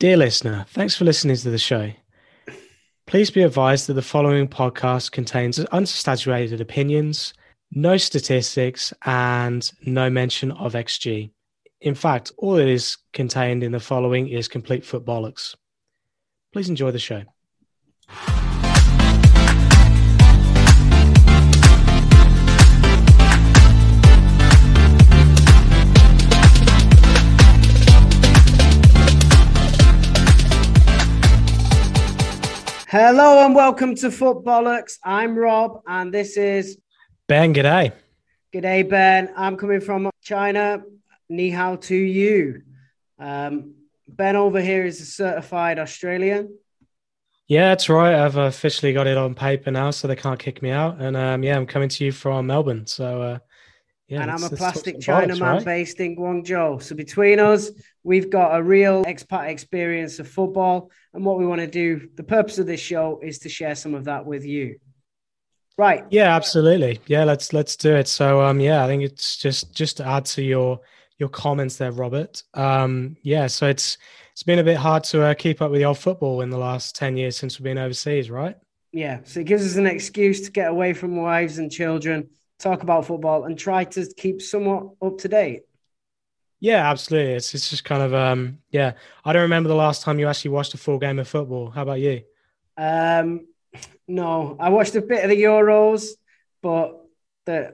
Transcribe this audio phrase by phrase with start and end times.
[0.00, 1.90] Dear listener, thanks for listening to the show.
[3.08, 7.34] Please be advised that the following podcast contains unsaturated opinions,
[7.72, 11.32] no statistics, and no mention of XG.
[11.80, 15.56] In fact, all that is contained in the following is complete footbollocks.
[16.52, 17.24] Please enjoy the show.
[32.90, 34.96] Hello and welcome to Footbollocks.
[35.04, 36.78] I'm Rob and this is
[37.26, 37.52] Ben.
[37.52, 37.92] G'day.
[38.50, 39.30] G'day, Ben.
[39.36, 40.82] I'm coming from China.
[41.28, 42.62] Ni hao to you.
[43.18, 43.74] Um,
[44.08, 46.56] ben over here is a certified Australian.
[47.46, 48.14] Yeah, that's right.
[48.14, 50.98] I've officially got it on paper now, so they can't kick me out.
[50.98, 52.86] And um, yeah, I'm coming to you from Melbourne.
[52.86, 53.38] So uh,
[54.08, 55.64] yeah, and I'm a plastic Chinaman right?
[55.64, 56.82] based in Guangzhou.
[56.82, 57.70] So between us,
[58.02, 60.90] we've got a real expat experience of football.
[61.12, 63.94] And what we want to do, the purpose of this show is to share some
[63.94, 64.78] of that with you.
[65.76, 66.04] Right.
[66.10, 67.00] Yeah, absolutely.
[67.06, 68.08] Yeah, let's let's do it.
[68.08, 70.80] So um yeah, I think it's just just to add to your
[71.18, 72.42] your comments there, Robert.
[72.54, 73.98] Um yeah, so it's
[74.32, 76.58] it's been a bit hard to uh, keep up with the old football in the
[76.58, 78.56] last 10 years since we've been overseas, right?
[78.92, 82.28] Yeah, so it gives us an excuse to get away from wives and children
[82.58, 85.62] talk about football and try to keep somewhat up to date.
[86.60, 87.34] Yeah, absolutely.
[87.34, 88.92] It's it's just kind of um yeah.
[89.24, 91.70] I don't remember the last time you actually watched a full game of football.
[91.70, 92.22] How about you?
[92.76, 93.46] Um
[94.08, 96.08] no, I watched a bit of the Euros,
[96.62, 97.04] but
[97.44, 97.72] the,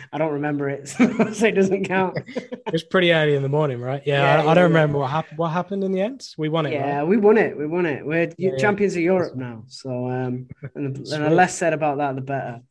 [0.12, 1.04] I don't remember it, so
[1.46, 2.18] it doesn't count.
[2.26, 4.02] it was pretty early in the morning, right?
[4.04, 4.62] Yeah, yeah I, I, don't yeah.
[4.62, 5.38] remember what happened.
[5.38, 6.28] What happened in the end?
[6.36, 6.72] We won it.
[6.72, 7.06] Yeah, right?
[7.06, 7.56] we won it.
[7.56, 8.04] We won it.
[8.04, 9.64] We're yeah, champions of Europe now.
[9.68, 12.62] So, um, and, and the less said about that, the better.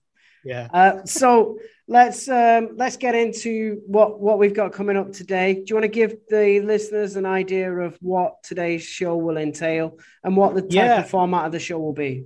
[0.45, 0.67] Yeah.
[0.71, 1.57] Uh, so
[1.87, 5.55] let's um, let's get into what what we've got coming up today.
[5.55, 9.97] Do you want to give the listeners an idea of what today's show will entail
[10.23, 10.99] and what the type yeah.
[10.99, 12.25] of format of the show will be?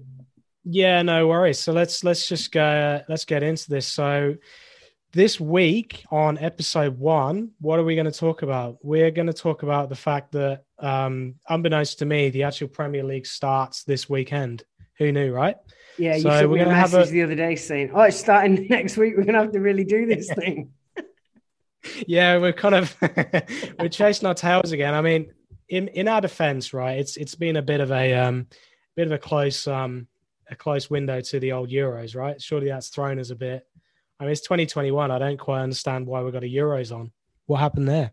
[0.66, 1.59] Yeah, no worries.
[1.59, 3.02] So let's let's just go.
[3.08, 3.88] Let's get into this.
[3.88, 4.36] So
[5.13, 8.78] this week on episode one, what are we going to talk about?
[8.84, 13.03] We're going to talk about the fact that, um, unbeknownst to me, the actual Premier
[13.03, 14.63] League starts this weekend.
[15.00, 15.56] Who knew, right?
[16.00, 17.12] Yeah, you so sent me a message a...
[17.12, 19.16] the other day saying, "Oh, it's starting next week.
[19.18, 20.72] We're gonna have to really do this thing."
[22.08, 22.96] yeah, we're kind of
[23.80, 24.94] we're chasing our tails again.
[24.94, 25.34] I mean,
[25.68, 26.98] in in our defense, right?
[27.00, 28.48] It's it's been a bit of a um
[28.96, 30.08] bit of a close um
[30.50, 32.42] a close window to the old Euros, right?
[32.42, 33.68] Surely that's thrown us a bit.
[34.20, 35.12] I mean, it's 2021.
[35.12, 37.12] I don't quite understand why we got a Euros on.
[37.46, 38.12] What happened there?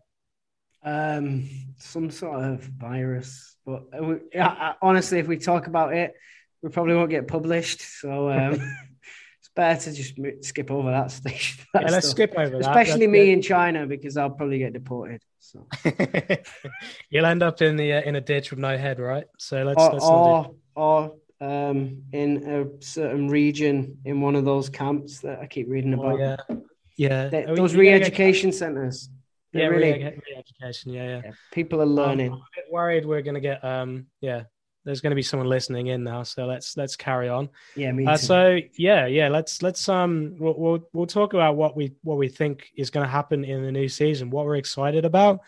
[0.83, 3.55] Um, some sort of virus.
[3.65, 6.13] But uh, honestly, if we talk about it,
[6.61, 7.81] we probably won't get published.
[7.81, 8.53] So um,
[9.39, 11.65] it's better to just skip over that stage.
[11.73, 12.61] That yeah, let's skip over that.
[12.61, 13.33] Especially me good.
[13.33, 15.21] in China because I'll probably get deported.
[15.39, 15.67] So
[17.09, 19.25] you'll end up in the uh, in a ditch with no head, right?
[19.37, 24.69] So let's or let's or, or um, in a certain region in one of those
[24.69, 26.41] camps that I keep reading oh, about.
[26.49, 26.63] Oh,
[26.97, 27.27] yeah, yeah.
[27.29, 29.09] They, those re-education centers.
[29.53, 30.91] Yeah, really re-education.
[30.91, 31.31] Yeah, yeah, yeah.
[31.53, 32.33] People are learning.
[32.33, 34.43] I'm a bit worried we're going to get um yeah
[34.87, 37.49] there's going to be someone listening in now, so let's let's carry on.
[37.75, 41.75] Yeah, me uh, so yeah, yeah, let's let's um we'll, we'll, we'll talk about what
[41.75, 45.03] we what we think is going to happen in the new season, what we're excited
[45.03, 45.41] about,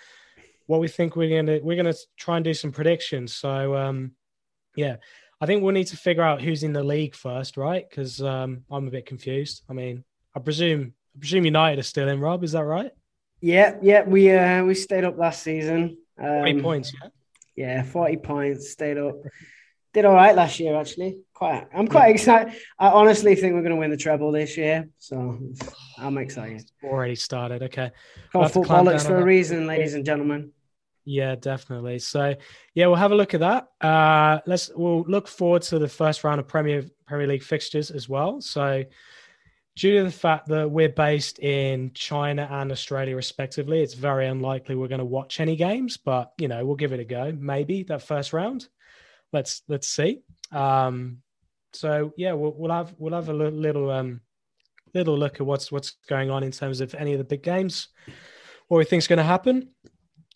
[0.67, 3.33] what we think we're gonna we're gonna try and do some predictions.
[3.33, 4.11] So um
[4.75, 4.97] yeah,
[5.39, 7.89] I think we'll need to figure out who's in the league first, right?
[7.89, 9.63] Because um I'm a bit confused.
[9.69, 10.03] I mean,
[10.35, 12.19] I presume I presume United are still in.
[12.19, 12.91] Rob, is that right?
[13.39, 15.97] Yeah, yeah, we uh we stayed up last season.
[16.21, 17.07] Um, Three points, yeah.
[17.59, 19.15] Yeah, 40 points, stayed up.
[19.93, 21.17] Did all right last year, actually.
[21.33, 22.53] Quite, I'm quite excited.
[22.79, 25.37] I honestly think we're going to win the treble this year, so
[25.97, 26.63] I'm excited.
[26.81, 27.61] Already started.
[27.63, 27.91] Okay.
[28.33, 30.53] We'll footballers for a reason, ladies and gentlemen.
[31.03, 31.99] Yeah, definitely.
[31.99, 32.35] So,
[32.75, 33.67] yeah, we'll have a look at that.
[33.81, 38.07] Uh, let's we'll look forward to the first round of Premier Premier League fixtures as
[38.07, 38.39] well.
[38.39, 38.85] So,
[39.79, 44.75] due to the fact that we're based in China and Australia respectively, it's very unlikely
[44.75, 45.95] we're going to watch any games.
[45.95, 47.31] But you know, we'll give it a go.
[47.39, 48.67] Maybe that first round.
[49.31, 50.21] Let's let's see.
[50.51, 51.19] Um,
[51.71, 54.19] so yeah, we'll, we'll have we'll have a little um,
[54.93, 57.87] little look at what's what's going on in terms of any of the big games,
[58.67, 59.69] what we think's going to happen.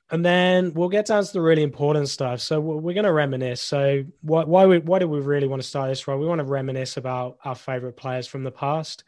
[0.09, 2.39] And then we'll get down to the really important stuff.
[2.39, 3.61] So we're going to reminisce.
[3.61, 6.07] So why why, why do we really want to start this?
[6.07, 9.03] Right, we want to reminisce about our favorite players from the past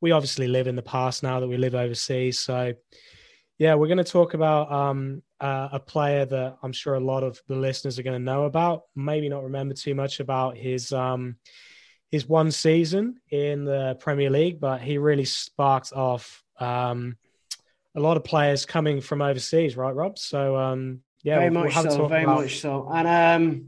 [0.00, 2.38] we obviously live in the past now that we live overseas.
[2.38, 2.74] So,
[3.58, 7.22] yeah, we're going to talk about um, uh, a player that I'm sure a lot
[7.22, 8.82] of the listeners are going to know about.
[8.96, 11.36] Maybe not remember too much about his um,
[12.10, 17.16] his one season in the Premier League, but he really sparked off um,
[17.94, 20.18] a lot of players coming from overseas, right, Rob?
[20.18, 22.40] So, um, yeah, very we'll, much we'll so, very about...
[22.40, 22.88] much so.
[22.92, 23.66] And um,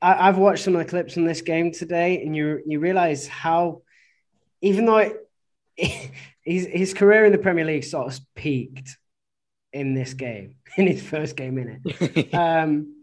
[0.00, 3.26] I, have watched some of the clips from this game today, and you you realize
[3.26, 3.82] how,
[4.60, 5.16] even though it,
[6.42, 8.96] his his career in the Premier League sort of peaked
[9.72, 12.34] in this game, in his first game in it.
[12.34, 12.96] um,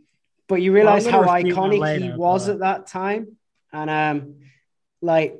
[0.47, 2.53] but you realize well, how iconic later, he was but...
[2.53, 3.37] at that time,
[3.71, 4.35] and um,
[5.01, 5.37] like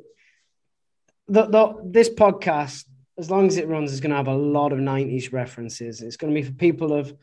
[1.28, 2.86] the, the this podcast,
[3.18, 6.02] as long as it runs, is going to have a lot of '90s references.
[6.02, 7.14] It's going to be for people of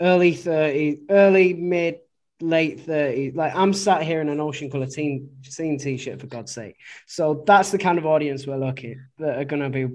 [0.00, 1.98] early 30s, early mid
[2.42, 3.34] late 30s.
[3.36, 6.76] Like I'm sat here in an Ocean Colour Scene team t-shirt for God's sake.
[7.06, 9.88] So that's the kind of audience we're looking that are gonna be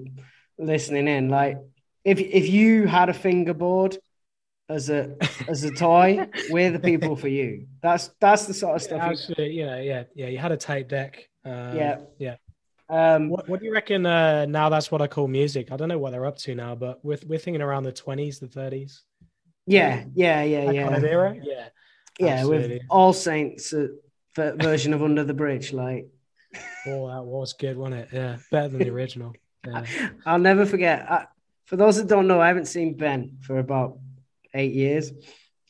[0.58, 1.28] listening in.
[1.28, 1.58] Like
[2.04, 3.98] if if you had a fingerboard
[4.68, 5.16] as a
[5.46, 7.66] as a toy, we're the people for you.
[7.82, 8.98] That's that's the sort of stuff.
[8.98, 9.52] Yeah, absolutely.
[9.52, 10.26] You, yeah, yeah, yeah.
[10.28, 11.28] You had a tape deck.
[11.44, 12.36] Um, yeah, yeah.
[12.90, 14.06] Um, what, what, do you reckon?
[14.06, 15.70] Uh, now that's what I call music.
[15.70, 18.38] I don't know what they're up to now, but we're we're thinking around the twenties,
[18.38, 19.02] the thirties.
[19.66, 20.84] Yeah, yeah, yeah, that yeah.
[20.84, 21.36] Kind of era.
[21.42, 21.68] Yeah,
[22.18, 22.26] yeah.
[22.28, 22.74] Absolutely.
[22.74, 23.88] With All Saints uh,
[24.36, 26.08] version of Under the Bridge, like.
[26.86, 28.08] Oh, that was good, wasn't it?
[28.12, 29.34] Yeah, better than the original.
[29.66, 29.84] Yeah.
[30.24, 31.10] I'll never forget.
[31.10, 31.26] I,
[31.66, 33.98] for those that don't know, I haven't seen Ben for about
[34.54, 35.12] eight years.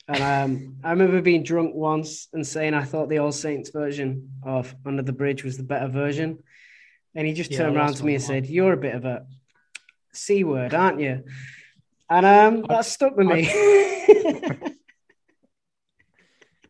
[0.07, 4.29] And um, I remember being drunk once and saying I thought the All Saints version
[4.43, 6.39] of Under the Bridge was the better version.
[7.15, 9.25] And he just turned yeah, around to me and said, You're a bit of a
[10.13, 11.23] C word, aren't you?
[12.09, 13.43] And um, that stuck with me.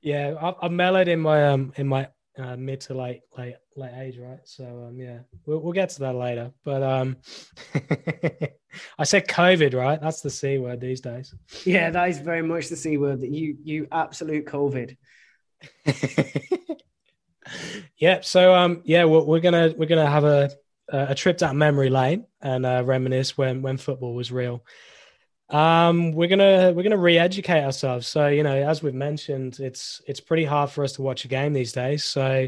[0.01, 2.07] yeah, I, I mellowed in my um in my
[2.37, 4.39] uh, mid to late late late age, right?
[4.45, 6.51] So um yeah, we'll, we'll get to that later.
[6.63, 7.17] But um,
[8.97, 9.99] I said COVID, right?
[10.01, 11.33] That's the c word these days.
[11.65, 13.21] Yeah, that is very much the c word.
[13.21, 14.95] That you you absolute COVID.
[17.97, 18.19] yeah.
[18.21, 20.51] So um yeah, we're, we're gonna we're gonna have a
[20.91, 24.63] a trip down memory lane and uh, reminisce when when football was real.
[25.49, 28.07] Um, we're gonna we're gonna re-educate ourselves.
[28.07, 31.27] So you know, as we've mentioned, it's it's pretty hard for us to watch a
[31.27, 32.05] game these days.
[32.05, 32.47] So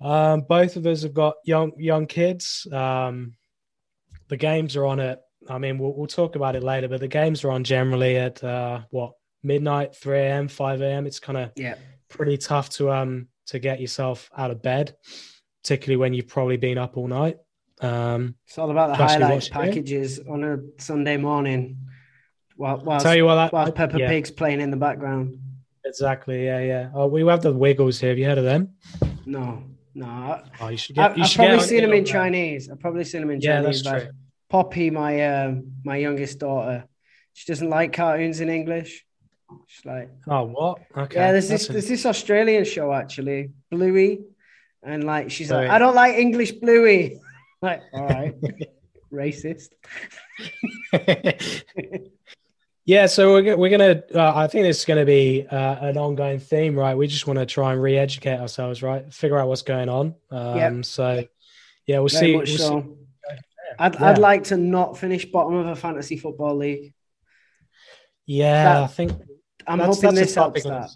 [0.00, 2.66] um, both of us have got young young kids.
[2.70, 3.34] Um,
[4.28, 5.22] the games are on at.
[5.48, 8.44] I mean, we'll, we'll talk about it later, but the games are on generally at
[8.44, 9.12] uh, what
[9.42, 11.06] midnight, three a.m., five a.m.
[11.06, 11.76] It's kind of yeah
[12.08, 14.94] pretty tough to um to get yourself out of bed,
[15.62, 17.36] particularly when you've probably been up all night.
[17.80, 21.78] Um, it's all about the highlight packages on a Sunday morning.
[22.56, 24.08] While, whilst, Tell you what, that, whilst Peppa yeah.
[24.08, 25.38] Pig's playing in the background.
[25.84, 26.44] Exactly.
[26.44, 26.90] Yeah, yeah.
[26.92, 28.10] Oh, we have the Wiggles here.
[28.10, 28.74] Have you heard of them?
[29.26, 29.62] No,
[29.94, 30.42] no.
[30.60, 31.12] Oh, you should get.
[31.12, 32.68] I, have probably seen them in Chinese.
[32.68, 33.82] I've probably seen them in yeah, Chinese.
[33.82, 34.12] That's true.
[34.50, 35.54] Poppy, my uh,
[35.84, 36.84] my youngest daughter,
[37.32, 39.04] she doesn't like cartoons in English.
[39.66, 40.78] She's like, oh, what?
[40.96, 41.16] Okay.
[41.16, 44.20] Yeah, there's this there's this Australian show actually, Bluey,
[44.82, 45.66] and like she's Bluey.
[45.66, 47.20] like, I don't like English Bluey.
[47.60, 48.34] Like, all right,
[49.12, 49.70] racist.
[52.84, 54.02] yeah, so we're we're gonna.
[54.14, 56.96] Uh, I think this is gonna be uh, an ongoing theme, right?
[56.96, 59.12] We just want to try and re-educate ourselves, right?
[59.12, 60.14] Figure out what's going on.
[60.30, 60.84] Um, yep.
[60.84, 61.24] So,
[61.86, 62.36] yeah, we'll Very see.
[62.36, 62.80] We'll so.
[62.80, 63.34] see.
[63.80, 64.06] I'd, yeah.
[64.06, 66.94] I'd like to not finish bottom of a fantasy football league.
[68.26, 69.12] Yeah, that, I think
[69.66, 70.90] I'm hoping this helps that.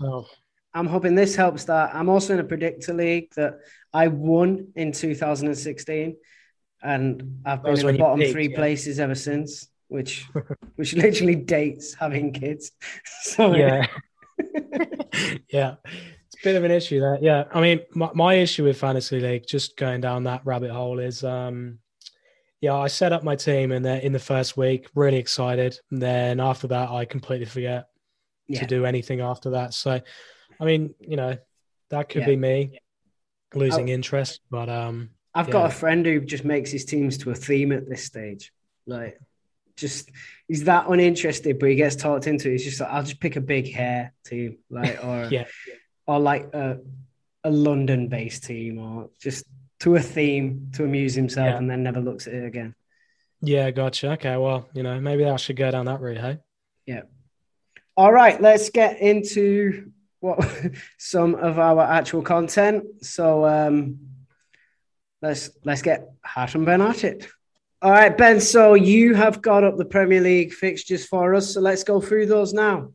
[0.75, 1.95] I'm hoping this helps that.
[1.95, 3.59] I'm also in a predictor league that
[3.93, 6.17] I won in 2016
[6.83, 8.57] and I've been in the bottom three yeah.
[8.57, 10.27] places ever since, which
[10.77, 12.73] which literally dates having kids.
[13.23, 13.87] So yeah,
[15.49, 17.19] yeah, it's a bit of an issue there.
[17.21, 20.99] Yeah, I mean, my, my issue with fantasy league, just going down that rabbit hole,
[20.99, 21.79] is um,
[22.61, 26.03] yeah, I set up my team and then in the first week, really excited, and
[26.03, 27.87] then after that, I completely forget
[28.49, 28.61] yeah.
[28.61, 29.73] to do anything after that.
[29.73, 30.01] So,
[30.61, 31.37] I mean, you know,
[31.91, 32.29] that could yeah.
[32.29, 32.81] be me
[33.55, 33.93] losing oh.
[33.93, 35.53] interest, but um I've yeah.
[35.53, 38.53] got a friend who just makes his teams to a theme at this stage.
[38.87, 39.19] Like,
[39.77, 40.11] just
[40.49, 42.49] he's that uninterested, but he gets talked into.
[42.49, 42.53] It.
[42.53, 45.47] He's just like, I'll just pick a big hair team, like, or yeah,
[46.07, 46.79] or like a
[47.45, 49.45] a London-based team, or just
[49.81, 51.57] to a theme to amuse himself, yeah.
[51.57, 52.75] and then never looks at it again.
[53.41, 54.13] Yeah, gotcha.
[54.13, 56.19] Okay, well, you know, maybe I should go down that route.
[56.19, 56.39] Hey.
[56.87, 57.03] Yeah.
[57.97, 60.39] All right, let's get into what
[60.99, 63.05] some of our actual content.
[63.05, 63.99] So, um,
[65.23, 67.29] let's let's get hot and Ben at it.
[67.81, 68.41] All right, Ben.
[68.41, 71.55] So you have got up the Premier League fixtures for us.
[71.55, 72.93] So let's go through those now.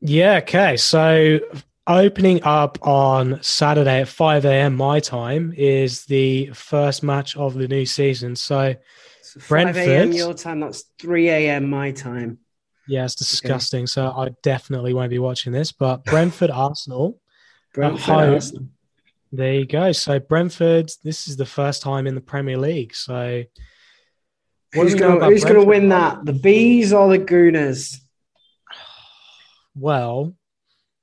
[0.00, 0.36] Yeah.
[0.36, 0.76] Okay.
[0.76, 1.40] So
[1.86, 4.76] opening up on Saturday at 5 a.m.
[4.76, 8.36] my time is the first match of the new season.
[8.36, 8.74] So,
[9.22, 9.88] so 5 Brentford.
[9.88, 10.12] a.m.
[10.12, 10.60] your time.
[10.60, 11.70] That's 3 a.m.
[11.70, 12.38] my time.
[12.88, 13.82] Yeah, it's disgusting.
[13.82, 13.86] Okay.
[13.86, 15.72] So I definitely won't be watching this.
[15.72, 17.20] But Brentford Arsenal.
[17.74, 18.68] Brentford Arsenal.
[19.32, 19.92] There you go.
[19.92, 22.94] So Brentford, this is the first time in the Premier League.
[22.94, 23.44] So
[24.72, 26.24] who's going to win that?
[26.24, 28.00] The bees or the Gooners?
[29.76, 30.34] well.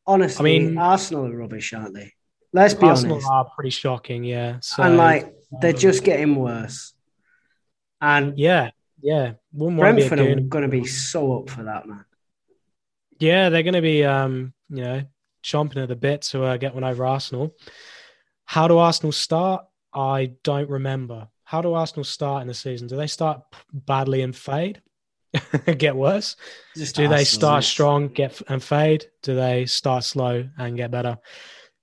[0.05, 2.11] Honestly, I mean, Arsenal are rubbish, aren't they?
[2.51, 3.03] Let's be honest.
[3.03, 3.29] Arsenal honest.
[3.31, 4.57] are pretty shocking, yeah.
[4.59, 6.93] So, and like they're um, just getting worse.
[8.01, 12.03] And yeah, yeah, Brentford are going to be so up for that, man.
[13.17, 15.03] Yeah, they're going to be, um, you know,
[15.41, 17.55] chomping at the bit to uh, get one over Arsenal.
[18.45, 19.65] How do Arsenal start?
[19.93, 21.27] I don't remember.
[21.43, 22.87] How do Arsenal start in the season?
[22.87, 24.81] Do they start badly and fade?
[25.77, 26.35] get worse?
[26.75, 29.05] Just do Arsenal, they start strong, get and fade?
[29.21, 31.17] Do they start slow and get better?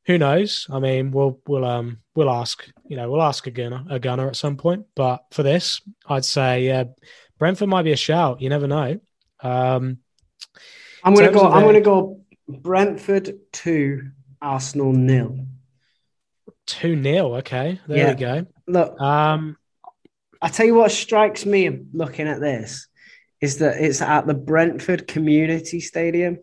[0.07, 0.67] Who knows?
[0.71, 2.69] I mean, we'll we'll um we'll ask.
[2.87, 4.87] You know, we'll ask a gunner a gunner at some point.
[4.97, 6.85] But for this, I'd say yeah,
[7.39, 8.41] Brentford might be a shout.
[8.41, 8.99] You never know.
[9.43, 9.99] Um,
[11.05, 11.51] I'm gonna go.
[11.51, 15.47] I'm gonna go Brentford two, Arsenal nil.
[16.71, 18.11] Two 0 Okay, there yeah.
[18.11, 18.47] we go.
[18.69, 19.57] Look, um,
[20.41, 22.87] I tell you what strikes me looking at this
[23.41, 26.39] is that it's at the Brentford Community Stadium.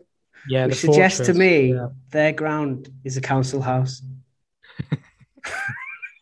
[0.46, 1.88] Yeah, which suggests to me yeah.
[2.10, 4.02] their ground is a council house.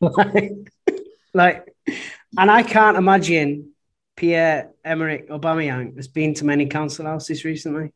[0.00, 0.52] like,
[1.34, 1.75] like,
[2.38, 3.72] and I can't imagine
[4.16, 7.92] Pierre Emerick Aubameyang has been to many council houses recently.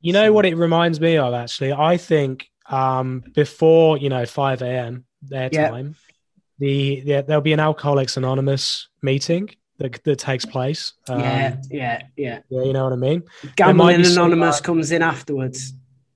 [0.00, 0.32] You know so.
[0.32, 1.32] what it reminds me of?
[1.32, 5.04] Actually, I think um, before you know five a.m.
[5.28, 5.96] their time,
[6.58, 10.92] the, the there'll be an Alcoholics Anonymous meeting that, that takes place.
[11.08, 12.38] Um, yeah, yeah, yeah.
[12.48, 13.24] Yeah, you know what I mean.
[13.56, 15.74] Gambling Anonymous some, comes in afterwards.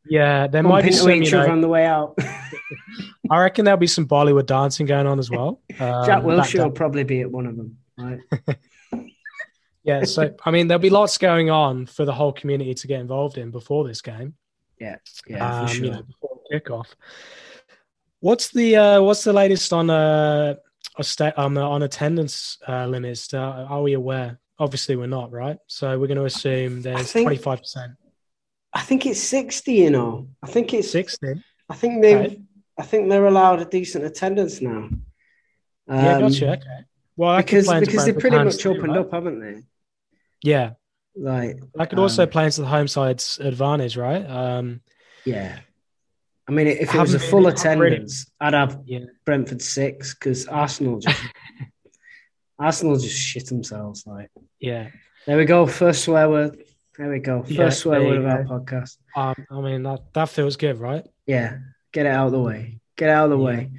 [0.08, 2.16] Yeah, there might be some each other on the way out.
[3.30, 5.60] I reckon there'll be some Bollywood dancing going on as well.
[5.78, 8.20] Um, Jack Wilshere will probably be at one of them, right?
[9.82, 13.00] yeah, so I mean, there'll be lots going on for the whole community to get
[13.00, 14.34] involved in before this game.
[14.80, 14.96] Yeah,
[15.26, 15.84] yeah, um, for sure.
[15.84, 16.86] You know, before kickoff.
[18.20, 20.54] What's the uh, what's the latest on uh,
[21.36, 23.32] um, on attendance uh, limits?
[23.32, 24.40] Uh, are we aware?
[24.58, 25.58] Obviously, we're not, right?
[25.68, 27.92] So we're going to assume there's twenty five percent.
[28.72, 29.74] I think it's sixty.
[29.74, 31.34] You know, I think it's sixty.
[31.68, 32.42] I think they, okay.
[32.78, 34.70] I think they're allowed a decent attendance now.
[34.80, 35.00] Um,
[35.88, 36.52] yeah, gotcha.
[36.52, 36.84] Okay.
[37.16, 38.98] Well, because because they're pretty much opened right?
[38.98, 39.62] up, haven't they?
[40.42, 40.72] Yeah.
[41.16, 44.24] Like that could um, also play into the home side's advantage, right?
[44.24, 44.80] Um,
[45.24, 45.58] yeah.
[46.48, 49.00] I mean, if it was a full attendance, I'd have yeah.
[49.26, 51.20] Brentford six because Arsenal just
[52.58, 54.04] Arsenal just shit themselves.
[54.06, 54.88] Like, yeah,
[55.26, 55.66] there we go.
[55.66, 56.64] First swear word.
[56.96, 57.42] There we go.
[57.42, 58.96] First yeah, swear word of our podcast.
[59.14, 61.06] Um, I mean, that that feels good, right?
[61.26, 61.58] Yeah,
[61.92, 62.80] get it out of the way.
[62.96, 63.44] Get out of the yeah.
[63.44, 63.70] way.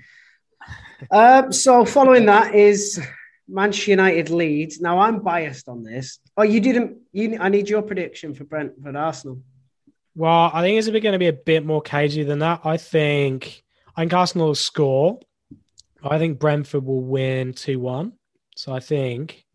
[1.12, 3.02] um, so following that is
[3.48, 4.80] Manchester United Leeds.
[4.80, 6.20] Now I'm biased on this.
[6.38, 7.00] Oh, you didn't.
[7.14, 9.42] You, I need your prediction for Brentford Arsenal.
[10.20, 12.60] Well, I think it's going to be a bit more cagey than that.
[12.66, 13.64] I think
[13.96, 15.22] I think Arsenal will score.
[16.04, 18.12] I think Brentford will win two one.
[18.58, 19.46] So I think,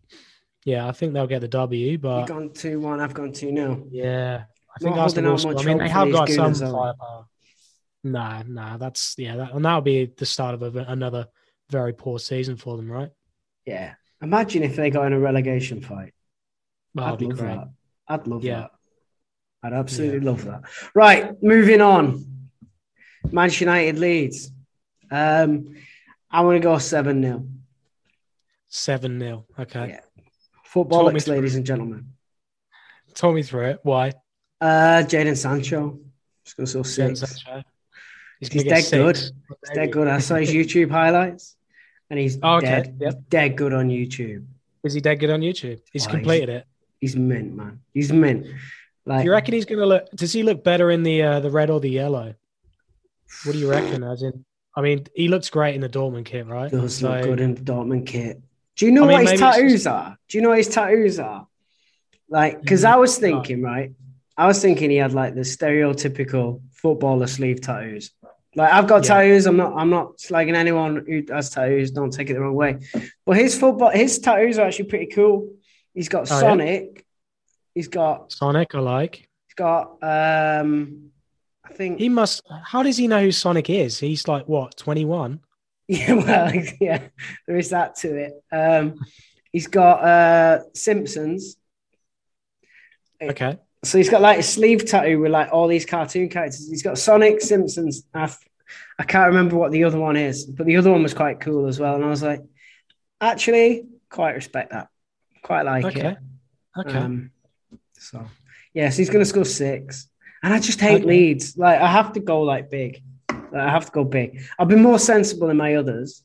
[0.65, 1.99] yeah, I think they'll get the W.
[1.99, 2.99] But you've gone two one.
[2.99, 4.45] I've gone two 0 Yeah,
[4.75, 5.59] I think Not Arsenal will score.
[5.59, 7.27] I mean, they have got some firepower.
[8.03, 11.29] Nah, nah, that's yeah, that, and that'll be the start of a, another
[11.69, 13.11] very poor season for them, right?
[13.67, 13.97] Yeah.
[14.23, 16.15] Imagine if they got in a relegation fight.
[16.95, 17.55] That'd I'd love great.
[17.55, 17.69] that.
[18.09, 18.61] I'd love yeah.
[18.61, 18.71] that.
[19.65, 20.31] I'd absolutely yeah.
[20.31, 20.63] love that.
[20.95, 22.27] Right, moving on.
[23.33, 24.51] Manchester United leads.
[25.11, 25.75] Um,
[26.31, 27.47] I'm going to go 7 0.
[28.69, 29.47] 7 0.
[29.59, 29.89] Okay.
[29.89, 30.01] Yeah.
[30.71, 32.13] Footbollocks, ladies and gentlemen.
[33.15, 33.81] Talk me through it.
[33.85, 34.13] Why?
[34.61, 35.99] Uh, Jadon Sancho.
[36.45, 37.21] Just going to go six.
[38.41, 38.91] He's, he's dead six.
[38.91, 39.17] good.
[39.17, 40.09] He's dead good.
[40.09, 41.57] I saw his YouTube highlights
[42.11, 42.67] and he's oh, okay.
[42.67, 43.15] dead, yep.
[43.31, 44.45] dead good on YouTube.
[44.83, 45.81] Is he dead good on YouTube?
[45.91, 46.67] He's oh, completed he's, it.
[47.01, 47.81] He's mint, man.
[47.95, 48.47] He's mint.
[49.07, 50.11] Like, do you reckon he's going to look?
[50.13, 52.35] Does he look better in the uh, the red or the yellow?
[53.45, 54.03] What do you reckon?
[54.03, 54.45] As in,
[54.77, 56.71] I mean, he looks great in the Dortmund kit, right?
[56.71, 58.41] Does so, look good in the Dortmund kit.
[58.77, 59.87] Do you know I mean, what his tattoos just...
[59.87, 60.19] are?
[60.29, 61.47] Do you know what his tattoos are?
[62.29, 63.93] Like, because I was thinking, right?
[64.37, 68.11] I was thinking he had like the stereotypical footballer sleeve tattoos.
[68.57, 69.15] Like I've got yeah.
[69.15, 69.47] tattoos.
[69.47, 69.75] I'm not.
[69.77, 71.91] I'm not slagging anyone who has tattoos.
[71.91, 72.79] Don't take it the wrong way.
[73.25, 75.53] But his football, his tattoos are actually pretty cool.
[75.93, 76.91] He's got oh, Sonic.
[76.95, 77.03] Yeah?
[77.75, 78.75] He's got Sonic.
[78.75, 79.29] I like.
[79.47, 79.99] He's got.
[80.03, 81.11] um
[81.65, 82.43] I think he must.
[82.65, 83.99] How does he know who Sonic is?
[83.99, 85.41] He's like what, twenty one?
[85.87, 86.51] Yeah, well,
[86.81, 87.09] yeah,
[87.47, 88.33] there is that to it.
[88.51, 88.95] Um
[89.55, 91.57] He's got uh Simpsons.
[93.23, 93.57] Okay.
[93.85, 96.69] So he's got like a sleeve tattoo with like all these cartoon characters.
[96.69, 98.03] He's got Sonic, Simpsons.
[98.13, 98.35] I,
[98.99, 101.69] I can't remember what the other one is, but the other one was quite cool
[101.69, 101.95] as well.
[101.95, 102.41] And I was like,
[103.21, 104.89] actually, quite respect that.
[105.45, 106.09] Quite like okay.
[106.09, 106.19] it.
[106.77, 106.99] Okay.
[106.99, 107.31] Um,
[108.11, 108.27] so
[108.73, 110.09] yes, he's going to score six.
[110.43, 111.05] And I just hate okay.
[111.05, 111.57] Leeds.
[111.57, 113.03] Like I have to go like big.
[113.31, 114.43] Like, I have to go big.
[114.59, 116.23] I've been more sensible in my others.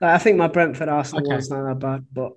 [0.00, 1.34] Like I think my Brentford Arsenal okay.
[1.34, 2.32] one's not that bad, but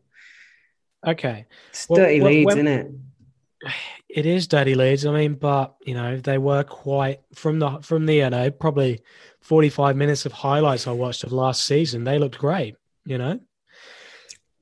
[1.05, 3.71] okay, it's well, dirty well, Leeds, when, isn't it?
[4.09, 5.05] it is dirty Leeds.
[5.05, 9.01] I mean, but you know, they were quite from the from the you know probably
[9.41, 12.03] forty five minutes of highlights I watched of last season.
[12.03, 12.75] They looked great.
[13.03, 13.39] You know,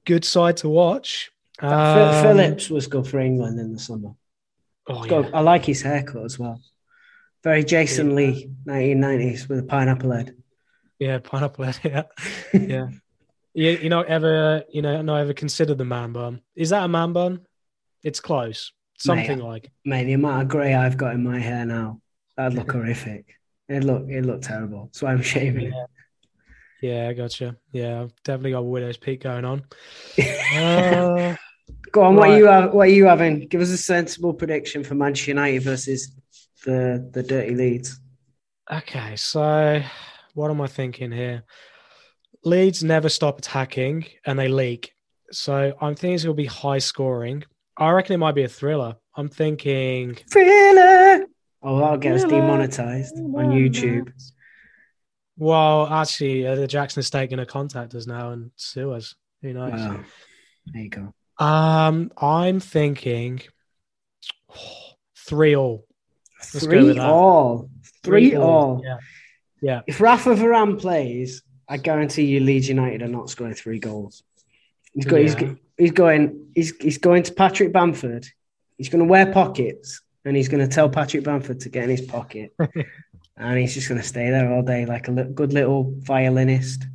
[0.05, 1.31] good side to watch.
[1.59, 4.15] Um, Phillips was good for England in the summer.
[4.87, 5.29] Oh, yeah.
[5.33, 6.61] I like his haircut as well.
[7.43, 8.15] Very Jason yeah.
[8.15, 10.35] Lee, 1990s, with a pineapple head.
[10.99, 11.79] Yeah, pineapple head.
[11.83, 12.03] Yeah,
[12.59, 12.87] yeah.
[13.53, 16.41] you, you know, ever you know, not ever considered the man bun?
[16.55, 17.41] Is that a man bun?
[18.03, 18.71] It's close.
[18.97, 19.71] Something mate, like.
[19.85, 21.99] Mate, the amount of grey I've got in my hair now,
[22.37, 23.35] that'd look horrific.
[23.67, 24.85] It look it looked terrible.
[24.85, 25.71] That's why I'm shaving.
[25.71, 25.85] Yeah.
[26.81, 27.55] Yeah, I gotcha.
[27.71, 29.63] Yeah, I've definitely got widow's peak going on.
[30.53, 31.35] uh,
[31.91, 32.19] Go on, right.
[32.19, 33.47] what are you have, what are you having?
[33.47, 36.15] Give us a sensible prediction for Manchester United versus
[36.65, 37.99] the the dirty Leeds.
[38.71, 39.81] Okay, so
[40.33, 41.43] what am I thinking here?
[42.43, 44.93] Leeds never stop attacking and they leak.
[45.31, 47.43] So I'm thinking to be high scoring.
[47.77, 48.95] I reckon it might be a thriller.
[49.15, 51.25] I'm thinking thriller.
[51.61, 52.25] Oh, that'll get thriller.
[52.25, 54.11] us demonetized on YouTube.
[55.37, 59.15] Well, actually, uh, the Jackson Estate going to contact us now and sue us.
[59.41, 59.71] Who knows?
[59.71, 59.99] Wow.
[60.67, 61.13] There you go.
[61.39, 63.41] Um, I'm thinking
[65.17, 65.85] three all.
[66.39, 67.69] Let's three all.
[68.03, 68.49] Three, three all.
[68.49, 68.81] all.
[68.83, 68.97] Yeah.
[69.61, 69.81] Yeah.
[69.87, 74.23] If Rafa Varane plays, I guarantee you Leeds United are not scoring three goals.
[74.93, 75.21] He's got, yeah.
[75.23, 78.27] he's, he's going he's he's going to Patrick Bamford.
[78.77, 81.89] He's going to wear pockets and he's going to tell Patrick Bamford to get in
[81.91, 82.53] his pocket.
[83.37, 86.85] and he's just going to stay there all day like a good little violinist.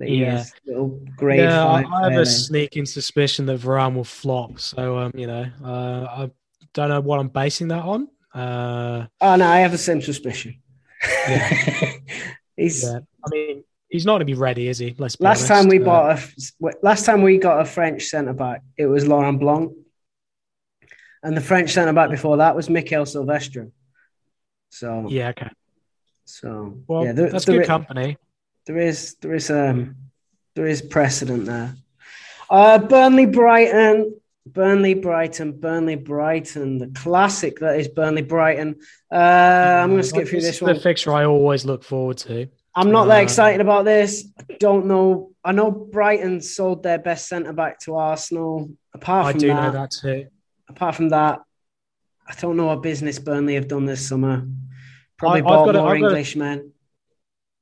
[0.00, 4.60] Yeah, little grade yeah, I have a sneaking suspicion that Varane will flop.
[4.60, 6.30] So um, you know, uh, I
[6.72, 8.08] don't know what I'm basing that on.
[8.34, 10.60] Uh, oh no, I have the same suspicion.
[11.02, 11.92] Yeah.
[12.56, 12.84] he's.
[12.84, 12.98] Yeah.
[13.24, 14.94] I mean, he's not going to be ready, is he?
[14.98, 15.48] Let's last honest.
[15.48, 19.06] time we uh, bought a last time we got a French centre back, it was
[19.06, 19.72] Laurent Blanc,
[21.22, 23.70] and the French centre back before that was Mikael Silvestre.
[24.70, 25.50] So yeah, okay.
[26.24, 28.16] So well, yeah, there, that's there, good company.
[28.68, 29.96] There is there is um
[30.54, 31.74] there is precedent there.
[32.50, 34.14] Uh, Burnley Brighton.
[34.46, 38.76] Burnley Brighton, Burnley Brighton, the classic that is Burnley Brighton.
[39.12, 39.16] Uh,
[39.82, 40.72] I'm going to skip through this, one.
[40.74, 42.48] The fixture I always look forward to.
[42.74, 44.24] I'm not that uh, excited about this.
[44.38, 45.32] I don't know.
[45.44, 48.70] I know Brighton sold their best centre back to Arsenal.
[48.94, 50.28] Apart from I do that, know that too.
[50.70, 51.40] Apart from that,
[52.26, 54.46] I don't know what business Burnley have done this summer.
[55.18, 56.72] Probably I, bought more Englishmen.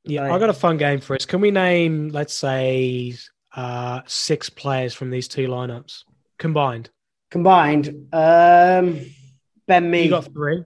[0.07, 1.25] Yeah, I got a fun game for us.
[1.25, 3.14] Can we name, let's say,
[3.55, 6.05] uh, six players from these two lineups
[6.38, 6.90] combined?
[7.31, 9.01] Combined, um,
[9.66, 10.05] Ben Me.
[10.05, 10.64] You got three.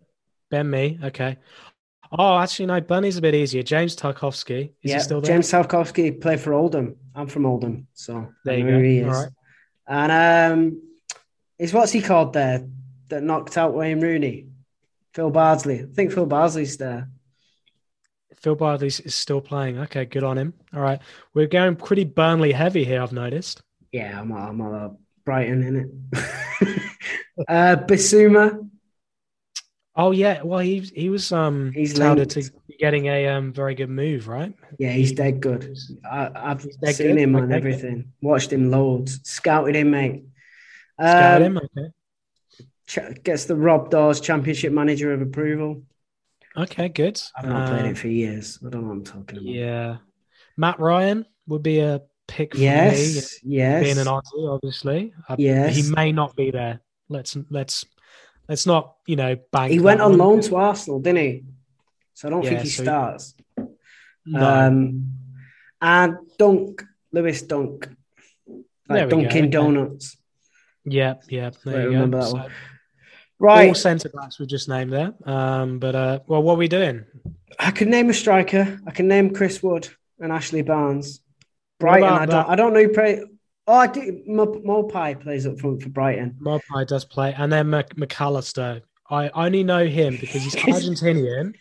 [0.51, 0.99] Ben Me.
[1.03, 1.39] Okay.
[2.13, 2.81] Oh, actually, no.
[2.81, 3.63] Bunny's a bit easier.
[3.63, 4.73] James Tarkowski.
[4.83, 5.33] Is yeah, he still there?
[5.33, 6.97] James Tarkowski played for Oldham.
[7.15, 8.79] I'm from Oldham, so there you go.
[8.81, 9.07] He is.
[9.07, 9.33] All right.
[9.87, 10.83] And um,
[11.59, 12.67] is what's he called there
[13.09, 14.49] that knocked out Wayne Rooney?
[15.15, 15.81] Phil Bardsley.
[15.81, 17.09] I think Phil Bardsley's there.
[18.37, 19.79] Phil Bardsley is still playing.
[19.79, 20.55] Okay, good on him.
[20.75, 21.01] All right,
[21.35, 23.03] we're going pretty Burnley heavy here.
[23.03, 23.63] I've noticed.
[23.93, 24.93] Yeah, I'm, I'm a
[25.25, 26.83] Brighton in it.
[27.49, 28.69] uh, Bissouma.
[29.97, 33.91] Oh yeah, well he he was um he's touted to getting a um very good
[33.91, 34.55] move, right?
[34.79, 35.77] Yeah, he's dead good.
[36.11, 37.19] I, have seen good.
[37.19, 38.13] him on everything.
[38.23, 39.21] Watched him loads.
[39.25, 40.25] Scouted him, mate.
[40.99, 41.91] Scouted um, him, okay.
[42.87, 45.83] Ch- gets the Rob Dawes Championship Manager of Approval.
[46.57, 47.21] Okay, good.
[47.37, 48.59] I've not played it um, for years.
[48.65, 49.47] I don't know what I'm talking about.
[49.47, 49.97] Yeah,
[50.57, 53.57] Matt Ryan would be a pick for yes, me.
[53.57, 55.13] Yes, being an Aussie, obviously.
[55.39, 56.81] Yes, he may not be there.
[57.09, 57.85] Let's let's
[58.49, 59.73] let's not you know bank.
[59.73, 61.45] He went on loan to Arsenal, didn't he?
[62.15, 63.35] So I don't yeah, think he so starts.
[64.27, 64.67] No.
[64.67, 65.13] Um,
[65.81, 67.89] and Dunk Lewis Dunk,
[68.89, 70.17] like Dunkin' Donuts.
[70.85, 71.57] Yep, yep.
[71.65, 72.25] There you remember go.
[72.25, 72.51] that one.
[73.41, 73.69] Right.
[73.69, 75.15] All centre backs we just named there.
[75.25, 77.07] Um, but uh, well, what are we doing?
[77.59, 78.79] I can name a striker.
[78.87, 79.89] I can name Chris Wood
[80.21, 81.23] and Ashley Barnes.
[81.79, 82.09] Brighton.
[82.09, 82.49] I don't.
[82.51, 83.23] I don't know who play.
[83.67, 84.23] Oh, I do.
[84.29, 86.37] Maupay plays up front for Brighton.
[86.43, 88.83] Maupay does play, and then Mac McAllister.
[89.09, 91.55] I only know him because he's Argentinian,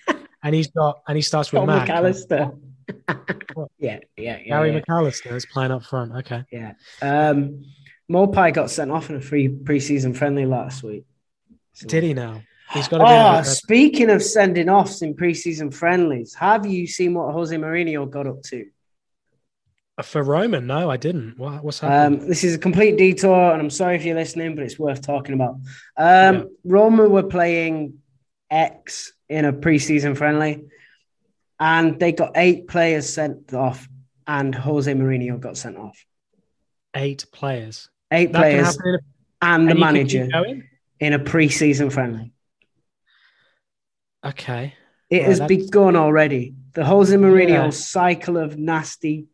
[0.43, 1.87] and he's got and he starts with Mac.
[1.87, 2.59] McAllister.
[3.79, 4.37] yeah, yeah, yeah.
[4.45, 4.81] Gary yeah.
[4.81, 6.11] McAllister is playing up front.
[6.13, 6.43] Okay.
[6.51, 6.73] Yeah.
[7.01, 7.63] Um,
[8.11, 11.05] Maupay got sent off in a free preseason friendly last week.
[11.87, 12.41] Did he now?
[12.71, 17.33] He's got to oh, speaking of sending offs in preseason friendlies, have you seen what
[17.33, 18.65] Jose Mourinho got up to?
[19.97, 21.37] Uh, for Roman, no, I didn't.
[21.39, 22.21] What, what's happening?
[22.21, 25.01] Um, this is a complete detour, and I'm sorry if you're listening, but it's worth
[25.01, 25.55] talking about.
[25.97, 26.43] Um, yeah.
[26.63, 27.99] Roma were playing
[28.51, 30.65] X in a preseason friendly,
[31.59, 33.89] and they got eight players sent off,
[34.27, 36.05] and Jose Mourinho got sent off.
[36.95, 37.89] Eight players.
[38.11, 38.99] Eight that players, and,
[39.41, 40.29] and the manager.
[40.99, 42.33] In a preseason friendly.
[44.25, 44.73] Okay.
[45.09, 46.55] It Well, has that's- begun already.
[46.73, 47.69] The Jose Mourinho Yeah.
[47.69, 49.27] cycle of nasty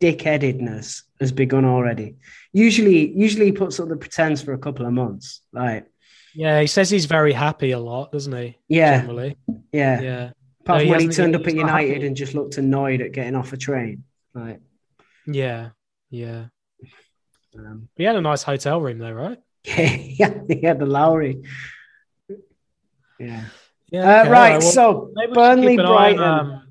[0.00, 2.16] dickheadedness has begun already.
[2.52, 5.42] Usually, usually he puts up the pretense for a couple of months.
[5.52, 5.86] Like,
[6.34, 8.58] Yeah, he says he's very happy a lot, doesn't he?
[8.68, 9.36] yeah, Generally.
[9.72, 10.00] yeah.
[10.00, 10.30] Yeah.
[10.62, 12.06] Apart No, from he when he turned up at United happy.
[12.06, 14.04] and just looked annoyed at getting off a train.
[14.34, 14.60] Like,
[15.26, 15.70] Yeah.
[16.10, 16.46] Yeah.
[17.58, 19.38] um, He had a nice hotel room though, right?
[19.64, 21.42] Yeah, had the Lowry.
[23.18, 23.44] Yeah.
[23.90, 24.00] Yeah.
[24.00, 24.58] Uh, okay, right.
[24.58, 26.62] well, so Burnley, eye on, um,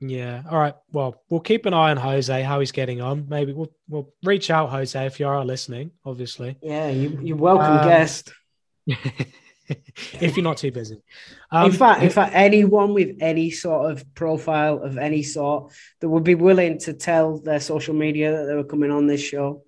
[0.00, 0.42] yeah.
[0.50, 0.74] All right.
[0.92, 3.26] Well, we'll keep an eye on Jose, how he's getting on.
[3.28, 6.56] Maybe we'll we'll reach out, Jose, if you are listening, obviously.
[6.62, 8.32] yeah, you, you're welcome, Um, guest.
[8.86, 11.02] if you're not too busy.
[11.50, 16.08] Um, in fact, in fact, anyone with any sort of profile of any sort that
[16.08, 19.62] would be willing to tell their social media that they were coming on this show,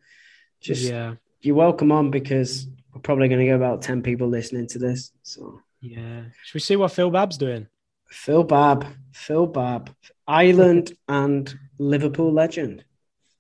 [0.61, 1.15] just yeah.
[1.41, 5.13] You're welcome on because we're probably going to get about ten people listening to this.
[5.23, 6.25] So Yeah.
[6.45, 7.69] Should we see what Phil Babb's doing?
[8.09, 9.91] Phil Babb, Phil Babb,
[10.27, 12.85] Ireland and Liverpool legend.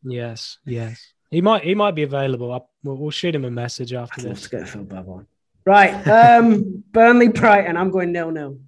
[0.03, 0.59] Yes.
[0.65, 1.13] Yes.
[1.31, 2.53] He might he might be available.
[2.53, 4.49] I, we'll, we'll shoot him a message after I'd love this.
[4.49, 5.27] to get Phil Babb on.
[5.65, 7.77] Right, um, Burnley Brighton.
[7.77, 8.61] I'm going nil nil.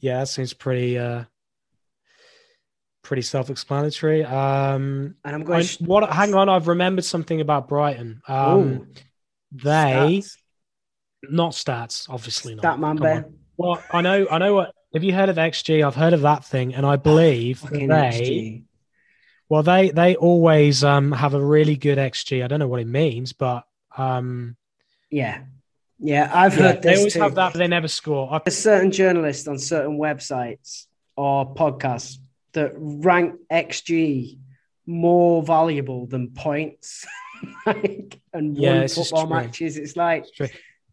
[0.00, 1.24] Yeah, that seems pretty uh
[3.04, 4.24] pretty self-explanatory.
[4.24, 5.66] Um And I'm I, going.
[5.80, 8.20] what hang on, I've remembered something about Brighton.
[8.26, 8.88] Um
[9.52, 10.36] they stats.
[11.22, 12.62] not stats, obviously not.
[12.62, 12.96] That man.
[12.96, 13.38] Ben.
[13.56, 15.84] Well, I know I know what have you heard of XG?
[15.86, 18.64] I've heard of that thing, and I believe Fucking they XG.
[19.48, 22.42] well they they always um have a really good XG.
[22.44, 23.64] I don't know what it means, but
[23.96, 24.56] um
[25.10, 25.42] Yeah,
[25.98, 26.30] yeah.
[26.34, 27.20] I've yeah, heard they always too.
[27.20, 28.32] have that, but they never score.
[28.32, 30.86] I, There's certain journalists on certain websites
[31.16, 32.18] or podcasts
[32.54, 34.38] that rank XG
[34.86, 37.06] more valuable than points
[37.66, 39.76] like, and Yeah, won football matches.
[39.76, 40.26] It's like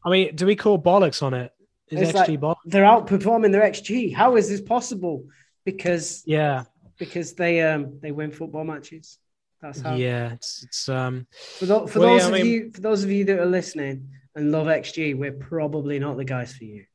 [0.05, 1.51] I mean, do we call bollocks on it?
[1.89, 2.55] Is It's XG like- bollocks?
[2.65, 4.13] they're outperforming their XG.
[4.15, 5.25] How is this possible?
[5.65, 6.63] Because Yeah,
[6.97, 9.17] because they um they win football matches.
[9.61, 9.95] That's how.
[9.95, 10.33] yeah.
[10.33, 11.27] It's, it's um
[11.59, 13.45] For, for Well, those yeah, I of mean- you for those of you that are
[13.45, 16.85] listening and love XG, we're probably not the guys for you.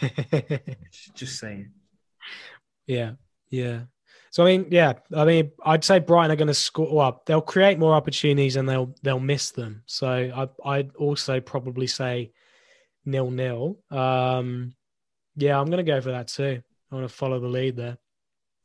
[1.14, 1.70] Just saying.
[2.86, 3.12] yeah,
[3.50, 3.80] yeah.
[4.30, 6.94] So I mean, yeah, I mean, I'd say Brighton are going to score.
[6.94, 9.82] Well, they'll create more opportunities and they'll they'll miss them.
[9.86, 12.32] So I I'd also probably say
[13.04, 13.78] nil nil.
[13.90, 14.74] Um,
[15.36, 16.62] yeah, I'm going to go for that too.
[16.90, 17.98] I want to follow the lead there.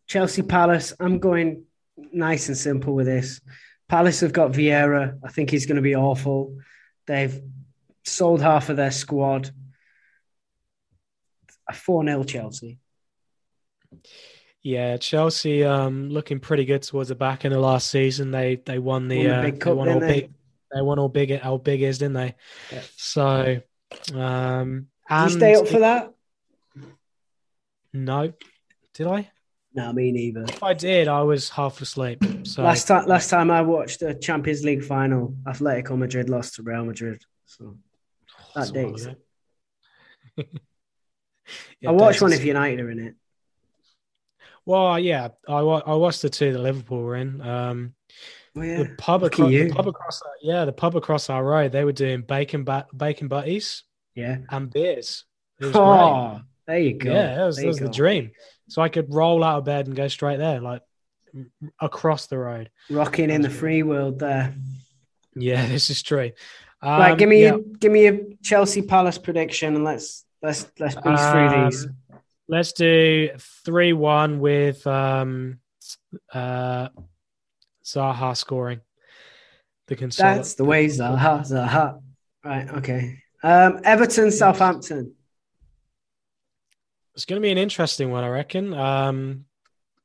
[0.07, 0.93] Chelsea Palace.
[0.99, 1.65] I'm going
[1.97, 3.41] nice and simple with this.
[3.87, 5.17] Palace have got Vieira.
[5.23, 6.57] I think he's going to be awful.
[7.07, 7.39] They've
[8.03, 9.51] sold half of their squad.
[11.67, 12.77] A 4 0 Chelsea.
[14.65, 18.31] Yeah, Chelsea um looking pretty good towards the back in the last season.
[18.31, 20.21] They they won the, Won the uh, big they won all they?
[20.21, 20.31] big
[20.73, 22.35] they won all big all big is, didn't they?
[22.71, 22.81] Yeah.
[22.95, 23.61] So
[24.15, 26.11] um Did and you stay up for that?
[27.93, 28.33] No.
[28.95, 29.29] Did I?
[29.75, 30.45] No, me neither.
[30.49, 32.25] If I did, I was half asleep.
[32.41, 36.63] So Last time, last time I watched the Champions League final, Atletico Madrid lost to
[36.63, 37.21] Real Madrid.
[37.45, 37.77] So
[38.55, 39.07] that a dates.
[41.79, 43.15] Yeah, I watched one if United are in it.
[44.65, 47.41] Well, yeah, I, I watched the two that Liverpool were in.
[47.41, 47.93] Um,
[48.57, 48.77] Oh, yeah.
[48.83, 51.73] the pub across, the pub across, our- yeah, the pub across our road.
[51.73, 53.83] They were doing bacon bat, bacon butties
[54.15, 54.37] Yeah.
[54.49, 55.25] and beers.
[55.59, 55.83] It was great.
[55.83, 57.11] Oh, there you go.
[57.11, 58.31] Yeah, that was, that was the dream.
[58.69, 60.81] So I could roll out of bed and go straight there, like
[61.81, 62.69] across the road.
[62.89, 64.55] Rocking in the free world there.
[65.35, 66.31] Yeah, this is true.
[66.81, 70.95] Um, right, give me yeah, give me a Chelsea Palace prediction and let's let's let's
[70.95, 71.87] breeze through um, these.
[72.47, 73.29] Let's do
[73.65, 75.59] three one with um,
[76.33, 76.89] uh,
[77.83, 78.81] Zaha scoring.
[79.87, 80.25] The console.
[80.25, 82.01] That's the way Zaha Zaha.
[82.43, 83.19] Right, okay.
[83.43, 85.13] Um, Everton Southampton.
[87.15, 88.73] It's going to be an interesting one, I reckon.
[88.73, 89.45] Um,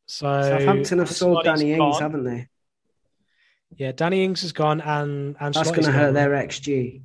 [0.07, 2.03] so Southampton have sold Danny Ings, gone.
[2.03, 2.49] haven't they?
[3.77, 7.03] Yeah, Danny Ings is gone, and and That's going to hurt their XG.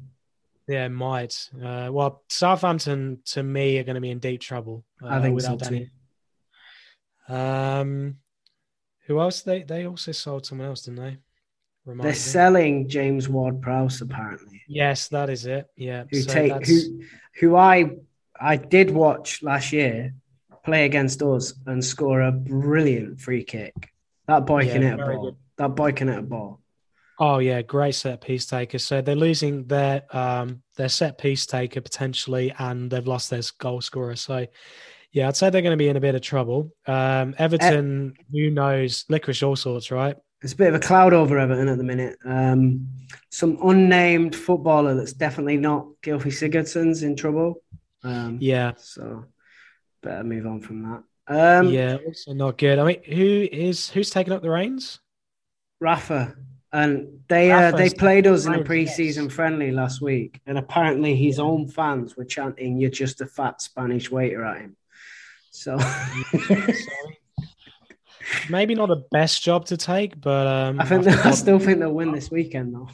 [0.68, 1.50] Yeah, might.
[1.64, 4.84] Uh, well, Southampton to me are going to be in deep trouble.
[5.02, 5.76] Uh, I think so without too.
[5.76, 5.90] Danny.
[7.28, 8.18] Um,
[9.08, 9.42] who else?
[9.42, 11.18] They they also sold someone else, didn't they?
[11.86, 12.18] Remind They're me.
[12.18, 15.68] selling James Ward-Prowse apparently, Yes, that is it.
[15.76, 16.06] Yeah.
[16.10, 17.02] who so take that's- who
[17.40, 17.98] who I
[18.40, 20.14] I did watch last year
[20.64, 23.74] play against us and score a brilliant free kick.
[24.28, 25.22] That boy Yeah, can hit a ball.
[25.26, 25.36] good.
[25.58, 26.60] That boy can hit a ball.
[27.20, 28.80] Oh yeah, great set piece taker.
[28.80, 33.82] So they're losing their um their set piece taker potentially, and they've lost their goal
[33.82, 34.16] scorer.
[34.16, 34.46] So
[35.12, 36.74] yeah, I'd say they're going to be in a bit of trouble.
[36.86, 40.18] Um, Everton, who knows, licorice all sorts, right?
[40.42, 42.18] It's a bit of a cloud over Everton at the minute.
[42.26, 42.90] Um,
[43.32, 47.64] some unnamed footballer that's definitely not Gylfi Sigurdsson's in trouble.
[48.04, 48.74] Um, yeah.
[48.78, 49.24] So
[50.04, 51.04] better move on from that.
[51.28, 52.78] Um, yeah, also not good.
[52.78, 55.00] I mean, who is who's taking up the reins?
[55.80, 56.36] Rafa,
[56.76, 61.40] and they uh, they played us in a preseason friendly last week, and apparently his
[61.40, 64.76] own fans were chanting, "You're just a fat Spanish waiter" at him.
[65.52, 65.80] So.
[68.50, 71.94] Maybe not the best job to take, but um, I think I still think they'll
[71.94, 72.90] win this weekend, though.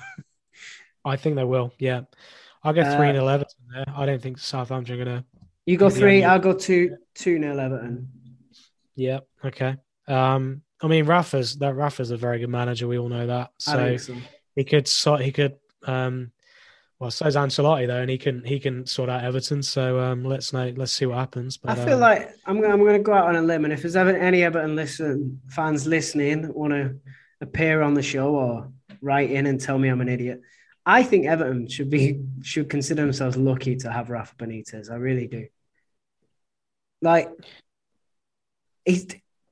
[1.05, 1.73] I think they will.
[1.79, 2.01] Yeah,
[2.63, 3.85] I'll go three uh, nil Everton there.
[3.95, 5.25] I don't think Southampton are gonna.
[5.65, 6.23] You go three.
[6.23, 8.09] I'll go two two nil Everton.
[8.95, 9.21] Yeah.
[9.43, 9.77] Okay.
[10.07, 12.87] Um, I mean, Rafa's that Rafa's a very good manager.
[12.87, 13.51] We all know that.
[13.59, 14.15] So, so.
[14.55, 16.31] he could sort he could um
[17.01, 19.63] well, so's Ancelotti though, and he can he can sort out Everton.
[19.63, 20.71] So um, let's know.
[20.75, 21.57] Let's see what happens.
[21.57, 23.73] But, I feel um, like I'm I'm going to go out on a limb, and
[23.73, 26.95] if there's ever any Everton listen fans listening want to
[27.41, 30.41] appear on the show or write in and tell me I'm an idiot,
[30.85, 34.91] I think Everton should be should consider themselves lucky to have Rafa Benitez.
[34.91, 35.47] I really do.
[37.01, 37.31] Like
[38.85, 39.07] he's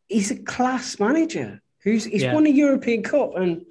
[0.09, 2.33] he's a class manager who's he's yeah.
[2.33, 3.65] won a European Cup and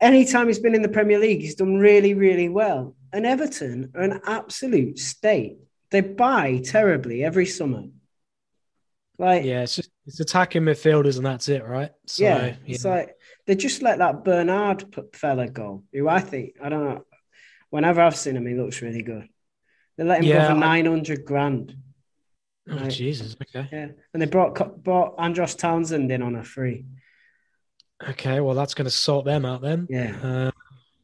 [0.00, 2.94] anytime he's been in the Premier League, he's done really, really well.
[3.12, 5.58] And Everton are an absolute state.
[5.90, 7.84] They buy terribly every summer.
[9.18, 11.90] Like yeah, it's just it's attacking midfielders and that's it, right?
[12.06, 12.90] So, yeah, it's yeah.
[12.90, 13.14] like
[13.46, 17.04] they just let that Bernard fella go, who I think I don't know.
[17.70, 19.26] Whenever I've seen him, he looks really good.
[19.96, 21.74] They let him yeah, go for nine hundred grand.
[22.68, 22.90] Oh right?
[22.90, 23.36] Jesus!
[23.42, 23.68] Okay.
[23.72, 26.84] Yeah, and they brought brought Andros Townsend in on a free.
[28.08, 29.86] Okay, well that's going to sort them out then.
[29.88, 30.16] Yeah.
[30.22, 30.50] Uh,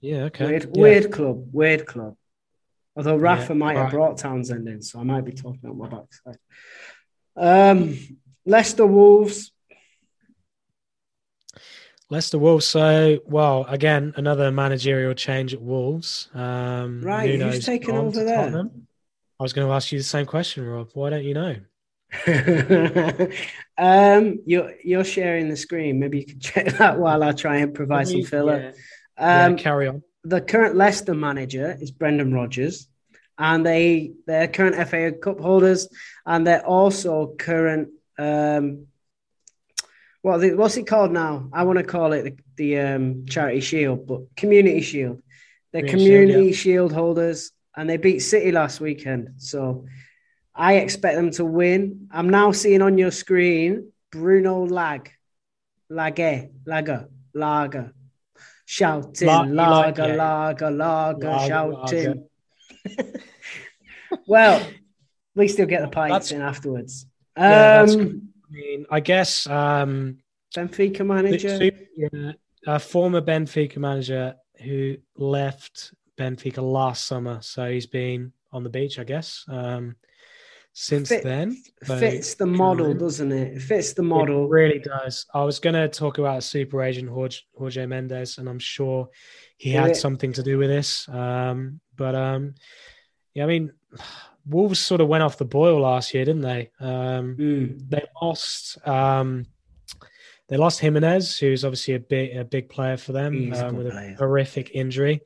[0.01, 0.25] yeah.
[0.25, 0.47] Okay.
[0.47, 0.83] Weird, yeah.
[0.83, 1.47] weird club.
[1.53, 2.17] Weird club.
[2.97, 5.89] Although Rafa yeah, might have brought Townsend in, so I might be talking on my
[5.89, 6.39] backside.
[7.37, 7.99] Um,
[8.45, 9.53] Leicester Wolves.
[12.11, 12.67] Leicester Wolves.
[12.67, 16.29] So, well, again, another managerial change at Wolves.
[16.35, 18.37] Um, right, who's taken over there?
[18.37, 18.87] Tottenham.
[19.43, 20.91] I was going to ask you the same question, Rob.
[20.95, 21.57] Why don't you know?
[23.77, 25.99] um, you're you're sharing the screen.
[25.99, 28.73] Maybe you can check that while I try and provide some filler.
[29.19, 29.47] Yeah.
[29.47, 30.05] Um, yeah, carry on.
[30.23, 32.87] The current Leicester manager is Brendan Rodgers,
[33.37, 35.89] and they they're current FA Cup holders,
[36.25, 37.89] and they're also current.
[38.21, 38.87] Um,
[40.21, 41.49] what the, what's it called now?
[41.53, 45.21] I want to call it the, the um, Charity Shield, but Community Shield.
[45.73, 46.53] They're Community Shield, yeah.
[46.53, 49.35] Shield holders, and they beat City last weekend.
[49.39, 49.87] So
[50.55, 52.09] I expect them to win.
[52.11, 55.11] I'm now seeing on your screen Bruno Lag,
[55.89, 57.93] Lage, Lager, Lager,
[58.67, 60.15] shouting, La- Lager, yeah.
[60.15, 62.29] Lager, Lager, Lager, shouting.
[62.87, 63.13] Lager.
[64.27, 64.71] well, at
[65.35, 67.07] least he'll get the pints that's, in afterwards.
[67.37, 70.19] Yeah, um, I mean, I guess um,
[70.55, 72.33] Benfica manager, yeah,
[72.67, 78.99] a former Benfica manager who left Benfica last summer, so he's been on the beach,
[78.99, 79.45] I guess.
[79.49, 79.97] Um,
[80.75, 81.57] since Fit, then.
[81.85, 83.57] Fits the model, doesn't it?
[83.57, 83.61] it?
[83.61, 84.47] Fits the model.
[84.47, 85.27] It really does.
[85.35, 89.09] I was going to talk about super agent Jorge, Jorge Mendes, and I'm sure
[89.59, 91.09] he had something to do with this.
[91.09, 92.55] Um, but um,
[93.35, 93.73] yeah, I mean,
[94.47, 96.71] Wolves sort of went off the boil last year, didn't they?
[96.81, 97.89] Um, mm.
[97.89, 98.77] They lost.
[98.87, 99.47] Um,
[100.49, 104.17] they lost Jimenez, who's obviously a big a big player for them um, with a
[104.19, 105.23] horrific injury.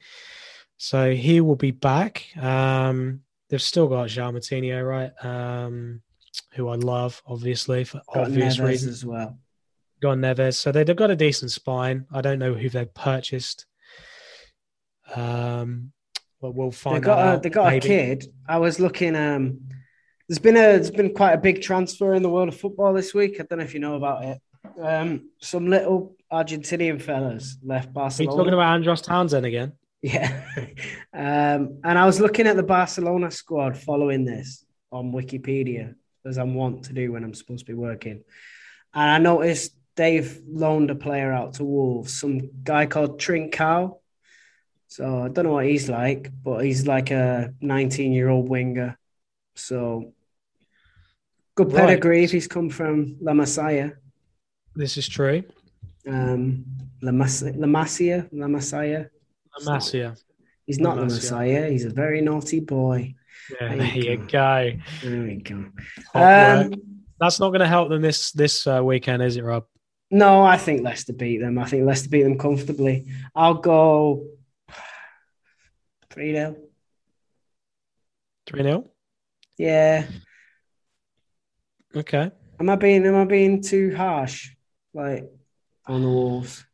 [0.78, 2.26] So he will be back.
[2.36, 5.24] Um, they've still got João Moutinho, right?
[5.24, 6.02] Um,
[6.52, 9.38] who I love, obviously, for got obvious Neves reasons as well.
[10.02, 12.06] Got Neves, so they, have got a decent spine.
[12.12, 13.64] I don't know who they've purchased.
[15.14, 15.92] Um,
[16.40, 16.96] but we'll find.
[16.96, 17.86] They got out, a, they got maybe.
[17.86, 18.32] a kid.
[18.46, 19.16] I was looking.
[19.16, 19.60] Um,
[20.28, 23.14] there's been a there's been quite a big transfer in the world of football this
[23.14, 23.40] week.
[23.40, 24.38] I don't know if you know about it.
[24.80, 28.30] Um, some little Argentinian fellas left Barcelona.
[28.30, 29.72] Are you talking about Andros Townsend again?
[30.02, 30.40] Yeah.
[31.12, 36.54] um, and I was looking at the Barcelona squad following this on Wikipedia, as I'm
[36.54, 38.22] wont to do when I'm supposed to be working.
[38.94, 43.98] And I noticed they've loaned a player out to Wolves, some guy called Trincao.
[44.88, 48.98] So I don't know what he's like, but he's like a 19 year old winger.
[49.56, 50.12] So
[51.56, 52.24] good pedigree right.
[52.24, 53.96] if he's come from La Masia.
[54.74, 55.42] This is true.
[56.06, 56.64] Um,
[57.02, 59.08] La Masia, La Masia, La Masia.
[59.64, 60.16] Masia.
[60.66, 61.70] He's not the Messiah.
[61.70, 63.14] He's a very naughty boy.
[63.50, 64.26] Yeah, there, there you go.
[64.26, 64.72] go.
[65.02, 65.64] There we go.
[66.14, 66.74] Um,
[67.20, 69.64] That's not going to help them this this uh, weekend, is it, Rob?
[70.10, 71.58] No, I think Leicester beat them.
[71.58, 73.06] I think Leicester beat them comfortably.
[73.34, 74.26] I'll go
[76.10, 76.56] 3 0.
[78.46, 78.90] 3 0?
[79.58, 80.06] Yeah.
[81.94, 82.30] Okay.
[82.60, 84.50] Am I being am I being too harsh?
[84.94, 85.30] Like
[85.86, 86.64] on the Wolves?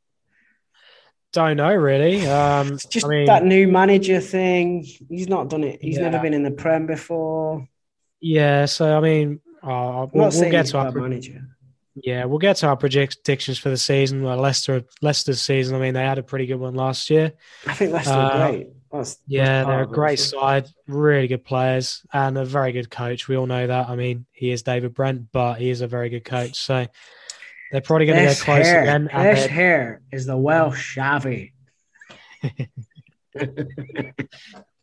[1.33, 2.27] Don't know really.
[2.27, 4.85] Um, It's just I mean, that new manager thing.
[5.09, 5.81] He's not done it.
[5.83, 6.09] He's Yeah.
[6.11, 7.67] never been in the Prem before.
[8.21, 8.67] yeah.
[8.67, 11.43] So I mean, uh, we'll, we'll get to our manager.
[11.95, 14.23] yeah, we'll get to our predictions for the season.
[14.23, 15.75] Well, Leicester, Leicester's season.
[15.77, 17.33] I mean, they had a pretty good one last year.
[17.67, 18.69] I think Leicester Uh, great.
[18.91, 20.39] That's, Yeah, that's they're a great so.
[20.39, 23.27] side, really good players, and a very good coach.
[23.27, 23.89] We all know that.
[23.89, 26.57] I mean, he is David Brent, but he is a very good coach.
[26.59, 26.87] So
[27.73, 29.09] they're probably going to This get close hair, again.
[29.13, 31.53] this hair is the Welsh Xavi.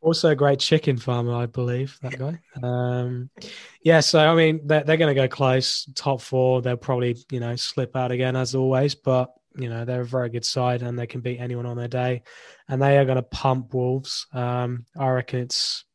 [0.02, 2.40] also a great chicken farmer, I believe that guy.
[2.64, 3.30] Um,
[3.84, 6.62] yeah, so I mean, they're, they're going to go close, top four.
[6.62, 10.30] They'll probably you know slip out again as always, but you know they're a very
[10.30, 12.24] good side and they can beat anyone on their day,
[12.68, 14.26] and they are going to pump Wolves.
[14.34, 15.86] Um, I reckon it's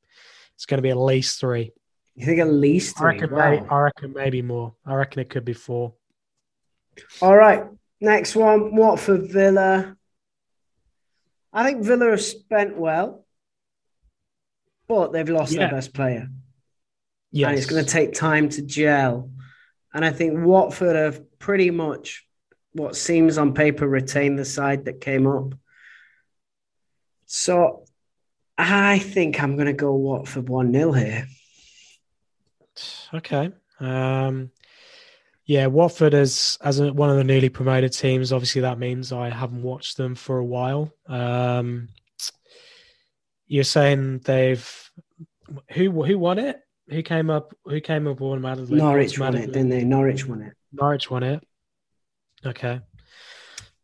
[0.54, 1.72] it's going to be at least three.
[2.14, 3.08] You think at least I three?
[3.20, 3.50] reckon, Wow.
[3.50, 4.74] maybe, I reckon maybe more.
[4.86, 5.94] I reckon it could be four.
[7.22, 7.64] All right.
[8.00, 9.96] Next one, Watford Villa.
[11.52, 13.24] I think Villa have spent well,
[14.88, 15.60] but they've lost Yeah.
[15.60, 16.28] their best player.
[17.30, 19.30] Yes, And it's going to take time to gel.
[19.92, 22.26] And I think Watford have pretty much
[22.72, 25.54] what seems on paper retained the side that came up.
[27.26, 27.84] So
[28.58, 31.26] I think I'm going to go Watford 1 0 here.
[33.12, 33.52] Okay.
[33.80, 34.50] Um,
[35.46, 38.32] yeah, Watford is as a, one of the newly promoted teams.
[38.32, 40.92] Obviously, that means I haven't watched them for a while.
[41.06, 41.88] Um,
[43.46, 44.90] you're saying they've
[45.72, 46.60] who who won it?
[46.88, 47.54] Who came up?
[47.64, 48.78] Who came up automatically?
[48.78, 49.84] Norwich won it, didn't they?
[49.84, 50.54] Norwich won it.
[50.72, 51.46] Norwich won it.
[52.44, 52.80] Okay.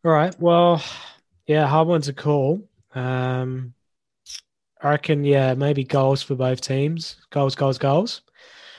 [0.03, 0.35] All right.
[0.39, 0.83] Well,
[1.45, 2.67] yeah, hard one to call.
[2.95, 3.73] Um,
[4.81, 7.17] I reckon, yeah, maybe goals for both teams.
[7.29, 8.21] Goals, goals, goals.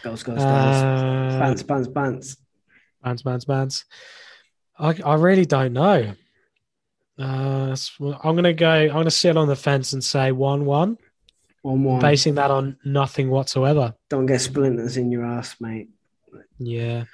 [0.03, 0.49] Goals, goals, goals.
[0.49, 2.37] Uh, Bants, bants, bants.
[3.03, 3.85] Bands, bands, bands.
[4.79, 6.15] I, I really don't know.
[7.19, 8.71] Uh, I'm gonna go.
[8.71, 10.97] I'm gonna sit on the fence and say one-one,
[11.63, 12.01] 1 1.
[12.01, 13.95] basing that on nothing whatsoever.
[14.09, 15.89] Don't get splinters in your ass, mate.
[16.59, 17.05] Yeah,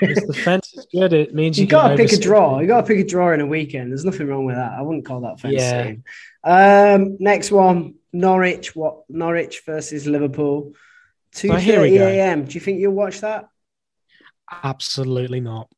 [0.00, 2.60] if the fence is good, it means you, You got to pick a draw.
[2.60, 3.90] You got to pick a draw in a weekend.
[3.90, 4.72] There's nothing wrong with that.
[4.72, 5.94] I wouldn't call that fence Yeah.
[6.44, 8.76] Um, next one, Norwich.
[8.76, 10.74] What Norwich versus Liverpool.
[11.32, 12.44] Two So here we thirty a.m.
[12.44, 13.48] Do you think you'll watch that?
[14.62, 15.68] Absolutely not.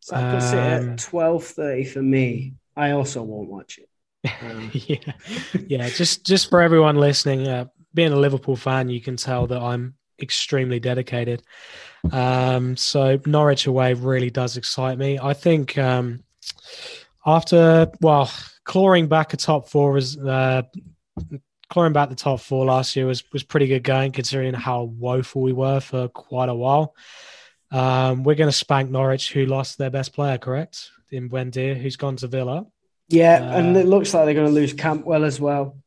[0.00, 2.54] So that puts it Um, at twelve thirty for me.
[2.76, 3.88] I also won't watch it.
[4.42, 5.12] Um, yeah,
[5.66, 5.88] yeah.
[5.88, 9.94] Just just for everyone listening, uh, being a Liverpool fan, you can tell that I'm
[10.20, 11.42] extremely dedicated.
[12.12, 15.18] Um, so Norwich away really does excite me.
[15.20, 16.22] I think um,
[17.24, 18.30] after well,
[18.64, 20.62] clawing back a top four was uh,
[21.68, 25.42] clawing back the top four last year was was pretty good going considering how woeful
[25.42, 26.94] we were for quite a while.
[27.70, 30.90] Um, we're going to spank Norwich, who lost their best player, correct?
[31.12, 32.66] Buendia, who's gone to Villa.
[33.08, 35.78] yeah, Uh, and it looks like they're going to lose Cantwell as well.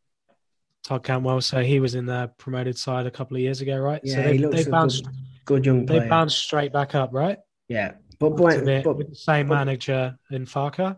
[0.84, 4.02] Todd Cantwell, So he was in the promoted side a couple of years ago, right?
[4.06, 5.13] so Yeah, they, he looks they bounced good,
[5.46, 7.38] good young they bounced straight back up, right?
[7.68, 10.98] yeah, but the- but with the same but- manager in Farke.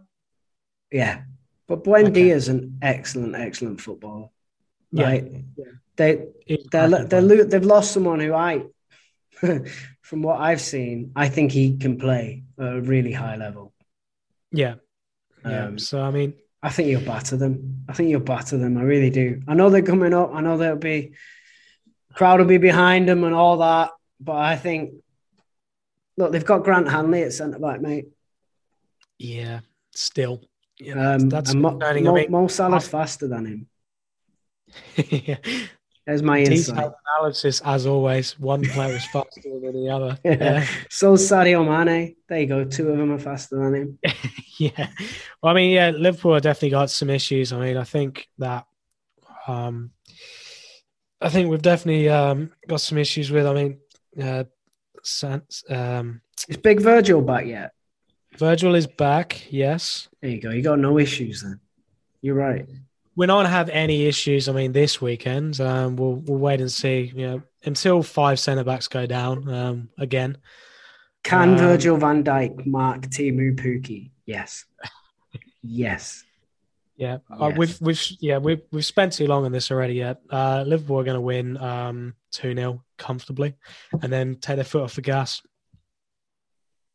[0.92, 1.24] yeah,
[1.68, 2.30] but Buendia Okay.
[2.30, 4.30] is an excellent, excellent footballer.
[4.92, 5.06] Yeah.
[5.06, 5.32] Right?
[5.98, 6.28] They
[6.72, 7.22] they're, they're, player.
[7.22, 8.64] lo- they've lost someone who I,
[10.02, 13.74] from what I've seen, I think he can play a really high level.
[14.52, 14.76] yeah.
[15.44, 15.66] Yeah.
[15.66, 17.84] Um, so I mean, I think you'll batter them.
[17.90, 18.78] I think you'll batter them.
[18.78, 19.42] I really do.
[19.48, 20.30] I know they're coming up.
[20.36, 21.14] I know there'll be
[22.14, 23.90] crowd will be behind them and all that.
[24.20, 24.94] But I think
[26.18, 28.06] look, they've got Grant Hanley at centre back, mate.
[29.18, 29.62] yeah,
[29.96, 30.44] still.
[30.80, 31.80] Yeah, Um, that's and Mo.
[31.80, 33.68] Mo, Mo Salah's faster than him.
[35.10, 35.38] yeah.
[36.08, 36.92] There's my insight.
[37.18, 38.40] analysis as always.
[38.40, 40.18] One player is faster than the other.
[40.24, 40.32] Yeah.
[40.42, 40.68] Yeah.
[40.90, 42.16] So Sadio Mane.
[42.28, 42.64] There you go.
[42.66, 44.00] Two of them are faster than him.
[44.58, 44.88] yeah.
[45.42, 47.54] Well, I mean, yeah, Liverpool have definitely got some issues.
[47.54, 48.66] I mean, I think that
[49.48, 49.92] um
[51.22, 53.80] I think we've definitely um got some issues with I mean
[54.22, 54.46] uh
[55.04, 57.72] San- um Is Big Virgil back yet?
[58.38, 60.08] Virgil is back, yes.
[60.22, 60.50] There you go.
[60.52, 61.60] You got no issues then.
[62.22, 62.66] You're right.
[63.16, 65.60] We're not gonna have any issues, I mean, this weekend.
[65.60, 69.90] Um we'll we'll wait and see, you know, until five centre backs go down um
[69.98, 70.38] again.
[71.24, 74.12] Can Um, Virgil van Dijk mark Teemu Pukki?
[74.26, 74.66] Yes.
[75.62, 76.24] Yes.
[76.98, 79.96] Yeah, uh, we've we've yeah we've we've spent too long on this already.
[79.96, 83.56] Yet uh, Liverpool are going to win um two 0 comfortably,
[84.04, 85.42] and then take their foot off the gas.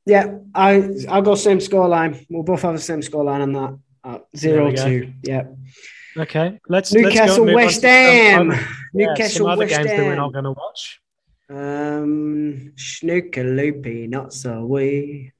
[0.04, 2.24] Yeah, I I'll go same scoreline.
[2.30, 3.78] We'll both have the same scoreline on that.
[4.04, 5.02] Uh, zero go.
[5.24, 5.44] Yeah.
[6.16, 8.50] Okay, let's Newcastle let's go, West Ham.
[8.50, 8.60] other-
[8.94, 11.00] yeah, Newcastle some other West games that we're not going to watch.
[11.48, 15.32] Um, snooker loopy, not so we.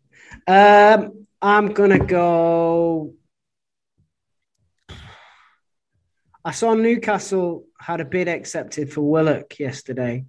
[0.47, 3.15] Um, I'm gonna go.
[6.45, 10.25] I saw Newcastle had a bid accepted for Willock yesterday.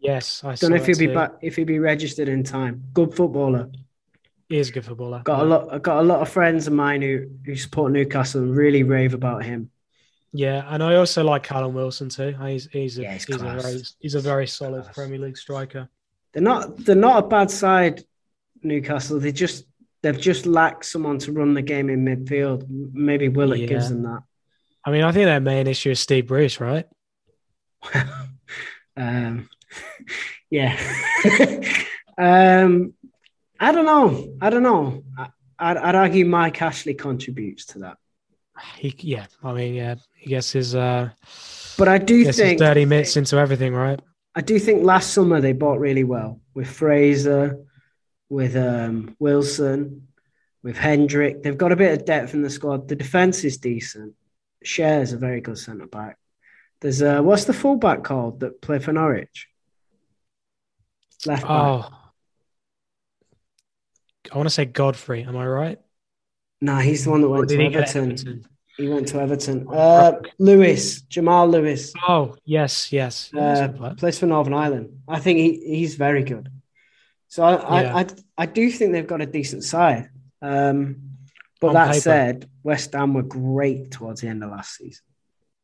[0.00, 1.08] Yes, I don't know if he'll too.
[1.08, 2.84] be back, if he'll be registered in time.
[2.92, 3.70] Good footballer.
[4.48, 5.22] He is a good footballer.
[5.24, 5.44] Got yeah.
[5.44, 5.72] a lot.
[5.72, 9.14] I got a lot of friends of mine who who support Newcastle and really rave
[9.14, 9.70] about him.
[10.32, 12.34] Yeah, and I also like Callum Wilson too.
[12.42, 14.94] He's he's a, yeah, he's, he's a very he's a very solid class.
[14.94, 15.88] Premier League striker.
[16.32, 18.02] They're not they're not a bad side,
[18.62, 19.20] Newcastle.
[19.20, 19.66] They just
[20.02, 22.66] they've just lacked someone to run the game in midfield.
[22.68, 23.66] Maybe Willock yeah.
[23.66, 24.22] gives them that.
[24.84, 26.86] I mean, I think their main issue is Steve Bruce, right?
[28.96, 29.48] um,
[30.50, 30.76] yeah.
[32.18, 32.94] um,
[33.60, 34.34] I don't know.
[34.40, 35.04] I don't know.
[35.16, 35.28] I,
[35.68, 37.98] would I'd argue Mike Ashley contributes to that.
[38.76, 39.26] He, yeah.
[39.42, 39.96] I mean, yeah.
[40.14, 40.74] He gets his.
[40.74, 41.10] Uh,
[41.78, 44.00] but I do think thirty minutes into everything, right?
[44.34, 47.58] I do think last summer they bought really well with Fraser,
[48.28, 50.08] with um, Wilson,
[50.62, 51.42] with Hendrick.
[51.42, 52.88] They've got a bit of depth in the squad.
[52.88, 54.14] The defense is decent.
[54.64, 56.18] Schär's a very good centre back.
[56.80, 59.48] There's a what's the fullback called that play for Norwich?
[61.26, 61.50] Left back.
[61.50, 61.88] Oh,
[64.32, 65.24] I want to say Godfrey.
[65.24, 65.78] Am I right?
[66.60, 68.12] No, nah, he's the one that went to Everton.
[68.12, 68.46] Everton.
[68.76, 69.66] He went to Everton.
[69.70, 71.92] Uh, Lewis, Jamal Lewis.
[72.08, 73.32] Oh yes, yes.
[73.34, 75.02] Uh, plays for Northern Ireland.
[75.06, 76.48] I think he, he's very good.
[77.28, 77.94] So I, yeah.
[77.96, 78.06] I, I,
[78.38, 80.10] I do think they've got a decent side.
[80.40, 81.10] Um,
[81.60, 82.00] but On that paper.
[82.00, 85.04] said, West Ham were great towards the end of last season.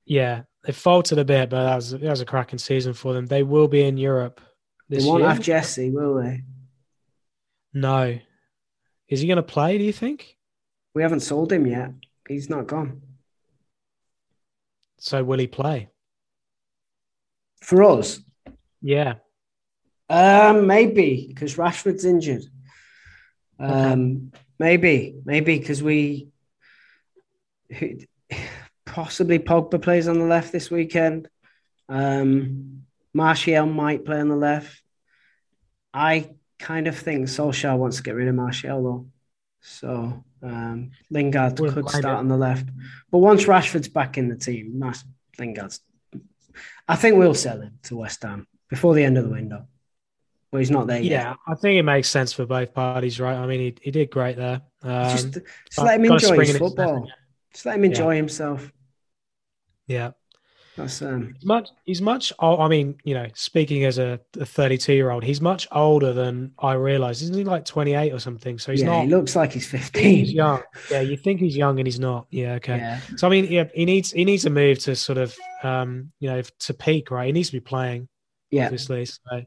[0.04, 3.26] Yeah, they faltered a bit, but that was that was a cracking season for them.
[3.26, 4.40] They will be in Europe.
[4.88, 5.28] This they won't year.
[5.28, 6.42] have Jesse, will they?
[7.74, 8.18] No.
[9.08, 9.76] Is he going to play?
[9.76, 10.36] Do you think?
[10.94, 11.90] We haven't sold him yet.
[12.28, 13.02] He's not gone.
[14.98, 15.88] So will he play?
[17.62, 18.20] For us?
[18.82, 19.14] Yeah.
[20.10, 22.44] Um, maybe because Rashford's injured.
[23.58, 24.42] Um, okay.
[24.58, 26.28] maybe, maybe because we
[28.86, 31.28] possibly Pogba plays on the left this weekend.
[31.88, 34.82] Um, Martial might play on the left.
[35.92, 39.06] I kind of think Solskjaer wants to get rid of Martial though.
[39.60, 42.18] So um, Lingard We're could start it.
[42.18, 42.68] on the left.
[43.10, 44.82] But once Rashford's back in the team,
[45.38, 45.80] Lingard's.
[46.88, 49.66] I think we'll sell him to West Ham before the end of the window.
[50.50, 51.36] But he's not there yeah, yet.
[51.46, 53.36] I think it makes sense for both parties, right?
[53.36, 54.62] I mean, he, he did great there.
[54.82, 57.06] Um, just, just let him enjoy his football.
[57.52, 58.16] Just let him enjoy yeah.
[58.16, 58.72] himself.
[59.86, 60.10] Yeah.
[60.78, 65.10] That's um he's much he's much I mean, you know, speaking as a 32 year
[65.10, 67.22] old, he's much older than I realized.
[67.22, 68.60] Isn't he like 28 or something?
[68.60, 70.02] So he's yeah, not he looks like he's 15.
[70.02, 70.62] He's young.
[70.88, 72.28] Yeah, you think he's young and he's not.
[72.30, 72.76] Yeah, okay.
[72.76, 73.00] Yeah.
[73.16, 76.30] So I mean, yeah, he needs he needs to move to sort of um, you
[76.30, 77.26] know, to peak, right?
[77.26, 78.08] He needs to be playing.
[78.50, 78.66] Yeah.
[78.66, 79.04] Obviously.
[79.04, 79.42] So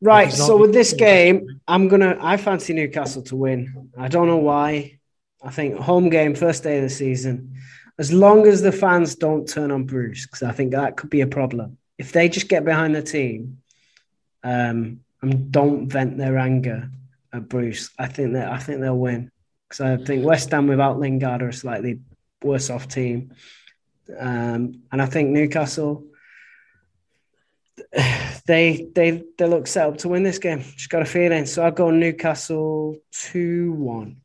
[0.00, 0.32] Right.
[0.32, 3.90] So with this game, I'm gonna I fancy Newcastle to win.
[3.96, 4.98] I don't know why.
[5.42, 7.54] I think home game, first day of the season
[7.98, 11.20] as long as the fans don't turn on Bruce, because I think that could be
[11.20, 11.78] a problem.
[11.98, 13.58] If they just get behind the team
[14.44, 16.90] um, and don't vent their anger
[17.32, 19.30] at Bruce, I think that I think they'll win.
[19.68, 22.00] Because I think West Ham without Lingard are a slightly
[22.42, 23.34] worse off team,
[24.18, 26.04] um, and I think Newcastle
[28.46, 30.60] they they they look set up to win this game.
[30.60, 31.46] Just got a feeling.
[31.46, 34.20] So I'll go Newcastle two one.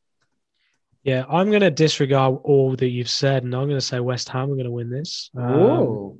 [1.03, 4.29] Yeah, I'm going to disregard all that you've said, and I'm going to say West
[4.29, 5.29] Ham are going to win this.
[5.35, 6.19] Um,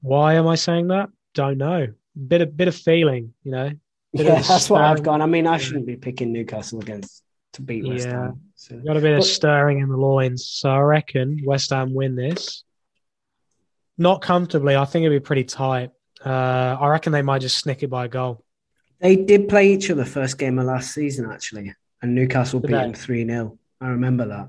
[0.00, 1.10] why am I saying that?
[1.34, 1.88] Don't know.
[2.28, 3.70] Bit of bit of feeling, you know.
[4.12, 5.20] Yeah, that's what I've gone.
[5.20, 7.22] I mean, I shouldn't be picking Newcastle against
[7.54, 8.12] to beat West yeah.
[8.12, 8.40] Ham.
[8.54, 8.76] So.
[8.76, 12.14] Got a bit but, of stirring in the loins, so I reckon West Ham win
[12.14, 12.64] this.
[13.98, 14.76] Not comfortably.
[14.76, 15.90] I think it'd be pretty tight.
[16.24, 18.44] Uh, I reckon they might just snick it by a goal.
[19.00, 22.94] They did play each other first game of last season, actually, and Newcastle beat them
[22.94, 24.48] three 0 I remember that.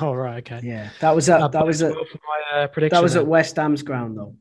[0.00, 0.60] Oh right, okay.
[0.66, 4.18] Yeah, that was at that was at my, uh, that was at West Ham's ground
[4.18, 4.34] though.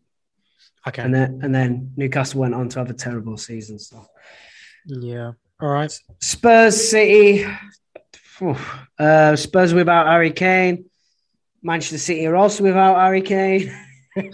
[0.88, 3.80] Okay, and then and then Newcastle went on to have a terrible season.
[3.80, 4.06] So
[4.86, 5.32] yeah,
[5.62, 5.98] all right.
[6.20, 7.46] Spurs City.
[9.00, 10.90] Uh, Spurs without Harry Kane.
[11.64, 13.74] Manchester City are also without Harry Kane.
[14.18, 14.30] um,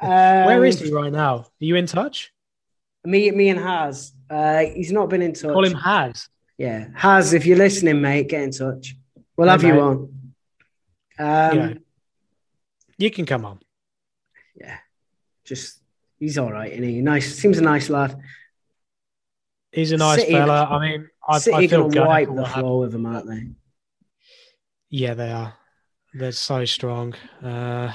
[0.00, 1.36] Where is he right now?
[1.36, 2.32] Are you in touch?
[3.04, 4.12] Me, me and Haz.
[4.28, 5.52] Uh, he's not been in touch.
[5.52, 6.28] Call him Haz.
[6.58, 7.32] Yeah, Haz.
[7.32, 8.96] If you're listening, mate, get in touch.
[9.36, 9.96] We'll have you on.
[11.18, 11.74] Um, yeah.
[12.98, 13.60] You can come on.
[14.54, 14.76] Yeah,
[15.44, 15.80] just
[16.18, 17.34] he's all right, and he nice.
[17.36, 18.16] Seems a nice lad.
[19.72, 20.64] He's a nice City, fella.
[20.70, 23.48] I mean, I, City I feel can wipe the floor with him, aren't they?
[24.90, 25.54] Yeah, they are.
[26.12, 27.14] They're so strong.
[27.42, 27.92] Uh,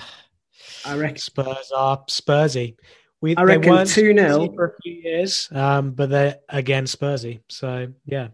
[0.85, 2.75] I reckon Spurs are Spursy.
[3.21, 7.39] We, I reckon two 0 for a few years, um, but they're again Spursy.
[7.47, 8.29] So yeah,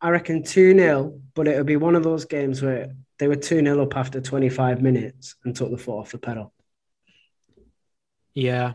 [0.00, 3.60] I reckon 2 0, but it'll be one of those games where they were 2
[3.60, 6.52] 0 up after 25 minutes and took the foot off the pedal.
[8.34, 8.74] Yeah.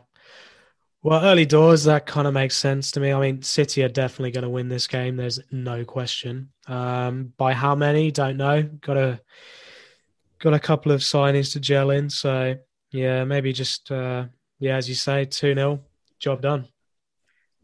[1.01, 3.11] Well, early doors, that kind of makes sense to me.
[3.11, 5.17] I mean, City are definitely going to win this game.
[5.17, 6.49] There's no question.
[6.67, 8.09] Um, by how many?
[8.11, 8.63] Don't know.
[8.63, 9.21] Got a
[10.39, 12.09] got a couple of signings to gel in.
[12.09, 12.55] So
[12.91, 14.26] yeah, maybe just uh,
[14.59, 15.82] yeah, as you say, two 0
[16.19, 16.67] job done.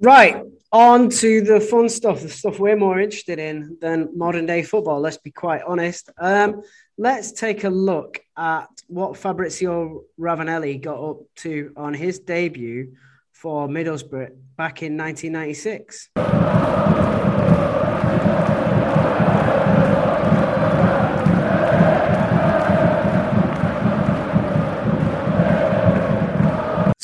[0.01, 4.61] Right, on to the fun stuff, the stuff we're more interested in than modern day
[4.61, 4.99] football.
[4.99, 6.09] Let's be quite honest.
[6.17, 6.61] Um,
[6.97, 12.93] let's take a look at what Fabrizio Ravanelli got up to on his debut
[13.31, 16.09] for Middlesbrough back in 1996.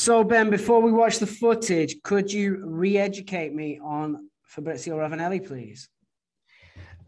[0.05, 5.43] So, Ben, before we watch the footage, could you re educate me on Fabrizio Ravanelli,
[5.43, 5.89] please?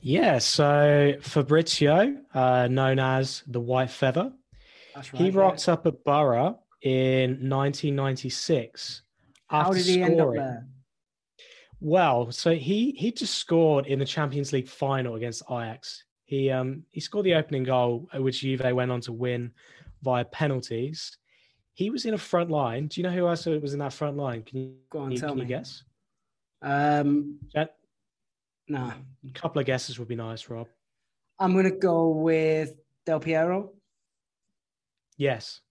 [0.02, 4.34] Yeah, so Fabrizio, uh, known as the White Feather,
[4.96, 9.04] right, he rocked up at Boro in 1996.
[9.46, 10.12] How did he scoring.
[10.12, 10.68] end up there?
[11.80, 16.04] Well, so he he just scored in the Champions League final against Ajax.
[16.26, 19.52] He um he scored the opening goal, which Juve went on to win
[20.02, 21.16] via penalties.
[21.78, 22.88] He was in a front line.
[22.88, 24.42] Do you know who else was in that front line?
[24.42, 25.16] Can you go on?
[25.16, 25.44] tell can me.
[25.44, 25.84] You guess.
[26.64, 27.38] Um,
[28.68, 28.80] no.
[28.80, 30.68] A couple of guesses would be nice, Rob.
[31.38, 32.74] I'm going to go with
[33.06, 33.74] Del Piero.
[35.18, 35.62] Yes.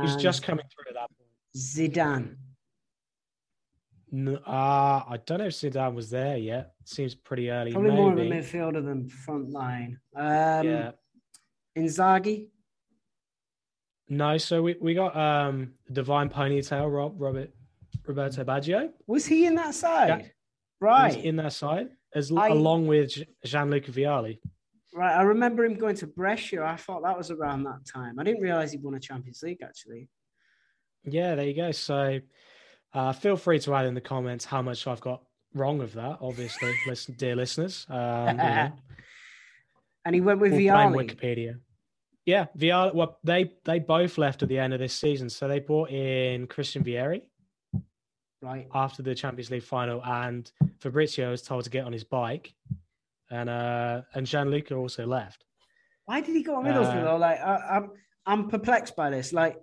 [0.00, 1.28] He's just coming through at that point.
[1.54, 2.36] Zidane.
[4.10, 6.72] No, uh, I don't know if Zidane was there yet.
[6.86, 7.72] Seems pretty early.
[7.72, 8.00] Probably Maybe.
[8.00, 10.00] more of a midfielder than front line.
[10.16, 10.90] Um, yeah.
[11.76, 12.46] Inzaghi.
[14.10, 17.50] No, so we, we got um Divine Ponytail, Rob, Robert,
[18.06, 18.90] Roberto Baggio.
[19.06, 20.08] Was he in that side?
[20.08, 20.26] Yeah.
[20.80, 21.24] Right.
[21.24, 23.12] in that side, as I, along with
[23.44, 24.38] Gianluca Vialli.
[24.94, 25.14] Right.
[25.14, 26.64] I remember him going to Brescia.
[26.64, 28.18] I thought that was around that time.
[28.18, 30.08] I didn't realize he won a Champions League actually.
[31.04, 31.70] Yeah, there you go.
[31.70, 32.20] So
[32.92, 35.22] uh, feel free to add in the comments how much I've got
[35.54, 37.86] wrong of that, obviously, listen, dear listeners.
[37.88, 38.72] Um, you know.
[40.02, 41.10] And he went with we'll Vialli.
[41.10, 41.60] Wikipedia.
[42.26, 42.94] Yeah, Vialli.
[42.94, 46.46] Well, they they both left at the end of this season, so they brought in
[46.46, 47.22] Christian Vieri,
[48.42, 52.54] right after the Champions League final, and Fabrizio was told to get on his bike,
[53.30, 55.44] and uh and Gianluca also left.
[56.04, 57.16] Why did he go on Middlesbrough uh, though?
[57.16, 57.90] Like I, I'm
[58.26, 59.32] I'm perplexed by this.
[59.32, 59.56] Like,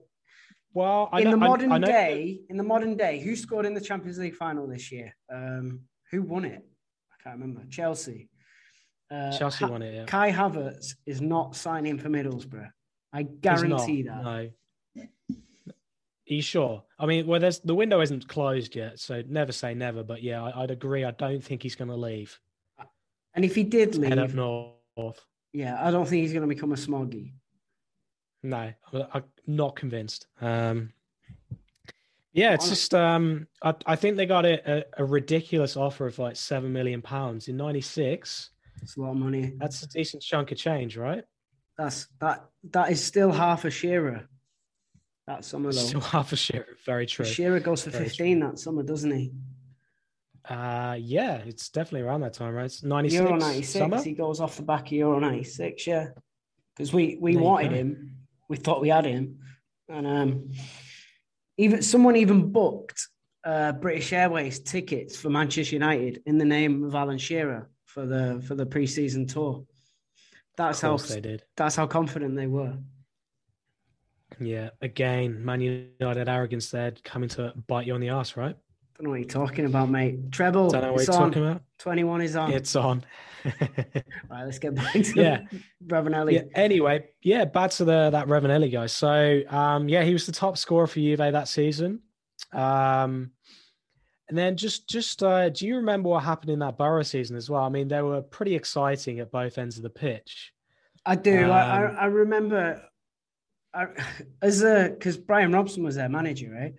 [0.74, 3.66] well, I in know, the modern I, I day, in the modern day, who scored
[3.66, 5.16] in the Champions League final this year?
[5.32, 5.82] Um,
[6.12, 6.66] who won it?
[7.12, 7.64] I can't remember.
[7.70, 8.30] Chelsea.
[9.10, 9.96] Uh, Chelsea won it.
[9.96, 10.06] Yeah.
[10.06, 12.70] Kai Havertz is not signing for Middlesbrough.
[13.14, 14.24] I guarantee that.
[14.24, 14.50] No.
[16.30, 16.84] Are you sure?
[17.00, 20.04] I mean, well, there's the window isn't closed yet, so never say never.
[20.04, 21.06] But yeah, I, would agree.
[21.06, 22.38] I don't think he's going to leave.
[23.34, 25.26] And if he did leave, head up north.
[25.54, 27.32] Yeah, I don't think he's going to become a smoggy.
[28.44, 28.74] No,
[29.14, 30.28] I'm not convinced.
[30.42, 30.92] Um,
[32.34, 36.20] yeah, it's just um, I, I think they got a, a, a ridiculous offer of
[36.20, 38.52] like seven million pounds in '96.
[38.82, 39.54] It's a lot of money.
[39.58, 41.24] That's a decent chunk of change, right?
[41.78, 42.46] That's that.
[42.72, 44.28] That is still half a Shearer.
[45.28, 45.80] That summer though.
[45.80, 46.78] Still half a Shearer.
[46.86, 47.26] Very true.
[47.26, 48.50] Shearer goes for Very fifteen true.
[48.50, 49.34] that summer, doesn't he?
[50.48, 52.66] Uh yeah, it's definitely around that time, right?
[52.66, 53.68] It's 96 Euro 96.
[53.70, 54.02] Summer?
[54.02, 56.08] He goes off the back of Euro 96, yeah.
[56.76, 58.16] Because we we there wanted him.
[58.48, 59.40] We thought we had him.
[59.90, 60.52] And um
[61.58, 63.08] even someone even booked
[63.44, 68.44] uh, British Airways tickets for Manchester United in the name of Alan Shearer for the
[68.48, 69.66] for the preseason tour.
[70.56, 71.44] That's how they did.
[71.56, 72.78] That's how confident they were.
[74.40, 78.56] Yeah, again, Man United arrogance there coming to bite you on the ass, right?
[78.56, 80.32] I Don't know what you're talking about, mate.
[80.32, 80.70] Treble.
[80.70, 81.32] Don't know what you're on.
[81.32, 81.64] talking about.
[81.80, 82.54] 21 is on.
[82.54, 83.04] It's on.
[83.46, 85.42] right, let's get back to yeah.
[85.84, 86.34] Ravanelli.
[86.34, 88.86] Yeah, anyway, yeah, back to the that Ravanelli guy.
[88.86, 92.02] So um, yeah, he was the top scorer for Juve that season.
[92.54, 93.32] Um,
[94.30, 97.50] and then just just uh, do you remember what happened in that Boro season as
[97.50, 97.64] well?
[97.64, 100.52] I mean, they were pretty exciting at both ends of the pitch.
[101.06, 101.46] I do.
[101.46, 102.82] Um, I, I remember
[103.74, 103.88] I,
[104.42, 106.74] as a because Brian Robson was their manager, right?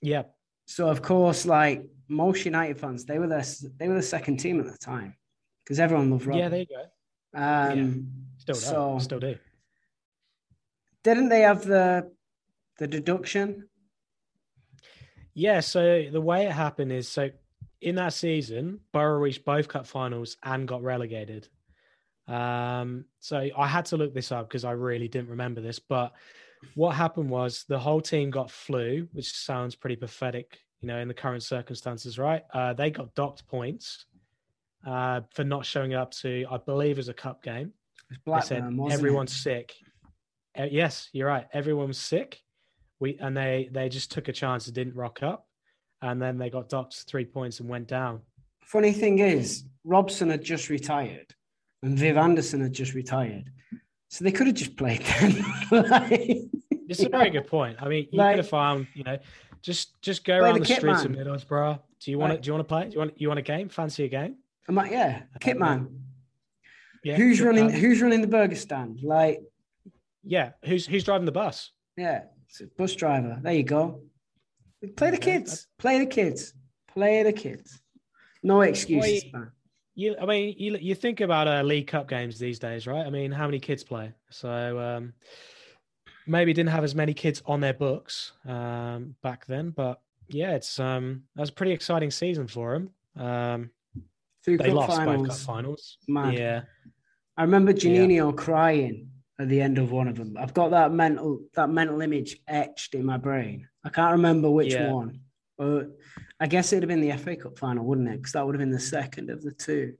[0.00, 0.22] Yeah.
[0.66, 3.44] So of course, like most United fans, they were their
[3.78, 5.14] they were the second team at the time
[5.64, 6.38] because everyone loved Rob.
[6.38, 6.82] Yeah, there you go.
[7.34, 7.84] Um, yeah.
[8.38, 8.60] Still do.
[8.60, 9.36] So, still do.
[11.04, 12.10] Didn't they have the
[12.78, 13.68] the deduction
[15.34, 17.30] yeah, so the way it happened is so
[17.80, 21.48] in that season, Boro reached both cup finals and got relegated.
[22.28, 25.80] Um, so I had to look this up because I really didn't remember this.
[25.80, 26.12] But
[26.74, 31.08] what happened was the whole team got flu, which sounds pretty pathetic, you know, in
[31.08, 32.44] the current circumstances, right?
[32.54, 34.06] Uh, they got docked points
[34.86, 37.72] uh, for not showing up to, I believe, as a cup game.
[38.10, 39.38] It's Blackburn, said everyone's it?
[39.38, 39.74] sick.
[40.56, 41.46] Uh, yes, you're right.
[41.52, 42.42] Everyone was sick
[43.02, 45.46] we and they they just took a chance and didn't rock up,
[46.00, 48.20] and then they got docked three points and went down.
[48.64, 51.34] Funny thing is, Robson had just retired,
[51.82, 53.50] and Viv Anderson had just retired,
[54.08, 55.34] so they could have just played them.
[55.72, 56.38] like,
[56.88, 57.76] it's a very good point.
[57.80, 59.18] I mean, you like, could have found, you know,
[59.62, 61.18] just just go around the, the streets man.
[61.18, 61.80] of Middlesbrough.
[62.00, 62.40] Do you want to?
[62.40, 62.84] do you want to play?
[62.84, 63.68] Do you want you want a game?
[63.68, 64.36] Fancy a game?
[64.68, 65.88] I'm like, yeah, uh, kit man.
[67.02, 67.68] Yeah, who's running?
[67.68, 69.00] Who's running the burger stand?
[69.02, 69.40] Like,
[70.22, 71.72] yeah, who's who's driving the bus?
[71.96, 72.22] Yeah,
[72.76, 73.38] bus driver.
[73.42, 74.02] There you go.
[74.96, 75.68] Play the kids.
[75.78, 76.54] Play the kids.
[76.88, 77.80] Play the kids.
[78.42, 79.52] No excuses, well, man.
[79.94, 83.06] You, I mean, you you think about uh, League Cup games these days, right?
[83.06, 84.12] I mean, how many kids play?
[84.30, 85.12] So um,
[86.26, 90.80] maybe didn't have as many kids on their books um, back then, but yeah, it's
[90.80, 93.24] um, that was a pretty exciting season for them.
[93.24, 93.70] Um,
[94.44, 95.28] Two they lost finals.
[95.28, 95.98] both cup finals.
[96.08, 96.34] Mad.
[96.34, 96.62] Yeah,
[97.36, 98.36] I remember Juninho yeah.
[98.36, 99.11] crying
[99.42, 100.36] at the end of one of them.
[100.38, 103.68] I've got that mental that mental image etched in my brain.
[103.84, 104.90] I can't remember which yeah.
[104.90, 105.20] one,
[105.58, 105.88] but
[106.40, 108.18] I guess it'd have been the FA Cup final, wouldn't it?
[108.18, 109.94] Because that would have been the second of the two.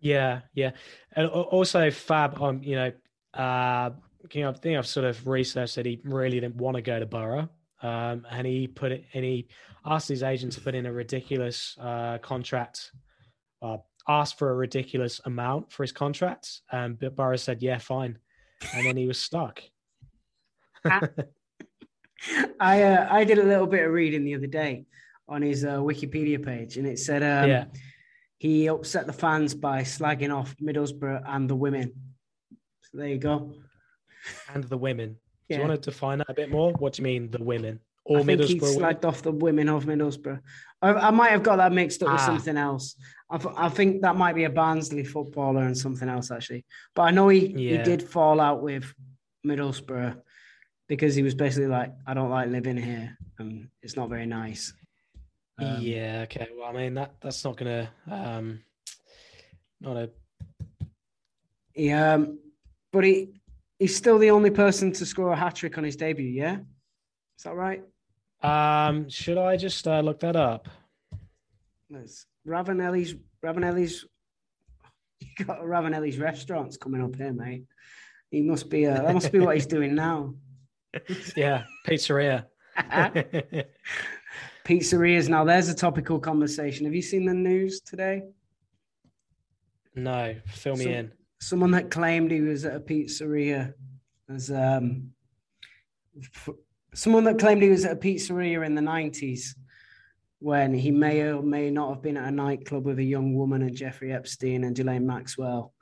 [0.00, 0.72] Yeah, yeah,
[1.12, 2.40] and also Fab.
[2.42, 2.92] Um, you know,
[3.34, 7.06] uh, I think I've sort of researched that he really didn't want to go to
[7.06, 7.48] Boro.
[7.82, 9.48] Um, and he put it, and he
[9.84, 12.92] asked his agent to put in a ridiculous uh, contract,
[13.60, 16.60] uh, asked for a ridiculous amount for his contract.
[16.70, 18.18] Um, but Boro said, "Yeah, fine,"
[18.74, 19.62] and then he was stuck.
[22.60, 24.86] I uh, I did a little bit of reading the other day
[25.28, 27.64] on his uh, Wikipedia page, and it said um, yeah.
[28.38, 31.92] he upset the fans by slagging off Middlesbrough and the women.
[32.82, 33.54] So there you go
[34.52, 35.16] and the women.
[35.48, 35.56] Yeah.
[35.56, 36.72] Do you want to define that a bit more?
[36.72, 37.80] What do you mean, the women?
[38.04, 40.40] Or I think he slagged off the women of Middlesbrough.
[40.80, 42.12] I, I might have got that mixed up ah.
[42.14, 42.96] with something else.
[43.32, 46.66] I, I, think that might be a Barnsley footballer and something else actually.
[46.94, 47.78] But I know he, yeah.
[47.78, 48.92] he did fall out with
[49.46, 50.20] Middlesbrough
[50.86, 54.74] because he was basically like, "I don't like living here, and it's not very nice."
[55.58, 56.20] Um, yeah.
[56.24, 56.48] Okay.
[56.56, 58.60] Well, I mean that that's not gonna um,
[59.80, 60.10] not a.
[61.74, 62.38] Yeah, um,
[62.92, 63.40] but he
[63.78, 66.28] he's still the only person to score a hat trick on his debut.
[66.28, 66.58] Yeah,
[67.38, 67.82] is that right?
[68.42, 70.68] Um, should I just uh, look that up?
[71.88, 73.14] There's Ravanelli's
[73.44, 74.06] Ravanelli's.
[75.38, 77.62] You got Ravanelli's restaurants coming up here, mate.
[78.30, 78.86] He must be.
[78.86, 80.34] Uh, that must be what he's doing now.
[81.36, 82.46] yeah, pizzeria.
[84.64, 85.28] Pizzerias.
[85.28, 86.86] Now, there's a topical conversation.
[86.86, 88.22] Have you seen the news today?
[89.94, 91.12] No, fill me so, in
[91.42, 93.74] someone that claimed he was at a pizzeria
[94.32, 95.10] as um,
[96.94, 99.56] someone that claimed he was at a pizzeria in the 90s
[100.42, 103.62] when he may or may not have been at a nightclub with a young woman
[103.62, 105.72] and Jeffrey Epstein and Ghislaine Maxwell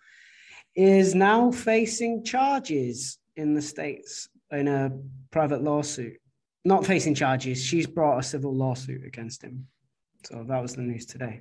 [0.76, 4.92] is now facing charges in the States in a
[5.30, 6.18] private lawsuit.
[6.64, 9.66] Not facing charges, she's brought a civil lawsuit against him.
[10.26, 11.40] So that was the news today.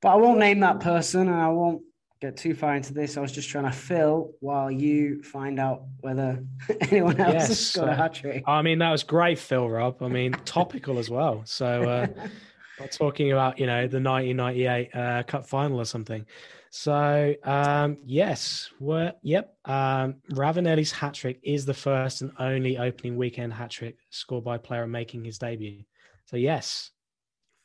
[0.00, 1.82] But I won't name that person and I won't
[2.20, 3.16] get too far into this.
[3.16, 6.44] I was just trying to fill while you find out whether
[6.80, 8.44] anyone else yes, has scored a hat trick.
[8.46, 10.02] I mean, that was great, Phil Rob.
[10.02, 11.42] I mean, topical as well.
[11.46, 12.06] So, uh,
[12.92, 16.26] talking about you know the 1998 uh, Cup final or something.
[16.72, 19.56] So, um, yes, we're yep.
[19.64, 24.56] Um, Ravanelli's hat trick is the first and only opening weekend hat trick scored by
[24.56, 25.82] a player making his debut.
[26.26, 26.92] So, yes,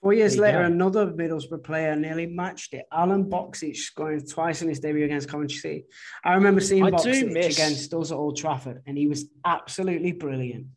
[0.05, 0.65] Four years later, go.
[0.65, 2.85] another Middlesbrough player nearly matched it.
[2.93, 5.85] Alen Boksic scoring twice in his debut against Coventry City.
[6.23, 7.57] I remember seeing I miss...
[7.57, 10.67] against us at Old Trafford, and he was absolutely brilliant.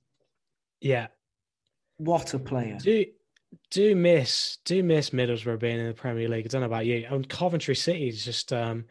[0.81, 1.09] Yeah.
[1.99, 2.79] What a player.
[2.81, 3.05] Do
[3.71, 6.47] do miss do miss Middlesbrough being in the Premier League.
[6.47, 7.07] I don't know about you.
[7.11, 8.87] And Coventry City is just um,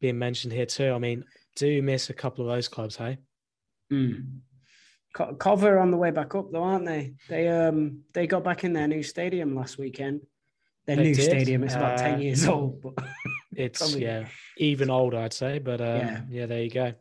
[0.00, 0.90] being mentioned here too.
[0.90, 1.22] I mean,
[1.54, 3.18] do miss a couple of those clubs, hey?
[3.92, 4.38] Mm.
[5.12, 7.14] Cover on the way back up though, aren't they?
[7.28, 10.22] They um they got back in their new stadium last weekend.
[10.86, 11.24] Their they new did.
[11.24, 12.94] stadium is about uh, ten years old, but
[13.54, 14.04] it's probably...
[14.04, 15.58] yeah even older, I'd say.
[15.58, 16.94] But um, yeah, yeah, there you go.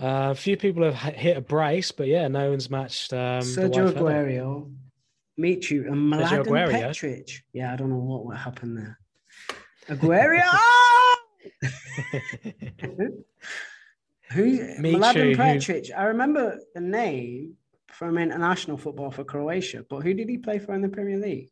[0.00, 3.12] Uh, a few people have hit a brace, but yeah, no one's matched.
[3.12, 4.72] Um, Sergio Aguero,
[5.36, 7.42] Michu, and Mladen Petric.
[7.52, 8.98] Yeah, I don't know what what happened there.
[9.88, 10.42] Aguero.
[14.32, 15.90] Who Mladen Petric?
[15.96, 17.56] I remember the name
[17.88, 21.50] from international football for Croatia, but who did he play for in the Premier League?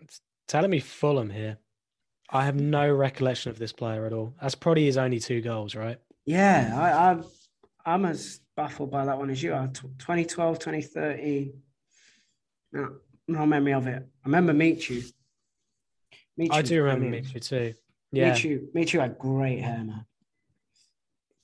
[0.00, 1.58] It's telling me Fulham here.
[2.30, 4.34] I have no recollection of this player at all.
[4.40, 5.98] That's probably his only two goals, right?
[6.24, 7.26] Yeah, I, I've,
[7.84, 9.68] I'm as baffled by that one as you are.
[9.68, 11.52] 2012, 2013.
[12.72, 12.96] No,
[13.28, 14.02] no memory of it.
[14.02, 15.02] I remember Michu.
[16.36, 17.74] Michu I do remember Michu too.
[18.12, 18.36] Yeah.
[18.74, 20.06] Michu had great hair, man.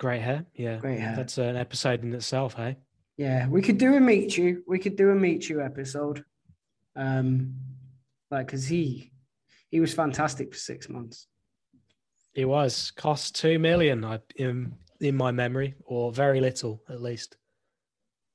[0.02, 0.78] Great hair, yeah.
[0.78, 1.14] Great hair.
[1.14, 2.76] That's an episode in itself, hey?
[3.16, 4.60] Yeah, we could do a Michu.
[4.66, 6.24] We could do a Michu episode.
[6.96, 7.54] Um,
[8.28, 9.12] like, cause he
[9.70, 11.28] he was fantastic for six months.
[12.32, 17.36] He was cost two million I in in my memory, or very little at least.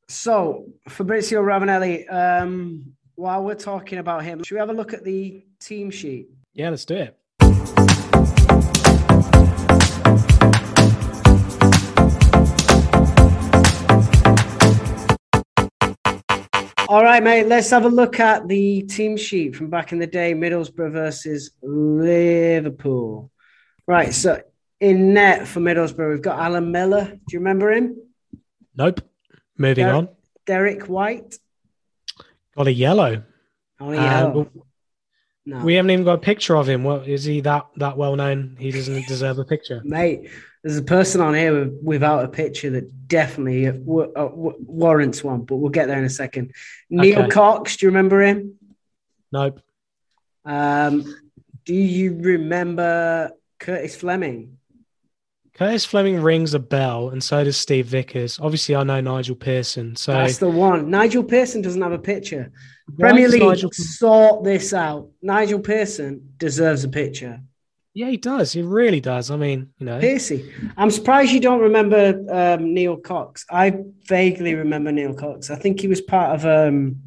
[0.07, 5.03] So Fabrizio Ravanelli, um, while we're talking about him, should we have a look at
[5.03, 6.29] the team sheet?
[6.53, 7.16] Yeah, let's do it.
[16.87, 17.47] All right, mate.
[17.47, 21.51] Let's have a look at the team sheet from back in the day: Middlesbrough versus
[21.61, 23.29] Liverpool.
[23.85, 24.13] Right.
[24.13, 24.41] So
[24.79, 27.05] in net for Middlesbrough, we've got Alan Miller.
[27.05, 27.97] Do you remember him?
[28.75, 29.01] Nope.
[29.57, 30.09] Moving Der- on.
[30.45, 31.37] Derek Whyte.
[32.55, 33.23] Got a yellow.
[33.79, 33.97] Oh.
[33.97, 34.49] Um,
[35.45, 36.83] no, We haven't even got a picture of him.
[36.83, 38.55] What is he that that well known?
[38.59, 39.81] He doesn't deserve a picture.
[39.83, 40.29] mate.
[40.67, 45.23] There's a person on here with, without a picture that definitely w- uh, w- warrants
[45.23, 46.51] one, but we'll get there in a second.
[46.89, 47.29] Neil Okay.
[47.29, 47.77] Cox.
[47.77, 48.55] Do you remember him?
[49.31, 49.61] Nope.
[50.43, 51.05] Um,
[51.63, 54.57] do you remember Curtis Fleming?
[55.53, 58.37] Curtis Fleming rings a bell, and so does Steve Vickers.
[58.37, 59.95] Obviously, I know Nigel Pearson.
[59.95, 60.89] So That's the one.
[60.89, 62.51] Nigel Pearson doesn't have a picture.
[62.97, 65.07] Why Premier League, Nigel- sort this out.
[65.21, 67.39] Nigel Pearson deserves a picture.
[67.97, 68.53] Yeah, he does.
[68.53, 69.31] He really does.
[69.31, 70.53] I mean, you know, Piercy.
[70.77, 73.45] I'm surprised you don't remember um, Neil Cox.
[73.49, 73.65] I
[74.07, 75.49] vaguely remember Neil Cox.
[75.49, 76.97] I think he was part of um,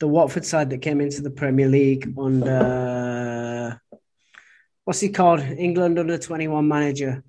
[0.00, 3.80] the Watford side that came into the Premier League under
[4.84, 5.40] what's he called?
[5.40, 7.22] England under 21 manager.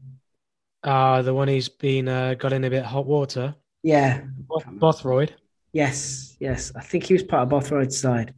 [0.84, 4.22] uh, the one who's been uh, got in a bit hot water, Yeah.
[4.48, 5.34] Both- Bothroyd.
[5.74, 6.38] Yes.
[6.40, 6.72] Yes.
[6.76, 8.34] I think he was part of Bothroyd's side.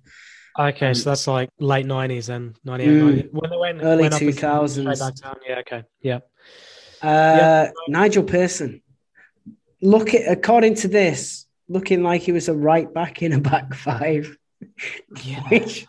[0.59, 3.03] Okay, Um, so that's like late nineties and 98, Mm.
[3.15, 4.69] 90 when they went Early went 2000s.
[4.81, 5.35] straight back down.
[5.47, 6.19] Yeah, okay, yeah.
[7.01, 8.81] Uh, Nigel Pearson.
[9.81, 13.73] Look at according to this, looking like he was a right back in a back
[13.73, 14.37] five,
[15.23, 15.87] Yeah, which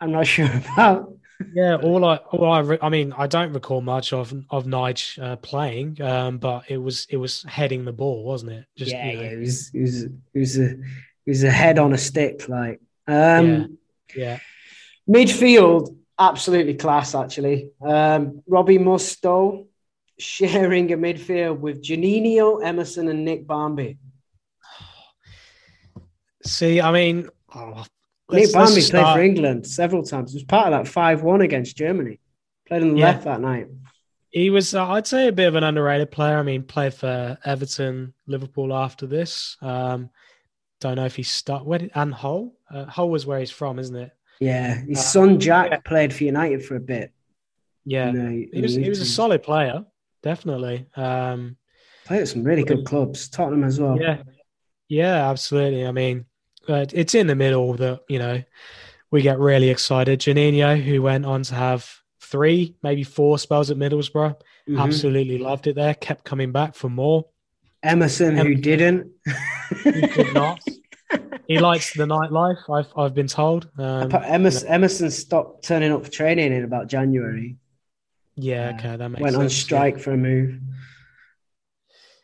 [0.00, 1.12] I'm not sure about.
[1.54, 1.76] yeah.
[1.76, 5.36] All I, all I, re- I mean, I don't recall much of of Nige uh,
[5.36, 8.64] playing, um, but it was it was heading the ball, wasn't it?
[8.76, 10.68] Just yeah, you know, yeah, he was, he was, he was a,
[11.24, 12.80] he was a head on a stick, like.
[13.06, 13.78] Um,
[14.14, 14.38] yeah.
[15.08, 17.70] Midfield, absolutely class, actually.
[17.80, 19.66] Um, Robbie Mustoe
[20.18, 23.98] sharing a midfield with Juninho, Emerson, and Nick Barmby.
[26.44, 27.84] See, I mean, oh,
[28.30, 30.32] Nick Barmby played for England several times.
[30.32, 32.20] He was part of that 5 1 against Germany.
[32.66, 33.06] Played on the Yeah.
[33.06, 33.68] left that night.
[34.30, 36.38] He was, uh, I'd say, a bit of an underrated player.
[36.38, 39.56] I mean, played for Everton, Liverpool after this.
[39.62, 40.10] Um,
[40.80, 41.64] don't know if he stuck.
[41.64, 42.52] Where did, and Hull?
[42.72, 44.10] Uh, Hull was where he's from, isn't it?
[44.40, 44.74] Yeah.
[44.74, 45.78] His Uh, son Jack yeah.
[45.84, 47.12] played for United for a bit.
[47.84, 48.74] Yeah, in the- he was.
[48.74, 49.84] He was a solid player,
[50.22, 50.86] definitely.
[50.96, 51.56] Um,
[52.06, 53.28] Played at some really good clubs.
[53.28, 53.98] Tottenham as well.
[54.00, 54.22] yeah,
[54.88, 55.86] yeah, absolutely.
[55.86, 56.24] I mean,
[56.68, 58.42] uh, it's in the middle that you know
[59.10, 60.20] we get really excited.
[60.20, 61.90] Juninho, who went on to have
[62.20, 64.34] three, maybe four spells at Middlesbrough,
[64.68, 64.80] Mhm.
[64.80, 65.94] absolutely loved it there.
[65.94, 67.26] Kept coming back for more.
[67.82, 69.12] Emerson, who didn't.
[69.84, 70.60] He did not.
[71.46, 72.58] he likes the nightlife.
[72.72, 73.70] I've I've been told.
[73.78, 77.56] Um, Emerson, Emerson stopped turning up for training in about January.
[78.36, 79.20] yeah, uh, okay, that makes sense.
[79.20, 79.42] Went sense.
[79.42, 80.58] on strike for a move.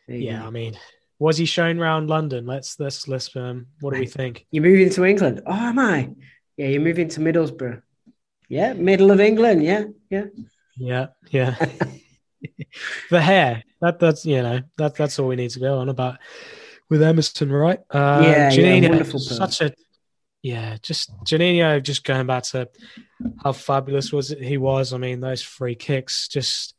[0.07, 0.47] Yeah, go.
[0.47, 0.77] I mean,
[1.19, 2.45] was he shown around London?
[2.45, 4.45] Let's let's let's um, what do we think?
[4.51, 5.41] You're moving to England.
[5.45, 6.09] Oh, am I?
[6.57, 7.81] Yeah, you're moving to Middlesbrough.
[8.49, 9.63] Yeah, middle of England.
[9.63, 10.25] Yeah, yeah.
[10.75, 11.55] Yeah, yeah.
[13.09, 13.63] the hair.
[13.81, 16.17] That that's you know that that's all we need to go on about
[16.91, 17.79] with Emerson, right?
[17.89, 19.37] Uh, Yeah, yeah, Juninho, wonderful person.
[19.37, 19.73] such a
[20.43, 20.77] yeah.
[20.83, 22.69] Just Juninho, just going back to
[23.43, 24.93] how fabulous was it he was.
[24.93, 26.75] I mean, those free kicks, just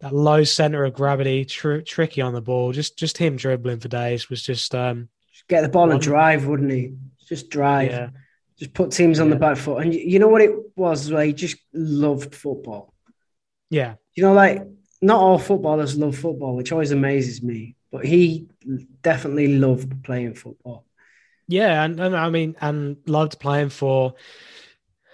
[0.00, 2.72] that low center of gravity, tr- tricky on the ball.
[2.72, 6.46] Just just him dribbling for days was just um Just get the ball and drive,
[6.46, 6.94] wouldn't he?
[7.28, 7.90] Just drive.
[7.90, 8.10] yeah
[8.58, 9.82] Just put teams on the back foot.
[9.82, 11.10] And you, know what it was?
[11.10, 11.24] as?
[11.26, 12.94] He just loved football.
[13.70, 14.62] yeah You know, like
[15.00, 17.74] not all footballers love football, which always amazes me.
[17.92, 18.48] But he
[19.02, 20.84] definitely loved playing football.
[21.46, 24.14] Yeah, and, and I mean, and loved playing for.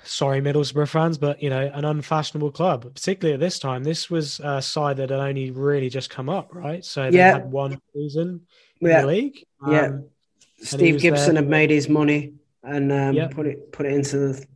[0.04, 3.84] Sorry, Middlesbrough fans, but you know, an unfashionable club, particularly at this time.
[3.84, 6.82] This was a side that had only really just come up, right?
[6.82, 7.32] So they Yeah.
[7.32, 8.46] had one season
[8.80, 9.44] in Yeah, the league.
[9.68, 9.86] Yeah.
[9.86, 10.04] Um,
[10.62, 11.42] Steve Gibson there.
[11.42, 13.26] had made his money and um, Yeah.
[13.28, 14.46] put it put it into the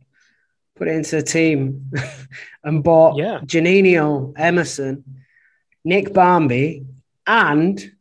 [0.75, 1.91] put it into the team
[2.63, 3.41] and bought Yeah.
[3.41, 5.03] Juninho, Emerson,
[5.83, 6.85] Nick Barmby,
[7.27, 7.91] and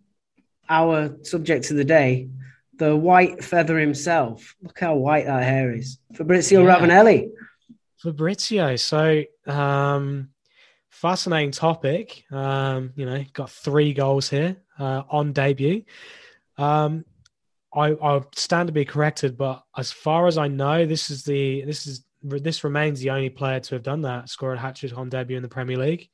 [0.68, 2.28] our subject of the day,
[2.76, 4.54] the white feather himself.
[4.62, 5.98] Look how white that hair is.
[6.14, 6.76] Fabrizio Yeah.
[6.76, 7.30] Ravanelli.
[7.98, 8.76] Fabrizio.
[8.76, 10.30] So, um,
[10.90, 12.24] fascinating topic.
[12.30, 15.84] Um, you know, got three goals here uh, on debut.
[16.58, 17.04] Um,
[17.74, 21.62] I I stand to be corrected, but as far as I know, this is the
[21.64, 24.96] this is this remains the only player to have done that, score a hat trick
[24.96, 26.08] on debut in the Premier League.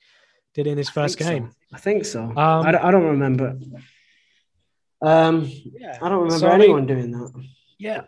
[0.55, 1.51] Did in his first game.
[1.51, 1.77] So.
[1.77, 2.23] I think so.
[2.23, 3.59] Um, I, don't, I don't remember.
[5.01, 5.97] Um, yeah.
[6.03, 7.33] I don't remember So, I anyone mean- doing that.
[7.81, 8.07] Yeah,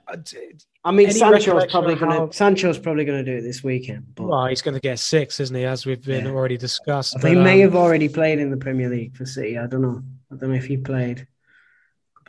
[0.84, 4.24] I mean, Any Sancho's probably gonna how- Sancho's probably gonna do it this weekend, but
[4.24, 5.64] well, he's going to get six, isn't he?
[5.64, 6.32] As we've been Yeah.
[6.32, 7.14] already discussed.
[7.18, 9.56] he But, may um, have already played in the Premier League for City.
[9.58, 10.02] I don't know.
[10.32, 11.28] I don't know if he played.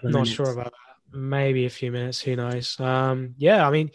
[0.03, 0.29] Not minutes.
[0.29, 1.17] sure about that.
[1.17, 2.21] Maybe a few minutes.
[2.21, 2.79] Who knows?
[2.79, 3.89] Um, yeah, I mean,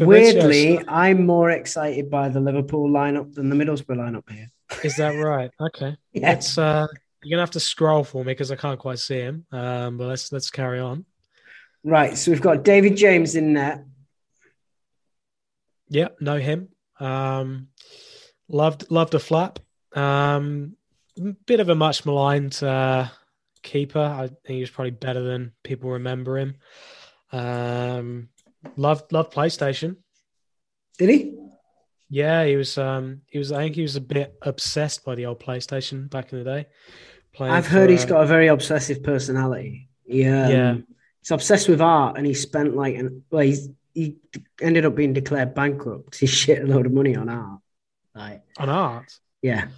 [0.00, 4.46] Weirdly, I'm more excited by the Liverpool lineup than the Middlesbrough lineup here.
[4.84, 5.50] is that right?
[5.60, 6.28] Okay, Yeah.
[6.30, 6.56] let's.
[6.56, 6.86] Uh,
[7.22, 9.46] you're gonna have to scroll for me because I can't quite see him.
[9.52, 11.04] Um, but let's let's carry on.
[11.84, 12.16] Right.
[12.16, 13.84] So we've got David James in there.
[15.88, 16.68] Yeah, know him.
[17.00, 17.68] Um,
[18.48, 19.58] loved loved a flap.
[19.94, 20.76] Um,
[21.46, 23.08] bit of a much maligned uh,
[23.62, 24.00] keeper.
[24.00, 26.56] I think he was probably better than people remember him.
[27.30, 28.28] Um,
[28.76, 29.96] loved loved PlayStation.
[30.98, 31.38] Did he?
[32.08, 32.76] Yeah, he was.
[32.78, 33.52] Um, he was.
[33.52, 36.66] I think he was a bit obsessed by the old PlayStation back in the day.
[37.34, 39.88] Playing I've heard for, he's uh, got a very obsessive personality.
[40.06, 40.48] Yeah.
[40.48, 40.74] Yeah.
[41.20, 44.16] He's obsessed with art and he spent like an well, he's, he
[44.60, 46.16] ended up being declared bankrupt.
[46.18, 47.60] he shit a load of money on art.
[48.14, 49.18] Like, on art.
[49.40, 49.68] yeah.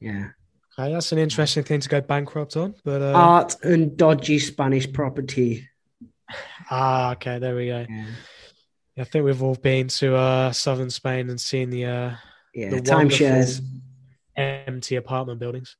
[0.00, 0.30] Yeah.
[0.78, 2.74] Okay, that's an interesting thing to go bankrupt on.
[2.84, 5.68] But uh, Art and dodgy Spanish property.
[6.70, 7.86] ah, okay, there we go.
[7.88, 8.06] Yeah.
[8.98, 12.10] I think we've all been to uh, southern Spain and seen the uh,
[12.54, 12.70] Yeah.
[12.70, 13.60] The Timeshares.
[14.36, 15.76] empty apartment buildings.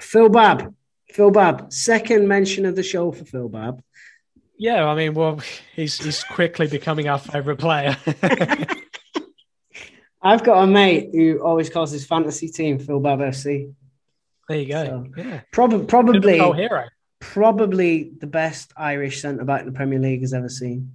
[0.00, 0.74] Phil Babb.
[1.10, 1.72] Phil Babb.
[1.72, 3.82] Second mention of the show for Phil Babb.
[4.58, 5.40] Yeah, I mean, well,
[5.74, 7.96] he's he's quickly becoming our favorite player.
[10.22, 13.72] I've got a mate who always calls his fantasy team Phil Babb FC.
[14.48, 14.84] there you go.
[14.84, 16.84] So, yeah, Prob- probably, hero.
[17.20, 20.92] probably the best Irish centre back the Premier League has ever seen.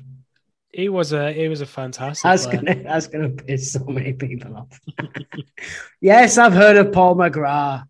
[0.71, 2.21] He was a he was a fantastic.
[2.23, 2.61] That's player.
[2.61, 4.79] gonna that's gonna piss so many people off.
[6.01, 7.85] yes, I've heard of Paul McGrath.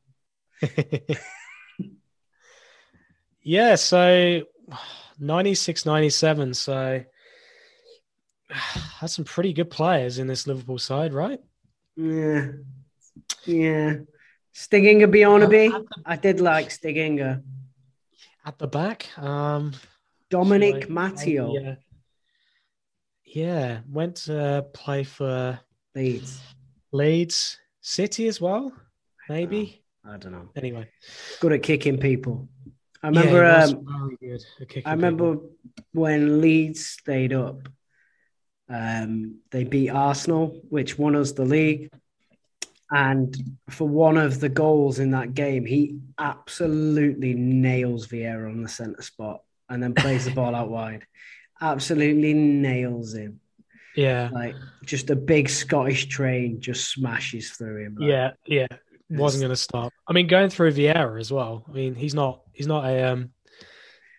[3.41, 4.41] yeah, so
[5.19, 6.53] 96, 97.
[6.53, 7.03] So
[9.01, 11.39] that's some pretty good players in this Liverpool side, right?
[11.95, 12.51] Yeah,
[13.45, 13.95] yeah.
[14.51, 15.85] Stig Inge Bjornebye.
[16.05, 17.41] I did like Stig Inge.
[18.45, 19.73] At the back, um,
[20.29, 21.53] Dominic like, Matteo.
[21.53, 21.75] Yeah,
[23.25, 25.59] yeah, went to play for
[25.95, 26.39] Leeds.
[26.91, 28.71] Leeds City as well,
[29.27, 29.83] maybe.
[30.07, 30.49] I don't know.
[30.55, 30.87] Anyway,
[31.39, 32.47] Good at kicking people.
[33.01, 33.43] I remember.
[33.43, 33.85] was um,
[34.19, 35.51] very good at kicking I remember people.
[35.93, 37.67] when Leeds stayed up.
[38.67, 41.91] Um, they beat Arsenal, which won us the league.
[42.91, 43.35] And
[43.69, 49.01] for one of the goals in that game, he absolutely nails Vieira on the centre
[49.01, 51.05] spot and then plays the ball out wide.
[51.61, 53.39] Absolutely nails him.
[53.95, 57.95] Yeah, Like just a big Scottish train just smashes through him.
[57.97, 58.67] Like, yeah, yeah.
[59.09, 59.93] Wasn't going to stop.
[60.07, 61.63] I mean, going through Vieira as well.
[61.69, 63.31] I mean, he's not he's not a um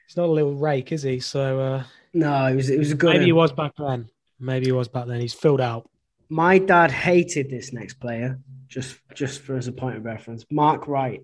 [0.07, 1.20] he's not a little rake, is he?
[1.20, 1.84] So uh
[2.14, 3.12] No, it was it was a good.
[3.14, 4.09] maybe he was back then.
[4.39, 5.20] Maybe he was back then.
[5.20, 5.89] He's filled out.
[6.28, 10.45] My dad hated this next player, just just for as a point of reference.
[10.51, 11.22] Mark Wright,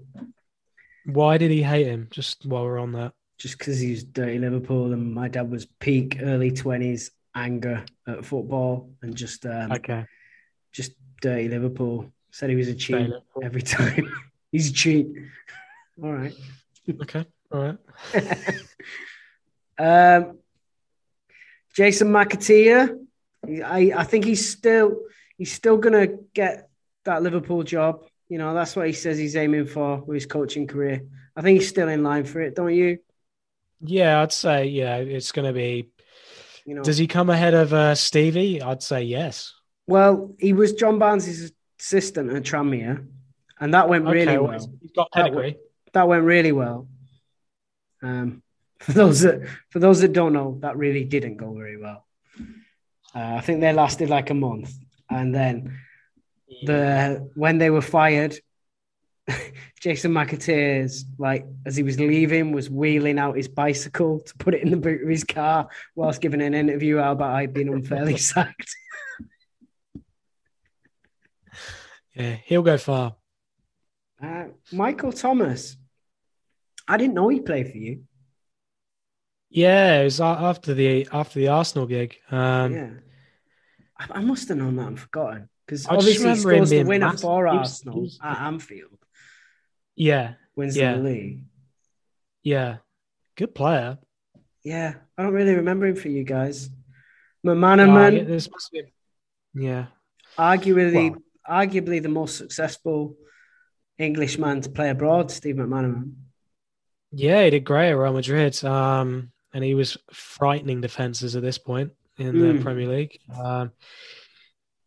[1.05, 2.09] Why did he hate him?
[2.11, 3.13] Just while we're on that.
[3.39, 8.25] just because he was dirty Liverpool, and my dad was peak early twenties anger at
[8.25, 10.05] football, and just um, Okay.
[10.73, 12.13] just dirty Liverpool.
[12.33, 13.13] Said he was a cheat
[13.43, 14.11] every time.
[14.53, 15.07] He's a cheat.
[16.03, 16.35] All right.
[17.03, 17.27] Okay.
[17.53, 17.79] All right.
[19.79, 20.39] um,
[21.75, 22.99] Jason McAteer,
[23.65, 25.01] I, I think he's still
[25.39, 26.69] he's still gonna get
[27.05, 28.05] that Liverpool job.
[28.29, 31.03] You know, that's what he says he's aiming for with his coaching career.
[31.37, 32.99] I think he's still in line for it, don't you?
[33.81, 34.97] Yeah, I'd say yeah.
[34.97, 35.91] It's going to be.
[36.65, 38.63] You know, Does he come ahead of uh, Stevie?
[38.63, 39.53] I'd say yes.
[39.87, 41.53] well, he was John Barnes'
[41.83, 43.07] assistant at Tranmere,
[43.61, 44.59] and that went really okay, well.
[44.59, 45.59] well, he's got That pedigree.
[45.93, 46.89] That went really well.
[48.03, 48.43] Um,
[48.81, 52.07] for those that for those that don't know, that really didn't go very well.
[53.15, 54.73] Uh, I think they lasted like a month,
[55.11, 55.79] and then
[56.65, 58.39] the when they were fired,
[59.81, 64.63] Jason McAteer's like as he was leaving was wheeling out his bicycle to put it
[64.63, 68.75] in the boot of his car whilst giving an interview about I'd been unfairly sacked.
[72.15, 73.17] Yeah, he'll go far.
[74.23, 75.77] Uh, Michael Thomas,
[76.87, 78.05] I didn't know he played for you.
[79.51, 82.17] Yeah, it was after the after the Arsenal gig.
[82.31, 82.91] Um, yeah,
[83.99, 87.21] I, I must have known that and forgotten because obviously he scores the winner massive.
[87.21, 88.99] for Arsenal was- at Anfield,
[89.95, 90.95] yeah, wins Yeah.
[90.97, 91.45] the league.
[92.43, 92.77] yeah.
[93.37, 93.99] good player.
[94.65, 96.69] Yeah, I don't really remember him for you guys.
[97.45, 98.83] McManaman, this must be,
[99.55, 99.87] yeah,
[100.39, 103.17] arguably, well, arguably the most successful
[103.99, 106.15] Englishman to play abroad, Steve McManaman.
[107.13, 111.59] Yeah, he did great at Real Madrid, um, and he was frightening defenses at this
[111.59, 112.63] point in the mm.
[112.63, 113.19] Premier League.
[113.39, 113.73] Um,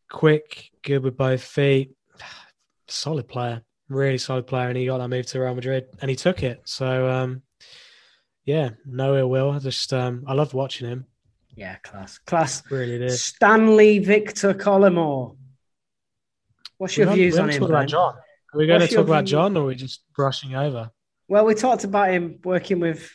[0.09, 1.95] quick, good with both feet,
[2.87, 6.15] solid player, really solid player, and he got that move to Real Madrid, and he
[6.15, 6.61] took it.
[6.65, 7.43] So, um,
[8.43, 9.51] yeah, no ill will.
[9.51, 11.05] I just um, I loved watching him.
[11.55, 12.63] Yeah, class, class.
[12.69, 13.11] Really did.
[13.11, 15.37] Stanley Victor Collymore.
[16.77, 17.59] What's your views on him?
[17.59, 18.15] Talk about John.
[18.15, 20.91] Are we going What's to talk about John, or are we just brushing over?
[21.27, 23.11] Well, we talked about him working with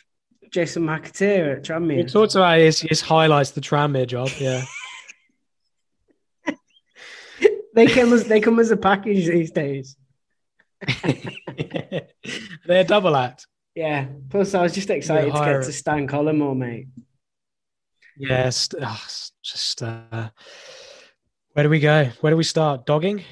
[0.51, 1.97] Jason McAteer at Tranmere.
[1.97, 4.29] We talked about his, his highlights, the Tranmere job.
[4.37, 4.63] Yeah.
[7.73, 9.95] they come as they come as a package these days.
[12.65, 13.47] They're double act.
[13.75, 14.07] Yeah.
[14.29, 16.87] Plus, I was just excited to get to Stan Collymore, mate.
[18.17, 18.69] Yes.
[18.79, 19.05] Oh,
[19.41, 20.29] just uh,
[21.53, 22.09] where do we go?
[22.19, 22.85] Where do we start?
[22.85, 23.23] Dogging.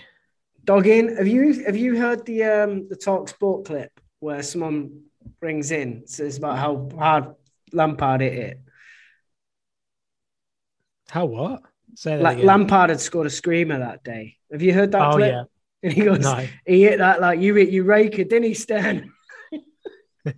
[0.70, 1.16] Dogging.
[1.18, 5.02] Have you have you heard the um the Talk Sport clip where someone
[5.40, 7.34] brings in says about how hard
[7.74, 8.60] Lampard hit it?
[11.10, 11.64] How what?
[11.96, 12.46] Say that like again.
[12.46, 14.38] Lampard had scored a screamer that day.
[14.52, 15.02] Have you heard that?
[15.02, 15.32] Oh clip?
[15.32, 15.44] yeah.
[15.82, 16.46] And he goes, no.
[16.68, 19.12] he hit that like you hit you rake it, didn't he, Stan?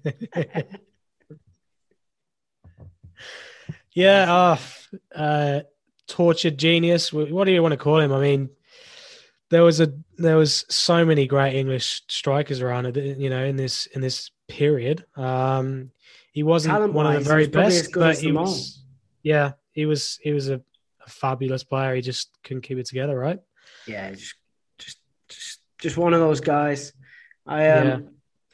[3.91, 4.57] yeah, uh,
[5.13, 5.61] uh,
[6.07, 7.11] tortured genius.
[7.11, 8.13] What do you want to call him?
[8.13, 8.49] I mean,
[9.51, 13.17] there was a there was so many great English strikers around, it.
[13.17, 15.05] you know, in this in this period.
[15.15, 15.91] Um,
[16.31, 18.83] he wasn't Talent one of the very best, but he was.
[19.21, 20.17] Yeah, he was.
[20.23, 20.61] He was a
[21.05, 21.95] a fabulous player.
[21.95, 23.39] He just couldn't keep it together, right?
[23.85, 24.35] Yeah, just
[24.77, 24.97] just
[25.27, 26.93] just, just one of those guys.
[27.45, 27.99] I um yeah.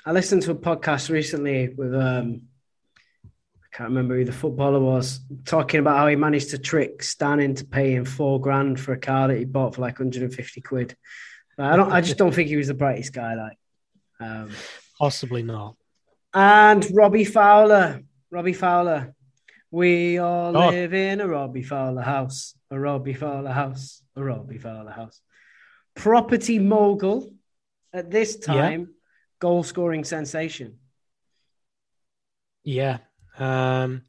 [0.05, 2.43] I listened to a podcast recently with um
[3.77, 7.63] can't remember who the footballer was talking about how he managed to trick Stan into
[7.63, 10.97] paying four grand for a car that he bought for like 150 quid.
[11.59, 13.57] I don't I just don't think he was the brightest guy like
[14.19, 14.49] um,
[14.97, 15.75] possibly not.
[16.33, 18.01] And Robbie Fowler.
[18.31, 19.13] Robbie Fowler
[19.69, 20.69] we all oh.
[20.69, 25.21] live in a Robbie Fowler house, a Robbie Fowler house, a Robbie Fowler house.
[25.93, 27.31] Property mogul
[27.93, 28.87] at this time, yeah.
[29.39, 30.79] goal scoring sensation.
[32.63, 32.99] Yeah.
[33.37, 34.03] Um,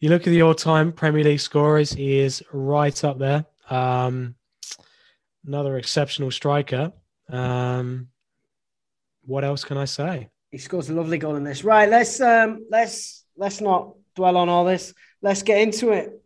[0.00, 3.44] you look at the all time Premier League scorers, he is right up there.
[3.70, 4.34] Um,
[5.46, 6.92] another exceptional striker.
[7.28, 8.08] Um,
[9.24, 10.28] what else can I say?
[10.50, 11.64] He scores a lovely goal in this.
[11.64, 14.92] Right, let's um, let's let's not dwell on all this.
[15.22, 16.22] Let's get into it.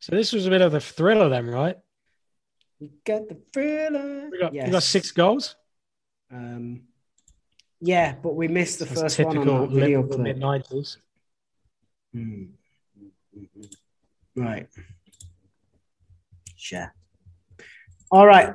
[0.00, 1.76] So this was a bit of a thriller then, right?
[2.80, 4.28] You got the thriller.
[4.30, 4.66] We got, yes.
[4.66, 5.54] we got six goals.
[6.32, 6.82] Um,
[7.80, 10.20] yeah, but we missed the That's first one on that video clip.
[10.20, 10.98] Mid nineties.
[12.14, 12.48] Mm.
[14.34, 14.68] Right.
[16.56, 16.94] Sure.
[18.10, 18.54] All right.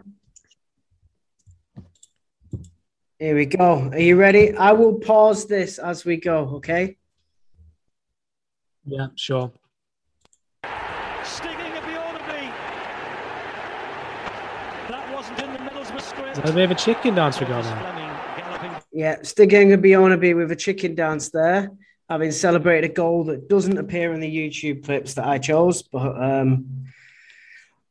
[3.19, 3.89] Here we go.
[3.91, 4.55] Are you ready?
[4.55, 6.97] I will pause this as we go, okay?
[8.86, 9.51] Yeah, sure.
[11.23, 11.93] Stig Inge of the
[14.88, 15.59] That wasn't in the
[16.38, 16.47] Middlesbrough script.
[16.47, 18.81] Do they have a chicken dance we got now?
[18.91, 21.71] Yeah, Stig Inge of Bjornebye with a chicken dance there.
[22.09, 26.21] Having celebrated a goal that doesn't appear in the YouTube clips that I chose, but
[26.21, 26.85] um,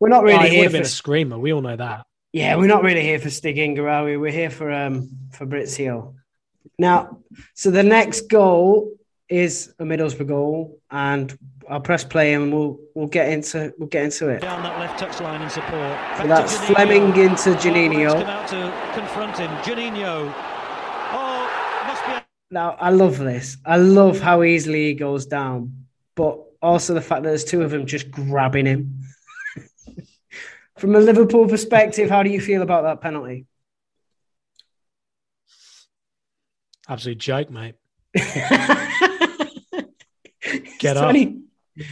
[0.01, 0.59] we're not really oh, here.
[0.61, 1.39] Would have been a screamer.
[1.39, 2.07] We all know that.
[2.33, 4.17] Yeah, we're not really here for Stig are we?
[4.17, 6.15] We're here for um, Fabrizio.
[6.79, 7.19] Now,
[7.55, 8.93] so the next goal
[9.29, 11.37] is a Middlesbrough goal, and
[11.69, 14.41] I'll press play and we'll we'll get into we'll get into it.
[14.43, 15.73] Down that left touchline in support.
[15.73, 18.13] Back so that's Fleming into oh, Juninho.
[18.13, 20.33] Come out to confront him, Juninho.
[21.13, 22.13] Oh, must be.
[22.51, 23.57] Now I love this.
[23.65, 27.71] I love how easily he goes down, but also the fact that there's two of
[27.71, 29.01] them just grabbing him.
[30.79, 33.47] From a Liverpool perspective, how do you feel about that penalty?
[36.89, 37.75] Absolute joke, mate.
[40.79, 41.17] Get up.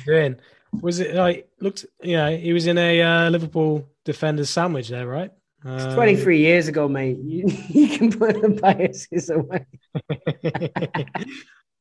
[0.07, 0.37] Doing?
[0.81, 1.87] Was it like looked?
[2.03, 5.31] You know, he was in a uh, Liverpool defender's sandwich there, right?
[5.65, 7.19] Um, 23 years ago, mate.
[7.19, 9.67] You, you can put the biases away.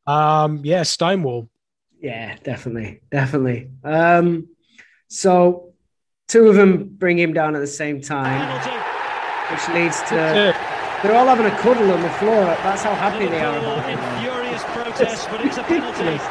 [0.07, 1.49] um, yeah, Stonewall.
[1.99, 3.71] Yeah, definitely, definitely.
[3.83, 4.49] Um,
[5.07, 5.73] so
[6.27, 8.41] Two of them bring him down at the same time,
[9.51, 10.55] which leads to
[11.03, 12.45] they're all having a cuddle on the floor.
[12.63, 13.99] That's how happy they are about it.
[14.21, 14.32] Furious
[14.95, 16.23] protest, but it's a penalty.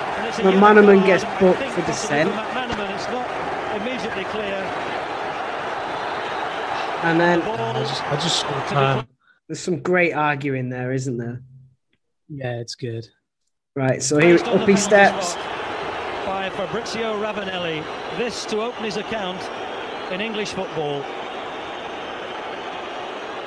[0.42, 2.30] McManaman gets booked for dissent.
[2.30, 4.54] It's not immediately clear.
[7.04, 9.06] And then I just I just saw time.
[9.48, 11.42] There's some great arguing there, isn't there?
[12.28, 13.08] Yeah, it's good.
[13.74, 15.34] Right, so he up he steps.
[16.24, 17.84] By Fabrizio Ravanelli.
[18.16, 19.42] This to open his account
[20.12, 21.04] in English football.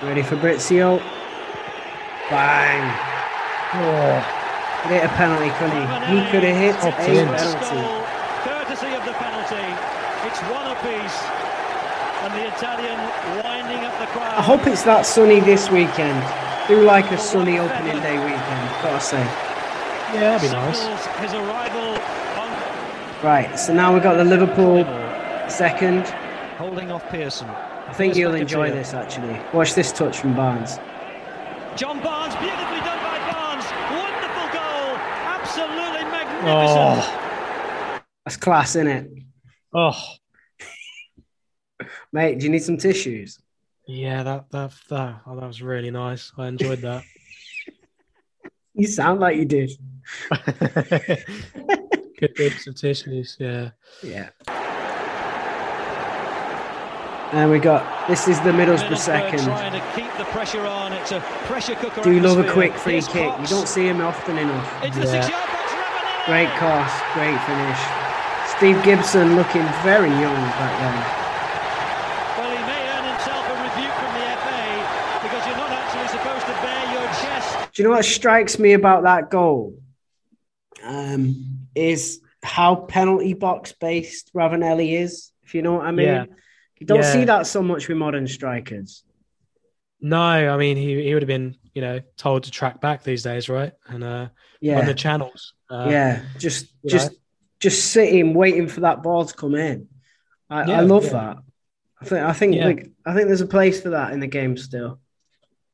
[0.03, 0.97] Ready, Fabrizio?
[2.30, 3.16] Bang!
[3.74, 4.35] Oh.
[4.90, 5.86] Hit a penalty, couldn't he?
[6.14, 7.82] He could have hit a penalty.
[8.46, 9.66] Courtesy of the penalty.
[10.28, 11.20] It's one apiece.
[12.22, 13.00] And the Italian
[13.44, 14.38] winding up the crowd.
[14.38, 16.22] I hope it's that sunny this weekend.
[16.68, 19.22] Do like a sunny opening day weekend, gotta say.
[20.14, 20.82] Yeah, that'd be nice.
[21.18, 22.00] His arrival
[23.24, 24.84] Right, so now we've got the Liverpool
[25.50, 26.06] second.
[26.58, 27.50] Holding off Pearson.
[27.50, 29.40] I think you'll enjoy this actually.
[29.52, 30.78] Watch this touch from Barnes.
[31.76, 33.66] John Barnes, beautifully done by Barnes.
[33.98, 34.94] Wonderful goal.
[35.26, 36.06] Absolutely
[36.46, 37.14] magnificent.
[37.16, 39.12] Oh, that's class, isn't it?
[39.74, 40.00] Oh,
[42.14, 43.39] Mate, do you need some tissues?
[43.88, 46.32] yeah, that that that oh, that was really nice.
[46.38, 47.04] I enjoyed that.
[48.78, 49.72] You sound like you did.
[52.20, 53.38] Good bits of tissues.
[53.39, 53.70] Yeah.
[54.04, 54.32] Yeah.
[57.32, 59.43] And we got this is the Middlesbrough Middlesbrough second.
[59.46, 60.91] Trying to keep the pressure on.
[60.91, 62.02] It's a pressure cooker.
[62.02, 63.34] Do you love a quick free Here's kick.
[63.39, 64.84] You don't see him often enough.
[64.84, 65.55] Into the six-yard box.
[65.55, 65.55] Ravanelli.
[66.26, 67.80] Great cross, great finish.
[68.58, 70.96] Steve Gibson looking very young back then.
[72.38, 76.46] Well, he may earn himself a rebuke from the FA because you're not actually supposed
[76.48, 77.74] to bare your chest.
[77.74, 79.78] Do you know what strikes me about that goal?
[80.84, 85.32] Um, is how penalty box based Ravanelli is.
[85.44, 86.08] If you know what I mean.
[86.08, 86.26] Yeah.
[86.80, 87.12] You don't Yeah.
[87.14, 89.04] see that so much with modern strikers.
[90.02, 93.22] No, I mean he he would have been you know told to track back these
[93.22, 93.74] days, right?
[93.88, 94.30] And uh,
[94.62, 94.80] Yeah.
[94.80, 95.54] on the channels.
[95.70, 97.12] Uh, yeah, just just
[97.60, 99.88] just sitting waiting for that ball to come in.
[100.50, 101.12] I, Yeah, I love yeah.
[101.12, 101.38] that.
[102.02, 102.66] I think I think Yeah.
[102.68, 105.00] like I think there's a place for that in the game still.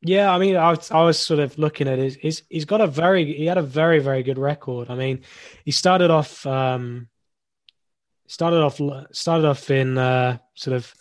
[0.03, 2.15] Yeah, I mean, I was, I was sort of looking at it.
[2.15, 4.89] He's he's got a very he had a very very good record.
[4.89, 5.21] I mean,
[5.63, 7.07] he started off um
[8.27, 8.79] started off
[9.11, 10.93] started off in uh, sort of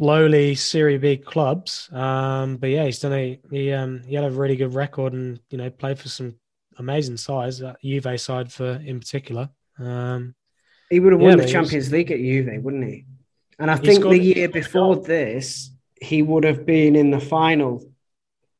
[0.00, 1.88] lowly Serie B clubs.
[1.92, 5.38] Um, but yeah, he's done a he um he had a really good record and
[5.50, 6.34] you know played for some
[6.78, 9.50] amazing sides, that Juve side for in particular.
[9.78, 10.34] Um,
[10.88, 13.04] He would have won the he was- Champions League at Juve, wouldn't he?
[13.58, 15.04] And I think the year before goal.
[15.04, 15.70] this,
[16.00, 17.84] he would have been in the final.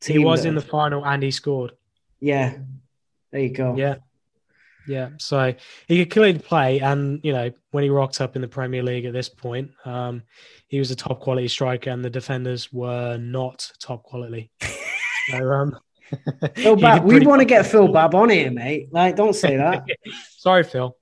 [0.04, 1.72] he was in the final and he scored.
[2.20, 2.58] Yeah,
[3.32, 3.74] there you go.
[3.76, 3.96] Yeah.
[4.86, 5.10] Yeah.
[5.18, 5.54] So
[5.88, 6.80] he could clearly play.
[6.80, 10.22] And, you know, when he rocked up in the Premier League at this point, um,
[10.70, 14.52] he was a top quality striker and the defenders were not top quality.
[15.30, 15.76] so, um,
[16.54, 18.88] Phil he Babb, we want to get Phil Babb on here, mate.
[18.92, 19.84] Like, don't say that.
[20.38, 20.96] Sorry, Phil.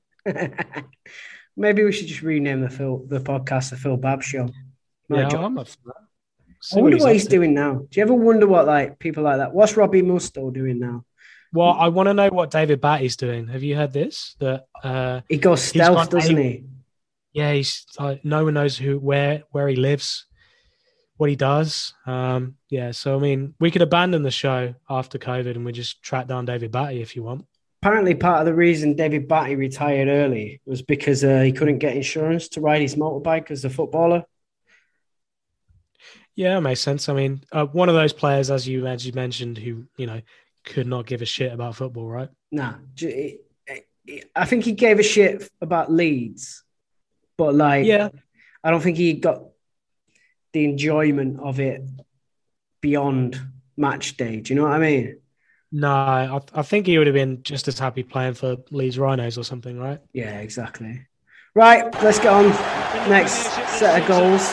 [1.54, 4.48] Maybe we should just rename the Phil the podcast the Phil Babb Show.
[5.08, 5.44] My Yeah, job.
[5.44, 6.80] I'm up for that.
[6.80, 7.30] Wonder he's what he's to.
[7.30, 7.74] doing now.
[7.74, 9.52] Do you ever wonder what like people like that?
[9.52, 11.04] What's Robbie Mustoe doing now?
[11.52, 13.48] Well, I want to know what David Batty's doing.
[13.48, 14.34] Have you heard this?
[14.40, 16.64] That uh, He goes He's stealth, gone doesn't A- he?
[17.38, 20.26] Yeah, he's like no one knows who, where, where he lives,
[21.18, 21.94] what he does.
[22.04, 26.02] Um, yeah, so I mean, we could abandon the show after COVID and we just
[26.02, 27.46] track down David Batty if you want.
[27.80, 31.94] Apparently, part of the reason David Batty retired early was because uh, he couldn't get
[31.94, 34.24] insurance to ride his motorbike as a footballer.
[36.34, 37.08] Yeah, it makes sense.
[37.08, 40.22] I mean, uh, one of those players, as you as you mentioned, who you know
[40.64, 42.30] could not give a shit about football, right?
[42.50, 42.74] Nah,
[44.34, 46.64] I think he gave a shit about Leeds,
[47.38, 48.10] but like, Yeah,
[48.62, 49.44] I don't think he got
[50.52, 51.82] the enjoyment of it
[52.82, 53.40] beyond
[53.76, 54.40] match day.
[54.40, 55.20] Do you know what I mean?
[55.70, 59.36] no, I, I think he would have been just as happy playing for Leeds Rhinos
[59.38, 60.00] or something, right?
[60.14, 61.06] Yeah, exactly.
[61.54, 62.48] Right, let's get on
[63.08, 63.34] next
[63.78, 64.48] set of goals.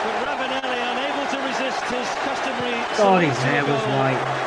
[0.00, 2.80] But Ravanelli unable to resist his customary.
[2.96, 4.46] God, his hair was white.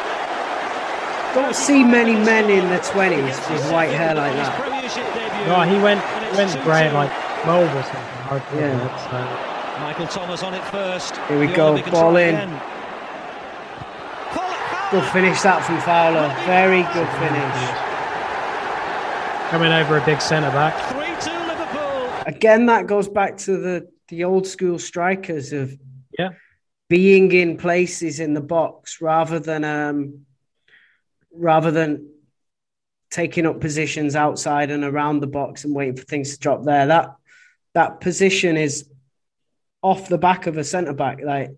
[1.35, 5.47] Don't see many men in their twenties with white hair like that.
[5.47, 6.01] No, he went
[6.33, 7.11] he went grey like
[7.43, 8.01] twelve or something.
[8.29, 8.77] I Yeah.
[9.11, 11.17] that, Michael Thomas on it first.
[11.27, 12.35] Here we The go, Olympic ball in.
[12.35, 12.61] again.
[14.91, 16.27] Good finish that from Fowler.
[16.45, 17.79] Very good finish.
[19.49, 20.73] coming over a big centre back.
[20.91, 22.09] 3-2 Liverpool.
[22.25, 25.75] Again, that goes back to the the old school strikers of
[26.17, 26.29] Yeah.
[26.89, 30.25] being in places in the box rather than um
[31.35, 32.07] rather than
[33.13, 36.87] taking up positions outside and around the box and waiting for things to drop there.
[36.87, 37.15] That
[37.75, 38.89] that position is
[39.83, 41.19] off the back of a centre back.
[41.23, 41.51] Like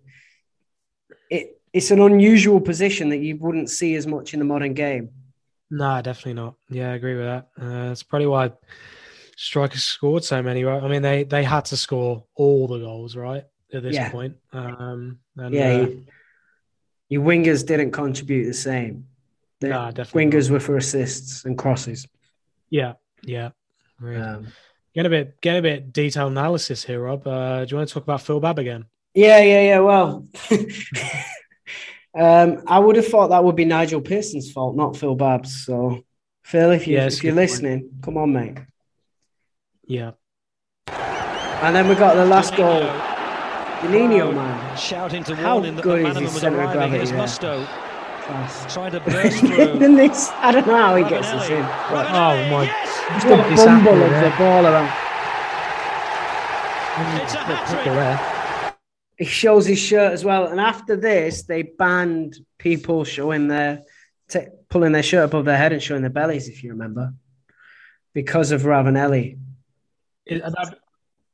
[1.30, 5.08] it, it's an unusual position that you wouldn't see as much in the modern game.
[5.70, 6.54] No, definitely not.
[6.68, 7.48] Yeah, I agree with that.
[7.58, 8.52] Uh, that's probably why
[9.36, 10.62] strikers scored so many.
[10.62, 10.82] Right?
[10.82, 13.44] I mean, they they had to score all the goals, right?
[13.72, 14.10] At this Yeah.
[14.10, 14.36] point.
[14.52, 16.04] Um, and, Yeah, uh, he-
[17.08, 19.06] Your wingers didn't contribute the same.
[19.60, 22.06] The Nah, definitely wingers were for assists and crosses.
[22.70, 23.50] Yeah, yeah.
[24.00, 24.20] Really.
[24.20, 24.48] Um,
[24.94, 27.26] Get a bit, get a bit detailed analysis here, Rob.
[27.26, 28.86] Uh, do you want to talk about Phil Babb again?
[29.14, 29.78] yeah, yeah, yeah.
[29.80, 30.26] Well,
[32.18, 35.64] um, I would have thought that would be Nigel Pearson's fault, not Phil Babb's.
[35.66, 36.02] So,
[36.44, 37.50] Phil, if you, yeah, if you're good point.
[37.50, 38.58] listening, come on, mate.
[39.84, 40.12] Yeah,
[40.88, 42.80] And then we got the last goal,
[43.82, 44.76] Juninho, man.
[44.78, 46.90] Shouting to How warn him that good the is Bannerman his was centre of arriving.
[46.90, 47.38] gravity Here's?
[47.38, 47.66] Mustoe
[48.26, 48.74] Class.
[48.74, 49.78] trying to burst through.
[49.78, 51.62] Then this, I don't know how he gets this in.
[51.62, 51.90] Ravanelli.
[51.90, 53.24] but Oh, my- Yes!
[53.24, 54.90] What a bumble of the ball around.
[57.22, 58.74] It's a hat trick.
[59.18, 60.46] He shows his shirt as well.
[60.46, 63.82] And after this, they banned people showing their,
[64.28, 67.14] t- pulling their shirt above their head and showing their bellies, if you remember,
[68.12, 69.38] because of Ravanelli.
[70.26, 70.78] It, and that-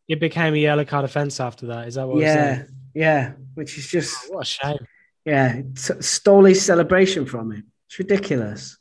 [0.09, 1.89] it became a yellow card offence after that.
[1.89, 2.16] Is that what?
[2.16, 2.69] we're Yeah, saying?
[2.94, 4.86] yeah, which is just, oh, What a shame.
[5.24, 7.66] Yeah, t- stole his celebration from him.
[7.89, 8.78] It's ridiculous.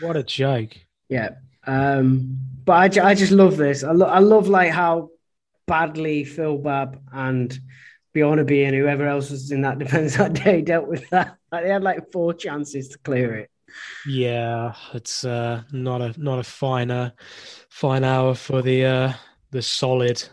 [0.00, 0.76] What a joke.
[1.08, 1.30] Yeah.
[1.66, 3.84] Um, but I, I just love this.
[3.84, 5.10] I, lo- I love like how
[5.66, 7.56] badly Phil Babb and
[8.14, 11.36] Bjornebye and whoever else was in that defense that day dealt with that.
[11.52, 13.50] Like, they had like four chances to clear it.
[14.06, 17.10] Yeah, it's uh, not a not a fine uh,
[17.68, 19.12] fine hour for the uh,
[19.50, 20.26] the solid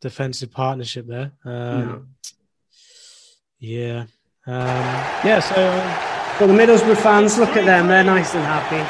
[0.00, 1.30] defensive partnership there.
[1.44, 2.06] Um, No.
[3.60, 4.06] Yeah,
[4.46, 4.84] um,
[5.24, 5.40] yeah.
[5.40, 5.54] So
[6.38, 7.88] But the Middlesbrough fans, look at them.
[7.88, 8.82] They're nice and happy.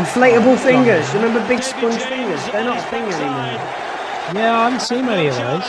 [0.00, 1.06] Inflatable fingers.
[1.14, 2.44] You remember big sponge fingers?
[2.50, 3.60] They're not a thing anymore.
[4.34, 5.64] yeah, I haven't seen many of those.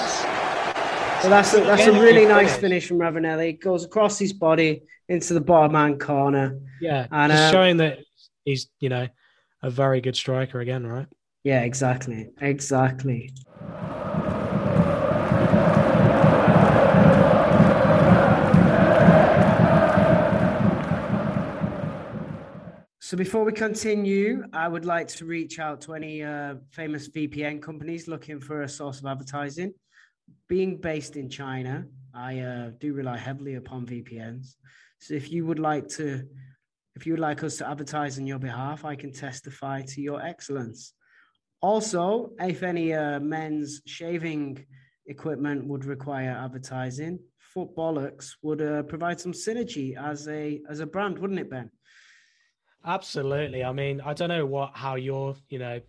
[1.21, 2.87] So that's a, that's a really nice finish.
[2.87, 3.59] from Ravanelli.
[3.59, 6.59] Goes across his body into the bottom hand corner.
[6.81, 7.99] Yeah, And, just uh, showing that
[8.43, 9.07] he's you know
[9.61, 11.07] a very good striker again, right?
[11.43, 12.29] Yeah, exactly.
[12.41, 13.31] Exactly.
[23.05, 27.61] So before we continue, I would like to reach out to any uh, famous VPN
[27.61, 29.75] companies looking for a source of advertising.
[30.49, 34.55] Being based in China, I uh, do rely heavily upon VPNs.
[34.97, 36.23] So if you would like to,
[36.95, 40.19] if you would like us to advertise on your behalf, I can testify to your
[40.19, 40.93] excellence.
[41.61, 44.65] Also, if any uh, men's shaving
[45.05, 47.19] equipment would require advertising,
[47.55, 51.69] Footbollocks would uh, provide some synergy as a as a brand, wouldn't it, Ben?
[52.85, 53.63] Absolutely.
[53.63, 55.81] I mean, I don't know what how you're, you know,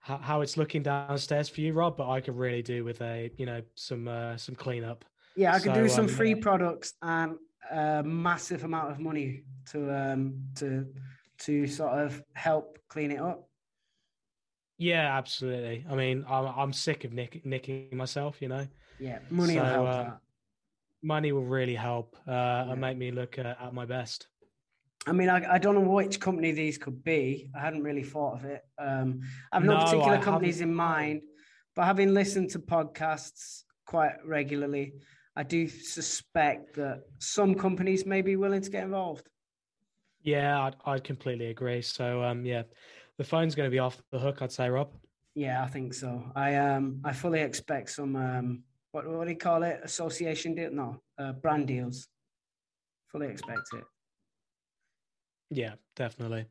[0.00, 3.30] how, how it's looking downstairs for you, Rob, but I could really do with a,
[3.36, 5.04] you know, some uh, some cleanup.
[5.36, 7.36] Yeah, I could do some um, free products and
[7.70, 10.86] a massive amount of money to um to
[11.40, 13.46] to sort of help clean it up.
[14.78, 15.84] Yeah, absolutely.
[15.88, 18.40] I mean, I'm I'm sick of nick, nicking myself.
[18.40, 18.66] You know,
[18.98, 20.18] Yeah, money will help uh, that.
[21.02, 22.72] money will really help uh, Yeah.
[22.72, 24.26] and make me look uh, at my best.
[25.06, 27.50] I mean, I, I don't know which company these could be.
[27.54, 28.62] I hadn't really thought of it.
[28.78, 29.20] Um,
[29.50, 30.70] I have no, No, particular I companies haven't.
[30.70, 31.22] in mind,
[31.74, 34.94] but having listened to podcasts quite regularly,
[35.34, 39.26] I do suspect that some companies may be willing to get involved.
[40.22, 41.80] Yeah, I'd, I'd completely agree.
[41.80, 42.64] So, um, yeah,
[43.16, 44.92] the phone's going to be off the hook, I'd say, Rob.
[45.34, 46.24] Yeah, I think so.
[46.34, 49.80] I um I fully expect some um what what do you call it?
[49.84, 50.72] Association deal?
[50.72, 52.08] No, uh, brand deals.
[53.06, 53.84] Fully expect it.
[55.50, 56.46] Yeah, definitely.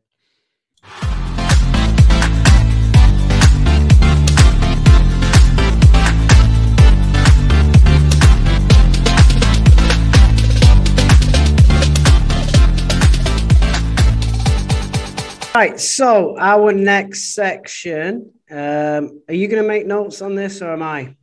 [15.56, 15.78] Right.
[15.80, 18.32] So our next section.
[18.50, 21.16] Um, are you going to make notes on this, or am I?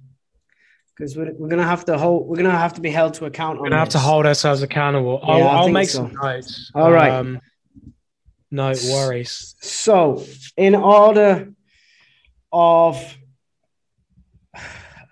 [0.94, 2.26] Because we're, we're going to have to hold.
[2.26, 3.56] We're going to have to be held to account.
[3.58, 5.20] We're going to have to hold ourselves accountable.
[5.22, 5.98] I'll, Yeah, I I'll make so.
[6.08, 6.70] some notes.
[6.74, 7.10] All right.
[7.12, 7.40] Um,
[8.50, 9.54] no worries.
[9.60, 10.24] So,
[10.56, 11.52] in order
[12.52, 13.18] of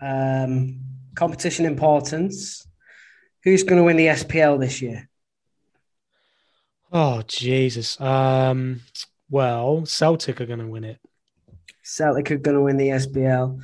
[0.01, 0.81] um,
[1.15, 2.67] competition importance,
[3.43, 5.09] who's going to win the SPL this year?
[6.93, 8.01] Oh Jesus.
[8.01, 8.81] Um.
[9.31, 11.01] Well, Celtic are going to win it.
[11.83, 13.61] Celtic are going to win the SPL.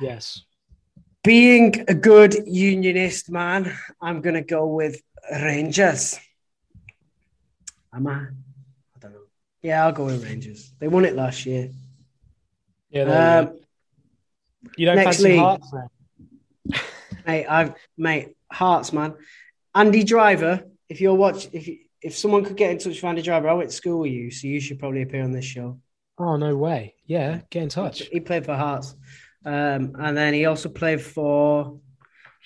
[0.00, 0.42] Yes.
[1.22, 5.00] Being a good unionist man, I'm going to go with
[5.30, 6.18] Rangers.
[7.92, 8.26] Am I?
[9.64, 9.76] I don't know.
[9.76, 10.72] Yeah, I'll go with Rangers.
[10.78, 11.70] They won it last year.
[12.90, 13.04] Yeah.
[13.04, 13.60] there you, Um,
[14.76, 15.40] you don't next fancy league.
[15.40, 16.80] Hearts then?
[17.26, 19.14] mate, I've mate Hearts, man.
[19.74, 20.64] Andy Driver.
[20.88, 21.68] If you're watch, if
[22.02, 24.30] if someone could get in touch with Andy Driver, I went to school with you,
[24.30, 25.80] so you should probably appear on this show.
[26.18, 26.94] Oh no way.
[27.06, 28.00] Yeah, get in touch.
[28.00, 28.94] He played for Hearts,
[29.44, 31.80] um, and then he also played for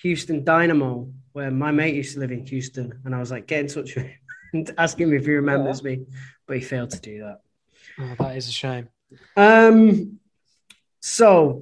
[0.01, 3.59] Houston Dynamo, where my mate used to live in Houston, and I was like, get
[3.59, 4.19] in touch with him
[4.53, 5.91] and ask him if he remembers yeah.
[5.91, 6.05] me,
[6.49, 7.41] but he failed to do that.
[7.99, 8.89] Oh, that is a shame.
[9.37, 10.19] Um,
[10.99, 11.61] so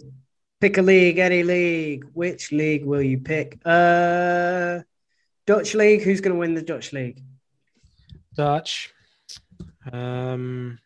[0.62, 2.06] pick a league, any league.
[2.14, 3.60] Which league will you pick?
[3.66, 4.80] Uh,
[5.46, 6.04] Dutch league.
[6.04, 7.22] Who's going to win the Dutch league?
[8.34, 8.94] Dutch.
[9.92, 10.80] Um,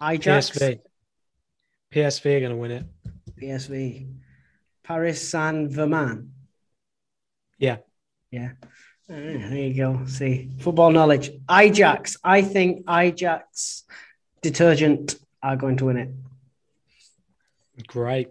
[0.00, 0.50] Ajax.
[0.50, 0.78] PSV.
[1.92, 2.84] PSV are going to win it.
[3.40, 4.14] PSV.
[4.84, 6.30] Paris Saint Germain.
[7.58, 7.78] Yeah.
[8.30, 8.52] Yeah.
[9.12, 9.16] Uh,
[9.50, 10.06] there you go.
[10.06, 11.32] See, football knowledge.
[11.50, 12.16] Ajax.
[12.24, 13.84] I think Ajax
[14.40, 17.86] detergent are going to win it.
[17.86, 18.28] Great.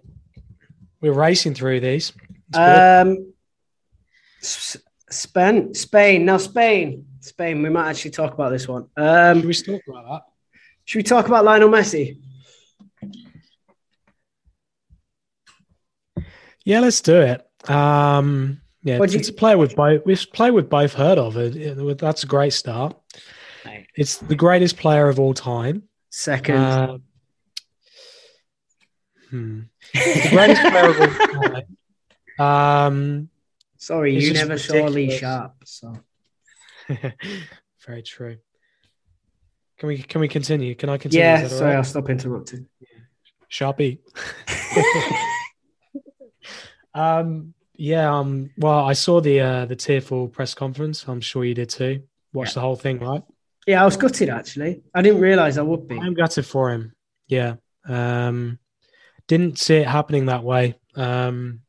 [0.99, 2.13] We're racing through these.
[2.55, 3.31] Um,
[4.41, 6.25] Spain, Spain.
[6.25, 7.61] Now, Spain, Spain.
[7.61, 8.87] We might actually talk about this one.
[8.97, 10.21] Um, should we talk about that?
[10.85, 12.17] Should we talk about Lionel Messi?
[16.65, 17.69] Yeah, let's do it.
[17.69, 19.33] Um, yeah, What'd it's you...
[19.33, 20.05] a player with both.
[20.05, 21.97] We've played with both heard of it.
[21.97, 22.97] That's a great start.
[23.95, 25.83] It's the greatest player of all time.
[26.09, 26.55] Second.
[26.57, 26.97] Uh,
[29.29, 29.61] hmm.
[29.93, 31.77] The greatest player of all time.
[32.39, 33.29] Um,
[33.77, 34.65] Sorry, you never ridiculous.
[34.65, 35.55] saw Lee Sharpe.
[35.65, 35.93] So.
[37.85, 38.37] Very true.
[39.77, 40.75] Can we can we continue?
[40.75, 41.25] Can I continue?
[41.25, 41.77] Yeah, sorry, right?
[41.77, 42.67] I'll stop interrupting.
[43.51, 43.99] Sharpie.
[46.93, 51.06] um, yeah, um, well, I saw the uh, the tearful press conference.
[51.07, 52.03] I'm sure you did too.
[52.34, 52.56] Watched yeah.
[52.56, 53.23] the whole thing, right?
[53.68, 54.81] Yeah, I was gutted actually.
[54.93, 55.98] I didn't realize I would be.
[55.98, 56.93] I'm gutted for him.
[57.27, 57.56] Yeah.
[57.88, 58.60] Um,
[59.27, 60.77] didn't see it happening that way.
[60.95, 61.61] Um,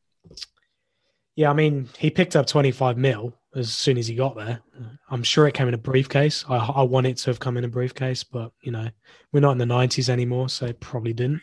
[1.35, 4.61] yeah, I mean, he picked up 25 mil as soon as he got there.
[5.09, 6.43] I'm sure it came in a briefcase.
[6.49, 8.89] I, I want it to have come in a briefcase, but you know,
[9.31, 11.41] we're not in the 90s anymore, so it probably didn't.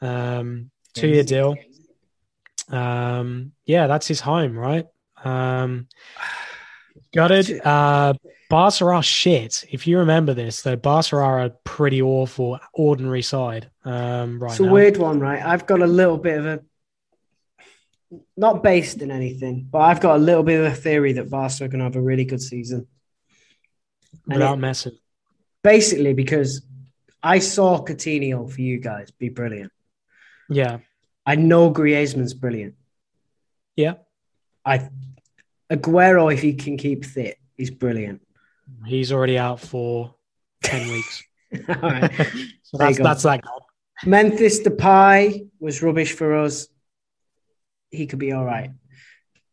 [0.00, 1.56] Um, two year deal.
[2.70, 4.86] Um, yeah, that's his home, right?
[5.24, 5.88] Um,
[7.14, 7.64] got it.
[7.64, 8.14] Uh,
[8.48, 9.64] Barca are shit.
[9.70, 13.70] If you remember this, though, Barca are a pretty awful, ordinary side.
[13.84, 14.72] Um, right, it's a now.
[14.72, 15.42] weird one, right?
[15.42, 16.60] I've got a little bit of a
[18.36, 21.64] not based in anything, but I've got a little bit of a theory that Barca
[21.64, 22.86] are going to have a really good season.
[24.24, 24.92] And Without Messi.
[25.62, 26.62] Basically, because
[27.22, 29.72] I saw Coutinho for you guys be brilliant.
[30.48, 30.78] Yeah.
[31.30, 32.74] I know Griezmann's brilliant.
[33.76, 33.94] Yeah.
[34.64, 34.88] I
[35.70, 38.22] Aguero, if he can keep fit, is brilliant.
[38.84, 40.14] He's already out for
[40.64, 41.22] 10 weeks.
[41.68, 42.12] All right.
[42.62, 43.66] so that's, that's that goal.
[44.04, 46.68] Memphis Depay was rubbish for us
[47.90, 48.70] he could be all right.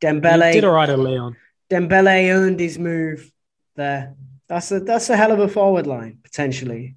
[0.01, 1.35] Dembele he did all right at Lyon.
[1.69, 3.31] Dembele earned his move
[3.75, 4.15] there.
[4.47, 6.95] That's a that's a hell of a forward line potentially.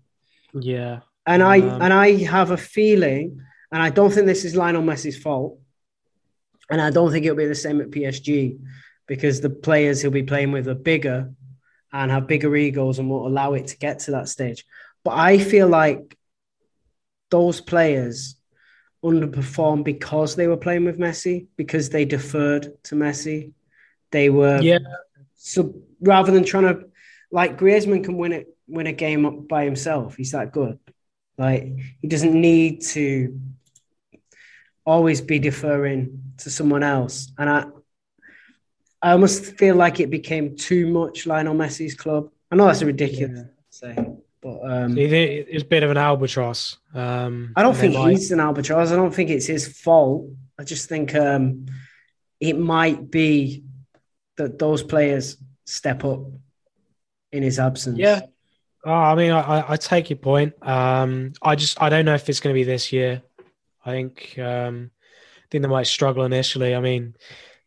[0.53, 1.01] Yeah.
[1.27, 3.43] And I um, and I have a feeling,
[3.73, 5.59] and I don't think this is Lionel Messi's fault,
[6.71, 8.59] and I don't think it'll be the same at PSG
[9.07, 11.33] because the players he'll be playing with are bigger
[11.93, 14.65] and have bigger egos and won't allow it to get to that stage.
[15.05, 16.17] But I feel like
[17.31, 18.37] those players
[19.05, 23.53] underperformed because they were playing with Messi, because they deferred to Messi.
[24.11, 24.79] They were yeah.
[25.37, 26.85] So rather than trying to
[27.31, 30.17] like Griezmann can win it win a game by himself.
[30.17, 30.79] He's that good.
[31.39, 33.41] Like he doesn't need to
[34.85, 37.33] always be deferring to someone else.
[37.39, 37.65] And I
[39.03, 42.31] I almost feel like it became too much Lionel Messi's club.
[42.51, 43.45] I know that's a ridiculous yeah.
[43.71, 44.07] say.
[44.43, 46.79] But um, so it's a bit of an albatross.
[46.95, 48.13] Um, I don't think might...
[48.13, 48.91] he's an albatross.
[48.91, 50.31] I don't think it's his fault.
[50.59, 51.67] I just think um,
[52.41, 53.65] it might be
[54.37, 55.37] that those players
[55.67, 56.21] step up
[57.33, 57.99] in his absence.
[57.99, 58.21] Yeah.
[58.85, 60.55] Oh, I mean, I, I take your point.
[60.67, 63.23] Um, I just I don't know if it's going to be this year.
[63.85, 64.91] I think um,
[65.39, 66.75] I think they might struggle initially.
[66.75, 67.15] I mean,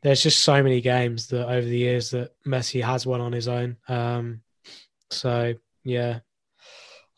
[0.02, 3.48] there's just so many games that over the years that Messi has won on his
[3.48, 3.78] own.
[3.88, 4.42] Um,
[5.10, 5.54] so
[5.84, 6.20] yeah,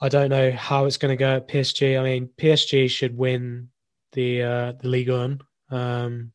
[0.01, 1.99] I don't know how it's going to go at PSG.
[1.99, 3.69] I mean, PSG should win
[4.13, 5.41] the uh, the Ligue 1.
[5.72, 6.31] Um,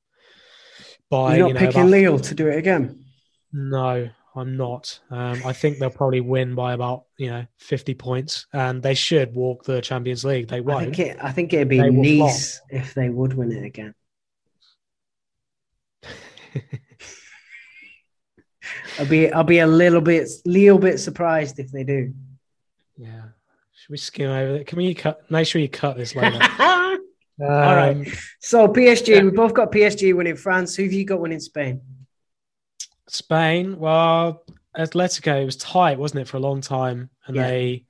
[1.11, 3.05] by You're not you know, picking Lille to do it again.
[3.53, 5.01] No, I'm not.
[5.11, 9.35] Um, I think they'll probably win by about you know 50 points, and they should
[9.35, 10.49] walk the Champions League.
[10.49, 10.83] They won't.
[10.83, 13.95] I think, it, I think it'd be they Nice if they would win it again.
[18.99, 22.15] I'll be I'll be a little bit little bit surprised if they do.
[22.97, 23.23] Yeah.
[23.73, 24.67] Should we skim over it?
[24.67, 25.31] Can we cut?
[25.31, 26.39] Make sure you cut this later.
[26.61, 26.99] um,
[27.41, 28.07] All right.
[28.41, 29.23] So PSG, yeah.
[29.23, 30.77] we both got PSG winning France.
[30.77, 31.81] Who have you got winning Spain?
[33.15, 33.79] Spain.
[33.79, 34.45] Well,
[34.77, 35.43] Atletico.
[35.43, 37.47] It was tight, wasn't it, for a long time, and yeah.
[37.49, 37.85] they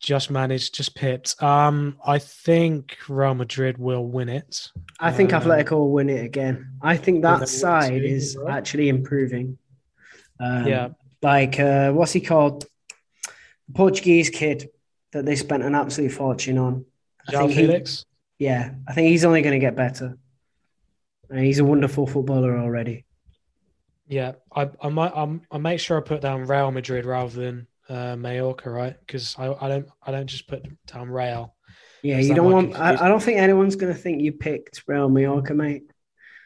[0.00, 1.42] just managed, just pipped.
[1.42, 4.68] Um, I think Real Madrid will win it.
[5.00, 6.72] I think Um, Atletico will win it again.
[6.82, 8.54] I think that side too, is right?
[8.56, 9.56] actually improving.
[10.38, 10.88] Um, Yeah.
[11.22, 12.66] Like, uh, what's he called?
[13.68, 14.68] The Portuguese kid
[15.12, 16.84] that they spent an absolute fortune on.
[17.26, 18.04] I João think he- Felix.
[18.38, 20.18] yeah, I think he's only going to get better.
[21.30, 23.03] And he's a wonderful footballer already.
[24.06, 27.66] Yeah, I I might I'm, I make sure I put down Real Madrid rather than
[27.88, 28.96] uh, Mallorca, right?
[29.00, 31.54] Because I, I don't I don't just put down Real.
[32.02, 32.78] Yeah, you don't want.
[32.78, 33.06] I.
[33.06, 35.84] I don't think anyone's going to think you picked Real Mallorca, mate.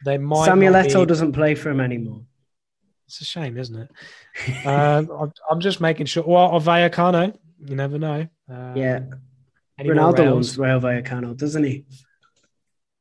[0.05, 0.45] They might.
[0.45, 2.21] Samuel Eto'o doesn't play for him anymore.
[3.07, 4.65] It's a shame, isn't it?
[4.65, 6.23] um, I'm, I'm just making sure.
[6.25, 8.27] Well, or Vallecano, you never know.
[8.47, 9.01] Um, Yeah.
[9.79, 11.85] Ronaldo owns Real Vallecano, doesn't he?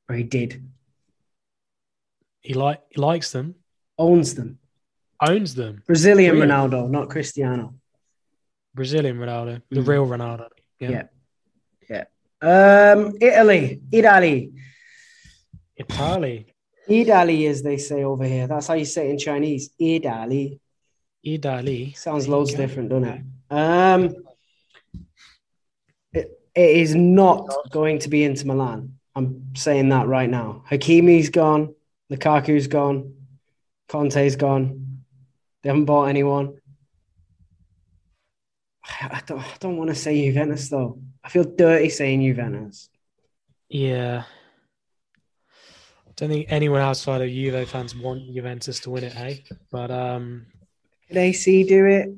[0.08, 0.68] Or he did.
[2.40, 3.56] He like he likes them,
[3.98, 4.58] Owns them.
[5.20, 5.82] owns them.
[5.86, 6.46] Brazilian Really?
[6.46, 7.74] Ronaldo, not Cristiano.
[8.74, 9.88] Brazilian Ronaldo, the Mm.
[9.88, 10.46] real Ronaldo.
[10.78, 11.08] Yeah.
[11.90, 12.04] Yeah.
[12.40, 14.52] Um, Italy, Italy,
[15.76, 16.54] Italy,
[16.86, 18.46] Italy, as they say over here.
[18.46, 19.70] That's how you say it in Chinese.
[19.78, 20.60] Italy
[21.24, 21.92] Italy.
[21.96, 23.22] sounds There loads different, doesn't it?
[23.50, 24.14] Um,
[26.12, 28.98] it, it is not going to be Inter Milan.
[29.16, 30.62] I'm saying that right now.
[30.70, 31.74] Hakimi's gone.
[32.08, 33.14] Lukaku's gone.
[33.88, 35.02] Conte's gone.
[35.62, 36.58] They haven't bought anyone.
[39.00, 40.98] I don't, I don't want to say Juventus though.
[41.22, 42.88] I feel dirty saying Juventus.
[43.68, 44.24] Yeah.
[46.06, 49.44] I Don't think anyone outside of Juve fans want Juventus to win it, hey?
[49.70, 50.46] But um,
[51.08, 52.08] Did AC do it?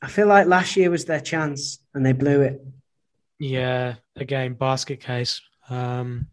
[0.00, 2.60] I feel like last year was their chance and they blew it.
[3.38, 5.40] yeah, again, basket case.
[5.70, 6.26] Um,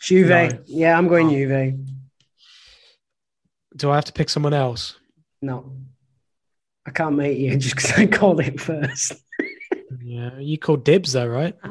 [0.00, 0.28] Juve.
[0.28, 0.48] No.
[0.66, 1.30] Yeah, I'm going Oh.
[1.30, 1.78] Juve.
[3.76, 4.96] Do I have to pick someone else?
[5.42, 5.72] No.
[6.86, 9.12] I can't make you just because I called it first.
[10.02, 11.56] Yeah, you called dibs though, right?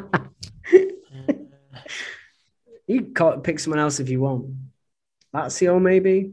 [2.90, 4.46] You can pick someone else if you want.
[5.36, 6.32] Lazio, maybe?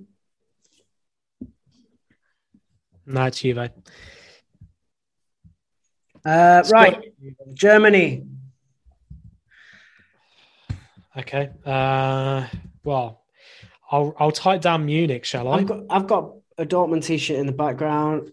[3.07, 3.71] no, it's Juve.
[6.25, 7.13] Uh, right.
[7.53, 8.25] Germany.
[11.17, 11.51] Okay.
[11.67, 12.47] Uh,
[12.85, 13.24] well,
[13.91, 15.59] I'll I'll type down Munich, shall I?
[15.59, 18.33] I've got, I've got a Dortmund t shirt in the background.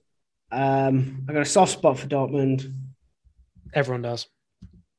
[0.51, 2.73] Um, I've got a soft spot for Dortmund,
[3.73, 4.27] Everyone does.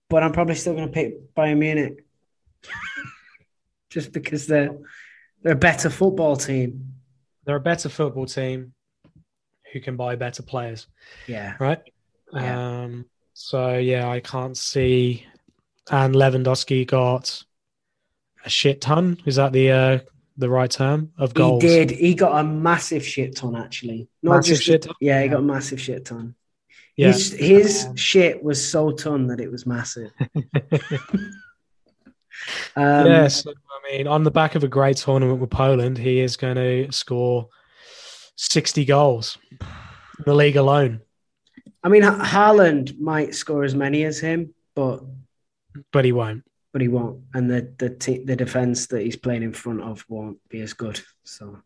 [0.09, 2.05] but I'm probably still going to pick Bayern Munich
[3.91, 4.77] just because they're,
[5.43, 6.95] they're a better football team.
[7.45, 8.73] They're a better football team
[9.73, 10.87] who can buy better players,
[11.27, 11.57] Yeah.
[11.59, 11.81] right?
[12.33, 12.83] Yeah.
[12.83, 15.27] Um, so yeah, I can't see.
[15.91, 17.43] And Lewandowski got
[18.45, 19.19] a shit ton.
[19.27, 19.99] Is that the uh,
[20.36, 21.62] the right term of goals?
[21.62, 21.90] He did.
[21.90, 24.09] He got a massive shit ton, actually.
[24.22, 24.94] Not Massive just shit ton?
[25.00, 26.34] Yeah, he got a massive shit ton.
[26.96, 27.09] Yeah.
[27.09, 30.10] His, his shit was so ton that it was massive.
[32.76, 33.52] um, yes, I
[33.90, 37.48] mean, on the back of a great tournament with Poland, he is going to score
[38.36, 41.00] sixty goals in the league alone.
[41.82, 45.02] I mean, Ha- Haaland might score as many as him, but
[45.92, 46.44] But he won't.
[46.73, 47.20] But he won't.
[47.35, 50.73] And the the te- the defense that he's playing in front of won't be as
[50.73, 51.01] good.
[51.24, 51.59] So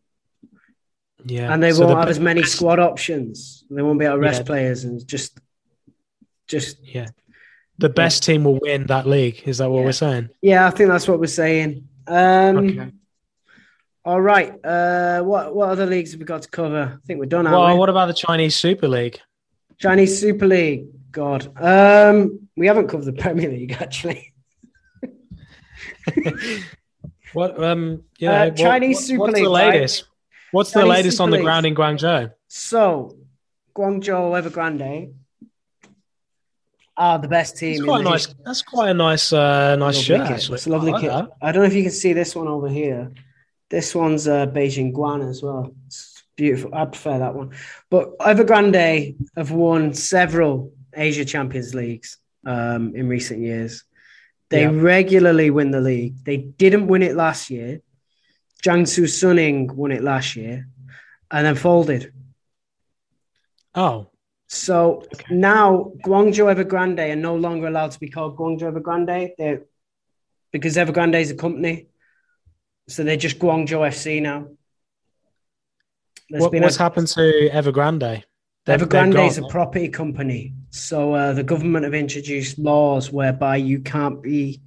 [1.25, 3.63] Yeah, and they So won't the have as many squad options.
[3.69, 4.45] They won't be able to rest Yeah.
[4.45, 5.39] players and just
[6.47, 7.07] just Yeah,
[7.77, 9.41] the best team will win that league.
[9.45, 9.85] Is that what Yeah.
[9.85, 10.29] we're saying?
[10.41, 10.67] yeah.
[10.67, 11.87] I think that's what we're saying.
[12.07, 12.91] Um, Okay.
[14.05, 14.53] All right.
[14.63, 16.97] Uh, what what other leagues have we got to cover?
[17.01, 17.43] I think we're done.
[17.45, 17.77] Well, we?
[17.79, 19.19] what about the Chinese Super League?
[19.79, 20.85] Chinese Super League.
[21.11, 24.33] God, um, we haven't covered the Premier League actually.
[27.33, 29.73] What um yeah Uh, Chinese what- Super what's League, the right?
[29.73, 30.05] latest?
[30.51, 31.45] What's the Chinese latest on Super the League.
[31.45, 32.31] ground in Guangzhou?
[32.47, 33.17] So,
[33.75, 35.13] Guangzhou Evergrande
[36.95, 37.81] are the best team.
[37.81, 38.27] In quite the nice.
[38.45, 40.21] That's quite a nice, uh, nice shirt.
[40.27, 40.31] kit.
[40.37, 41.11] Actually, It's a lovely I like kit.
[41.11, 41.29] that.
[41.41, 43.11] I don't know if you can see this one over here.
[43.69, 45.73] This one's uh, Beijing Guoan as well.
[45.87, 46.73] It's beautiful.
[46.73, 47.51] I prefer that one.
[47.89, 53.83] But Evergrande have won several Asia Champions Leagues um, in recent years.
[54.49, 54.71] They Yeah.
[54.73, 56.23] regularly win the league.
[56.23, 57.81] They didn't win it last year.
[58.63, 60.67] Jiangsu Suning won it last year
[61.29, 62.13] and then folded.
[63.75, 64.07] Oh,
[64.49, 65.35] So Okay.
[65.35, 69.31] now Guangzhou Evergrande are no longer allowed to be called Guangzhou Evergrande.
[69.37, 69.63] They're
[70.53, 71.87] because Evergrande is a company,
[72.87, 74.47] so they're just Guangzhou FC now.
[76.29, 78.23] What, been what's a, happened to Evergrande?
[78.67, 83.79] They've- Evergrande is a property company, so uh, the government have introduced laws whereby you
[83.79, 84.61] can't be,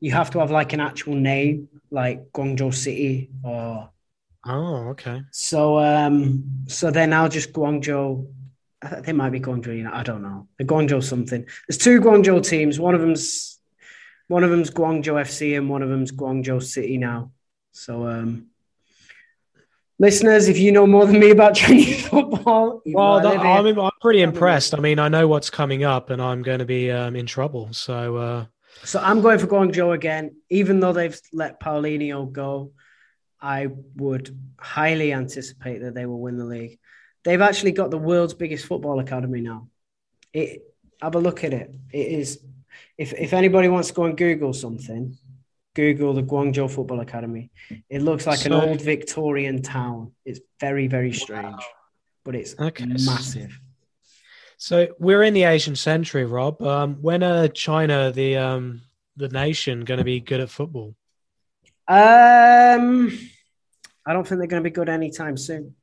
[0.00, 3.90] you have to have like an actual name, like Guangzhou City or
[4.46, 5.22] Oh, okay.
[5.30, 8.26] So um so they're now just Guangzhou
[9.02, 9.74] they might be Guangzhou.
[9.78, 10.48] You know, I don't know.
[10.58, 11.46] The Guangzhou something.
[11.66, 12.78] There's two Guangzhou teams.
[12.78, 13.58] One of them's
[14.28, 17.30] one of them's Guangzhou FC, and one of them's Guangzhou City now.
[17.72, 18.48] So, um,
[20.04, 24.20] listeners, if you know more than me about Chinese football, well, that, I'm, I'm pretty
[24.20, 24.74] impressed.
[24.74, 27.72] I mean, I know what's coming up, and I'm going to be um, in trouble.
[27.72, 28.46] So, uh...
[28.84, 32.72] so I'm going for Guangzhou again, even though they've let Paulinho go.
[33.40, 36.78] I would highly anticipate that they will win the league.
[37.24, 39.68] They've actually got the world's biggest football academy now.
[40.32, 40.62] It,
[41.02, 41.70] have a look at it.
[41.92, 42.40] It is,
[42.96, 45.18] if, if anybody wants to go and Google something,
[45.74, 47.50] Google the Guangzhou Football Academy.
[47.90, 50.12] It looks like so, an old Victorian town.
[50.24, 51.58] It's very, very strange, wow.
[52.24, 52.86] but it's okay.
[52.86, 53.58] massive.
[54.56, 56.62] So we're in the Asian century, Rob.
[56.62, 58.82] Um, when are China, the um,
[59.16, 60.94] the nation, going to be good at football?
[61.86, 63.18] Um,
[64.06, 65.74] I don't think they're going to be good anytime soon.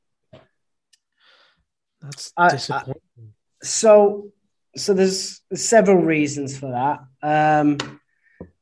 [2.00, 2.94] That's disappointing.
[3.18, 4.32] I, I, so,
[4.74, 7.60] so there's several reasons for that.
[7.60, 8.00] Um,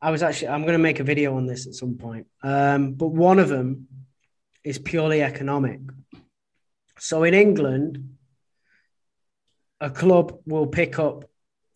[0.02, 2.92] I was actually I'm going to make a video on this at some point, um,
[2.92, 3.88] but one of them
[4.64, 5.80] is purely economic.
[6.98, 8.16] So in England,
[9.80, 11.24] a club will pick up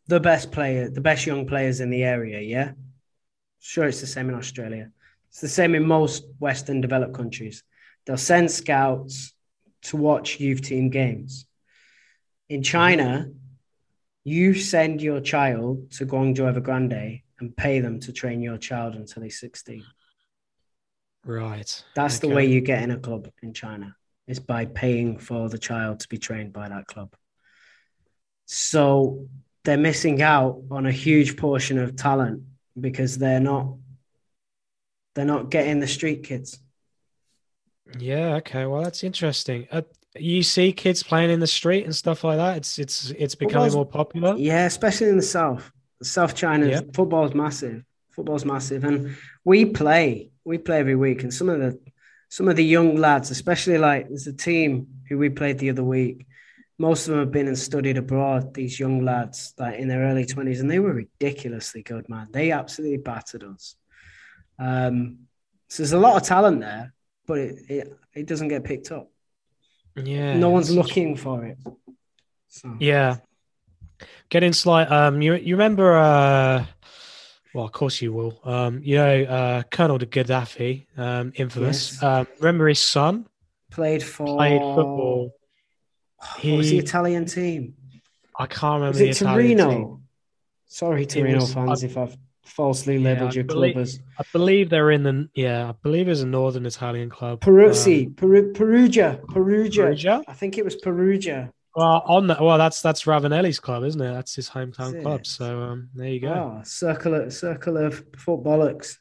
[0.06, 2.40] the best player, the best young players in the area.
[2.40, 2.72] Yeah,
[3.60, 4.90] sure, it's the same in Australia.
[5.28, 7.62] It's the same in most Western developed countries.
[8.06, 9.34] They'll send scouts
[9.82, 11.46] to watch youth team games.
[12.48, 13.30] In China,
[14.24, 19.22] you send your child to Guangzhou Evergrande and pay them to train your child until
[19.22, 19.84] he's 16.
[21.26, 21.84] Right.
[21.94, 22.28] That's okay.
[22.28, 23.96] the way you get in a club in China,
[24.26, 27.14] is by paying for the child to be trained by that club.
[28.46, 29.28] So
[29.64, 32.42] they're missing out on a huge portion of talent
[32.78, 33.76] because they're not
[35.14, 36.58] they're not getting the street kids.
[37.98, 38.36] Yeah.
[38.36, 38.66] Okay.
[38.66, 39.68] Well, that's interesting.
[39.70, 39.82] Uh,
[40.16, 42.56] you see kids playing in the street and stuff like that.
[42.58, 44.36] It's it's it's becoming more popular.
[44.36, 45.70] Yeah, especially in the south.
[46.02, 46.80] South China yeah.
[46.92, 47.84] football is massive.
[48.10, 50.30] Football's massive, and we play.
[50.44, 51.78] We play every week, and some of the
[52.28, 55.84] some of the young lads, especially like there's a team who we played the other
[55.84, 56.26] week.
[56.78, 58.54] Most of them have been and studied abroad.
[58.54, 62.28] These young lads, like in their early twenties, and they were ridiculously good, man.
[62.30, 63.76] They absolutely battered us.
[64.58, 65.26] Um,
[65.68, 66.92] so there's a lot of talent there,
[67.26, 69.10] but it, it, it doesn't get picked up.
[69.96, 71.58] Yeah, no one's looking for it.
[72.48, 72.76] So.
[72.80, 73.18] Yeah,
[74.28, 74.90] getting slight.
[74.90, 75.94] Um, you you remember?
[75.94, 76.64] Uh,
[77.52, 78.40] well, of course you will.
[78.44, 81.92] Um, you know, uh, Colonel de Gaddafi, um, infamous.
[81.94, 82.02] Yes.
[82.02, 83.26] Um, remember his son
[83.70, 85.34] played for played football.
[86.38, 87.74] He, what was the Italian team?
[88.36, 88.98] I can't remember.
[88.98, 89.70] Was it Torino?
[89.70, 90.00] Team.
[90.66, 94.00] Sorry, Torino was, fans, I, if I've falsely yeah, labelled your believe, club as.
[94.18, 95.68] I believe they're in the yeah.
[95.70, 97.40] I believe it's a northern Italian club.
[97.40, 100.22] Peruzzi, um, Peru, Perugia, Perugia, Perugia.
[100.28, 101.52] I think it was Perugia.
[101.76, 104.12] Well, on that, well, that's that's Ravanelli's club, isn't it?
[104.12, 105.26] That's his hometown club.
[105.26, 106.58] So um, there you go.
[106.58, 108.98] Oh, circle of circle of footballers.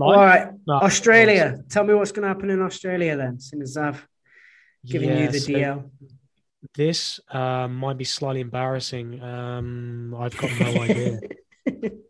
[0.00, 1.58] All right, no, Australia.
[1.68, 4.06] Tell me what's going to happen in Australia then, since I've
[4.86, 5.90] given yeah, you the so DL.
[6.74, 9.22] This uh, might be slightly embarrassing.
[9.22, 11.20] Um, I've got no idea.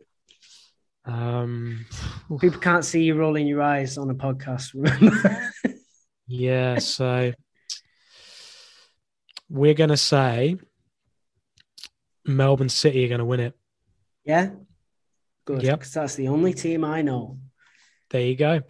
[1.08, 1.86] um,
[2.40, 4.74] People can't see you rolling your eyes on a podcast.
[4.74, 5.50] Remember?
[6.26, 6.78] yeah.
[6.78, 7.32] So
[9.48, 10.56] we're going to say
[12.26, 13.56] Melbourne City are going to win it.
[14.24, 14.50] Yeah.
[15.46, 15.62] Good.
[15.62, 15.78] Yep.
[15.78, 17.38] Because that's the only team I know.
[18.10, 18.60] There you go.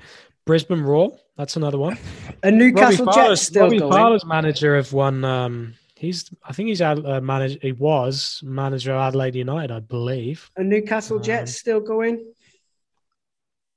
[0.46, 1.18] Brisbane Roar.
[1.36, 1.98] That's another one.
[2.44, 3.92] A Newcastle Jets still Robbie going.
[3.92, 5.24] Fowler's manager of one.
[5.24, 6.32] Um, he's.
[6.44, 7.58] I think he's ad, uh, manager.
[7.60, 10.50] He was manager of Adelaide United, I believe.
[10.56, 12.24] A Newcastle um, Jets still going.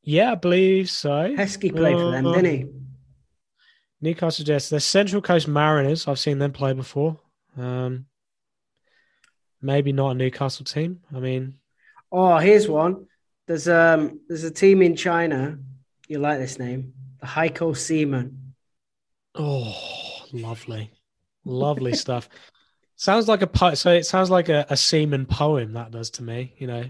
[0.04, 1.10] Yeah, I believe so.
[1.36, 2.66] Heskey played uh, for them, didn't he?
[4.02, 4.70] Newcastle Jets.
[4.70, 6.08] The Central Coast Mariners.
[6.08, 7.20] I've seen them play before.
[7.58, 8.06] Um,
[9.62, 11.02] maybe not a Newcastle team.
[11.16, 11.56] I mean,
[12.12, 13.08] oh, here's one.
[13.48, 15.58] There's um there's a team in China.
[16.08, 16.94] You like this name?
[17.20, 18.54] The Heiko Seamen.
[19.36, 19.74] Oh,
[20.34, 20.92] lovely,
[21.46, 22.30] lovely stuff.
[22.96, 25.74] Sounds like a po- so it sounds like a, a seaman poem.
[25.74, 26.54] That does to me.
[26.58, 26.84] You know,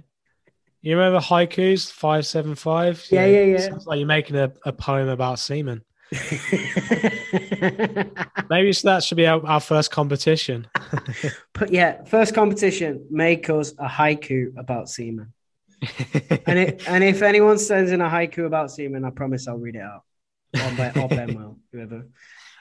[0.82, 3.06] you remember haikus five seven five?
[3.10, 3.70] Yeah, yeah, yeah.
[3.70, 5.84] Sounds like you're making a, a poem about seamen.
[6.12, 6.28] Maybe
[8.84, 10.68] that should be our, our first competition.
[11.54, 15.32] but yeah, first competition, make us a haiku about semen.
[16.46, 19.76] and it, and if anyone sends in a haiku about semen, I promise I'll read
[19.76, 20.04] it out.
[20.54, 22.06] Or Ben, or ben will, whoever.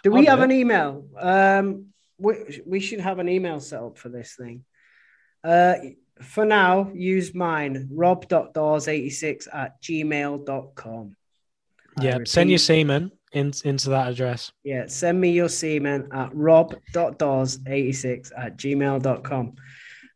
[0.02, 1.05] Do we I'll have an email?
[1.18, 1.86] Um,
[2.18, 4.64] we, we should have an email set up for this thing.
[5.43, 5.74] Uh,
[6.20, 11.16] for now, use mine, rob.dawes86 at gmail.com.
[12.01, 14.52] Yeah, send your semen in, into that address.
[14.62, 19.55] Yeah, send me your semen at rob.dawes86 at gmail.com.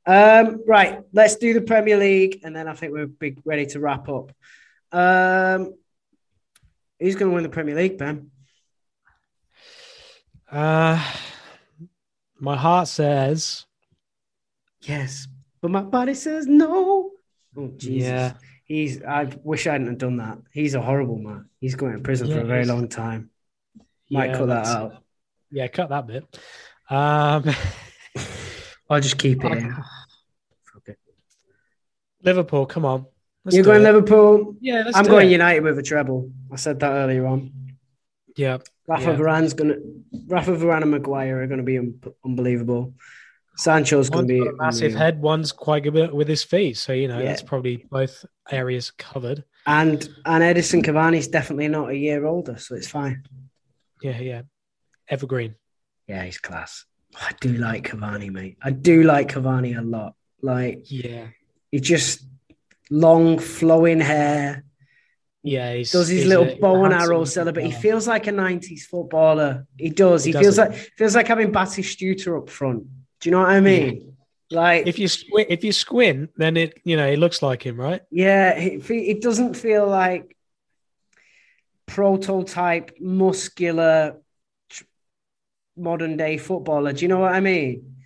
[0.06, 3.80] Um, right, let's do the Premier League, and then I think we'll be ready to
[3.80, 4.32] wrap up.
[4.92, 5.74] Um,
[7.00, 8.30] who's going to win the Premier League, Ben?
[10.54, 11.02] Uh,
[12.38, 13.66] my heart says
[14.82, 15.26] yes,
[15.60, 17.10] but my body says no.
[17.56, 18.08] Oh, Jesus.
[18.08, 18.32] Yeah.
[18.64, 19.02] He's.
[19.02, 20.38] I wish I hadn't have done that.
[20.52, 21.48] He's a horrible man.
[21.60, 23.30] He's going to prison Yeah, for a very long time.
[24.10, 25.02] Might Yeah, cut that out.
[25.50, 26.38] Yeah, cut that bit.
[26.88, 27.44] Um,
[28.90, 29.72] I'll just keep it in.
[29.72, 30.96] Fuck.
[32.22, 33.06] Liverpool, come on.
[33.44, 33.84] Let's You're going it.
[33.84, 34.56] Liverpool.
[34.60, 35.32] Yeah, let's I'm going it.
[35.32, 36.30] United with a treble.
[36.52, 37.52] I said that earlier on.
[38.36, 38.58] Yeah,
[38.88, 39.16] Rafa Yeah.
[39.16, 39.76] Varane's gonna.
[40.26, 42.94] Rafa Varane and Maguire are going to be un- unbelievable.
[43.56, 46.76] Sancho's gonna be massive head, one's quite good with his feet.
[46.76, 47.26] So you know Yeah.
[47.26, 49.44] that's probably both areas covered.
[49.66, 53.22] and and Edinson Cavani's definitely not a year older, so it's fine.
[54.02, 54.42] Yeah, yeah,
[55.08, 55.54] evergreen.
[56.08, 56.84] Yeah, he's class.
[57.16, 58.56] I do like Cavani, mate.
[58.60, 60.16] I do like Cavani a lot.
[60.42, 61.28] Like Yeah,
[61.70, 62.26] he just
[62.90, 64.64] long flowing hair,
[65.44, 65.74] yeah.
[65.74, 67.66] He's, does his little bow and arrow celebrate.
[67.66, 69.66] He feels like a '90s footballer.
[69.78, 70.24] He does.
[70.24, 72.84] He, He feels like feels like having Batistuta up front.
[73.20, 74.16] Do you know what I mean?
[74.50, 77.80] Like If you squint, if you squint, then it you know it looks like him,
[77.80, 78.02] right?
[78.10, 80.36] Yeah, it, it doesn't feel like
[81.86, 84.16] prototype muscular
[84.68, 84.84] tr-
[85.76, 86.92] modern day footballer.
[86.92, 87.96] Do you know what I mean?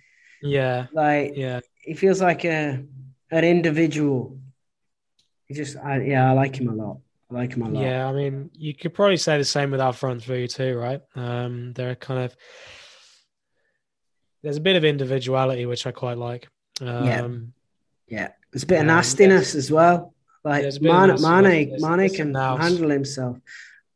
[0.41, 1.59] Yeah, Like yeah.
[1.81, 2.83] he feels like a
[3.31, 4.37] an individual.
[5.47, 6.99] He just, I, yeah, I like him a lot.
[7.29, 7.83] I like him a lot.
[7.83, 11.01] Yeah, I mean, you could probably say the same with our front three too, right?
[11.15, 12.35] Um, they're kind of
[14.41, 16.47] there's a bit of individuality which I quite like.
[16.81, 17.27] Um, Yeah.
[18.07, 18.27] yeah.
[18.51, 20.13] There's a bit of nastiness as well.
[20.43, 21.21] Like Mane.
[21.21, 23.37] Mane, Mane can handle himself.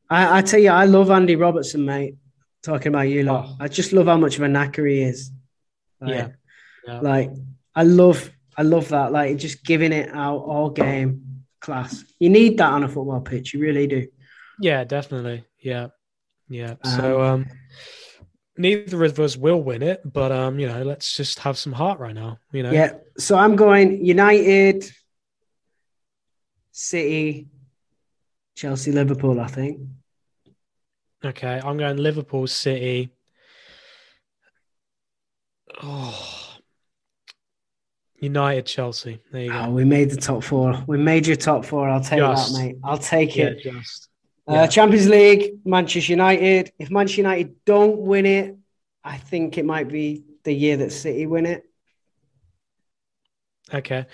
[0.10, 2.18] I, I tell you, I love Andy Robertson, mate.
[2.62, 3.48] Talking about you, lot.
[3.50, 3.56] Oh.
[3.60, 5.32] I just love how much of a knacker he is.
[6.00, 6.28] Like, Yeah.
[6.86, 7.00] Yeah.
[7.00, 7.32] Like
[7.74, 9.12] I love, I love that.
[9.14, 11.33] Like just giving it out all game,
[11.64, 12.04] class.
[12.20, 13.54] You need that on a football pitch.
[13.54, 14.08] You really do.
[14.60, 15.46] Yeah, definitely.
[15.60, 15.88] Yeah,
[16.48, 16.76] yeah.
[16.84, 17.48] so um,
[18.58, 22.00] neither of us will win it, but um, you know, let's just have some heart
[22.00, 22.38] right now.
[22.52, 22.72] You know.
[22.72, 22.94] Yeah.
[23.18, 24.92] So I'm going United,
[26.72, 27.48] City,
[28.56, 29.40] Chelsea, Liverpool.
[29.40, 29.80] I think.
[31.26, 33.10] Okay, I'm going Liverpool, City.
[35.82, 36.33] Oh,
[38.24, 39.20] United, Chelsea.
[39.32, 39.72] There you Oh, go.
[39.72, 40.84] we made the top four.
[40.88, 41.88] We made your top four.
[41.90, 42.54] I'll take Just.
[42.54, 42.76] that, mate.
[42.84, 43.60] I'll take yeah, it.
[43.62, 44.10] just.
[44.48, 44.68] Uh, yeah.
[44.68, 46.72] Champions League, Manchester United.
[46.80, 48.56] If Manchester United don't win it,
[49.04, 51.64] I think it might be the year that City win it.
[53.74, 54.06] Okay.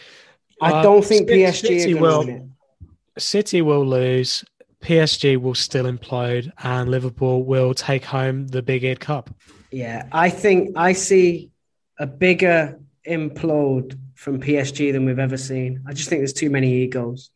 [0.61, 3.21] I Uh, don't think City- PSG City will- win it.
[3.21, 4.43] City will lose.
[4.81, 9.29] PSG will still implode, and Liverpool will take home the Big Ed Cup.
[9.71, 11.51] Yeah, I think I see
[11.99, 12.79] a bigger
[13.09, 15.83] implode from PSG than we've ever seen.
[15.87, 17.31] I just think there's too many egos.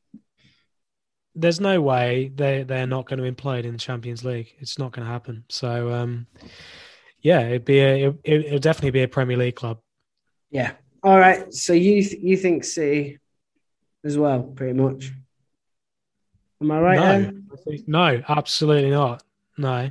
[1.36, 4.54] There's no way they they're not going to implode in the Champions League.
[4.60, 5.46] It's not going to happen.
[5.50, 6.28] So, um,
[7.22, 9.80] yeah, it'd be a it, it'll definitely be a Premier League club.
[10.52, 10.74] Yeah.
[11.02, 11.52] All right.
[11.54, 13.20] So you th- you think City
[14.04, 15.12] as well, pretty much.
[16.62, 17.34] Am I right?
[17.88, 19.24] no, I no, absolutely not.
[19.58, 19.90] No,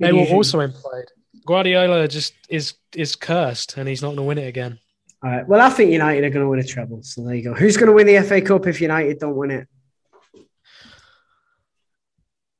[0.00, 1.06] they will also implode.
[1.46, 4.78] Guardiola just is is cursed, and he's not going to win it again.
[5.22, 5.48] All right.
[5.48, 7.02] Well, I think United are going to win a treble.
[7.02, 7.54] So there you go.
[7.54, 9.68] Who's going to win the FA Cup if United don't win it?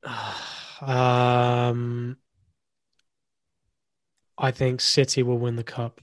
[0.81, 2.17] Um,
[4.39, 6.01] I think City will win the cup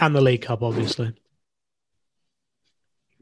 [0.00, 1.14] and the League Cup, obviously.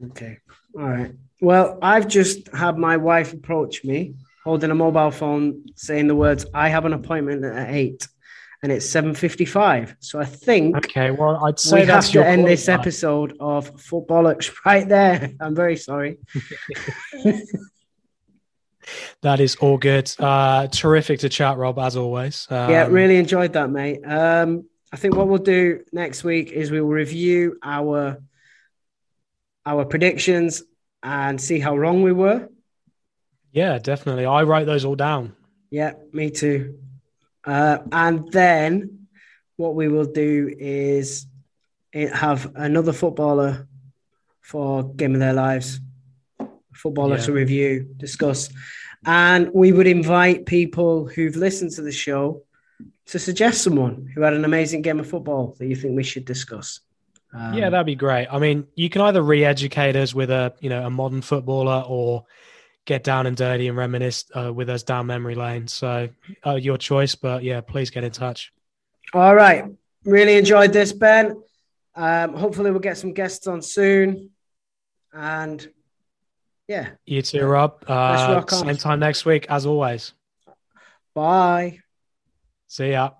[0.03, 0.39] Okay.
[0.75, 1.11] All right.
[1.39, 6.45] Well, I've just had my wife approach me holding a mobile phone saying the words,
[6.53, 8.07] I have an appointment at eight
[8.61, 9.95] and it's 7.55.
[9.99, 12.79] So I think Okay, well, I'd say we that's have to your end this time.
[12.79, 15.31] episode of Footbollocks right there.
[15.39, 16.17] I'm very sorry.
[19.21, 20.11] That is all good.
[20.17, 22.47] Uh, terrific to chat, Rob, as always.
[22.49, 24.01] Um, yeah, really enjoyed that, mate.
[24.03, 28.17] Um, I think what we'll do next week is we'll review our
[29.65, 30.63] our predictions
[31.03, 32.49] and see how wrong we were.
[33.51, 34.25] Yeah, definitely.
[34.25, 35.35] I write those all down.
[35.69, 36.79] Yeah, me too.
[37.45, 39.07] Uh, and then
[39.57, 41.25] what we will do is
[41.93, 43.67] have another footballer
[44.41, 45.79] for Game of Their Lives,
[46.73, 47.23] footballer Yeah.
[47.23, 48.49] to review, discuss.
[49.05, 52.43] And we would invite people who've listened to the show
[53.07, 56.25] to suggest someone who had an amazing game of football that you think we should
[56.25, 56.79] discuss.
[57.33, 58.27] Um, yeah, that'd be great.
[58.31, 62.25] I mean, you can either re-educate us with a you know a modern footballer or
[62.89, 65.67] get down and dirty and reminisce uh, with us down memory lane.
[65.67, 66.09] So
[66.45, 68.51] uh, your choice, but yeah, please get in touch.
[69.13, 69.65] All right,
[70.05, 71.39] really enjoyed this, Ben.
[71.95, 74.31] Um, hopefully, we'll get some guests on soon.
[75.13, 75.65] And
[76.67, 77.83] yeah, you too, Rob.
[77.87, 80.13] Uh, same time next week, as always.
[81.13, 81.79] Bye.
[82.67, 83.18] See ya.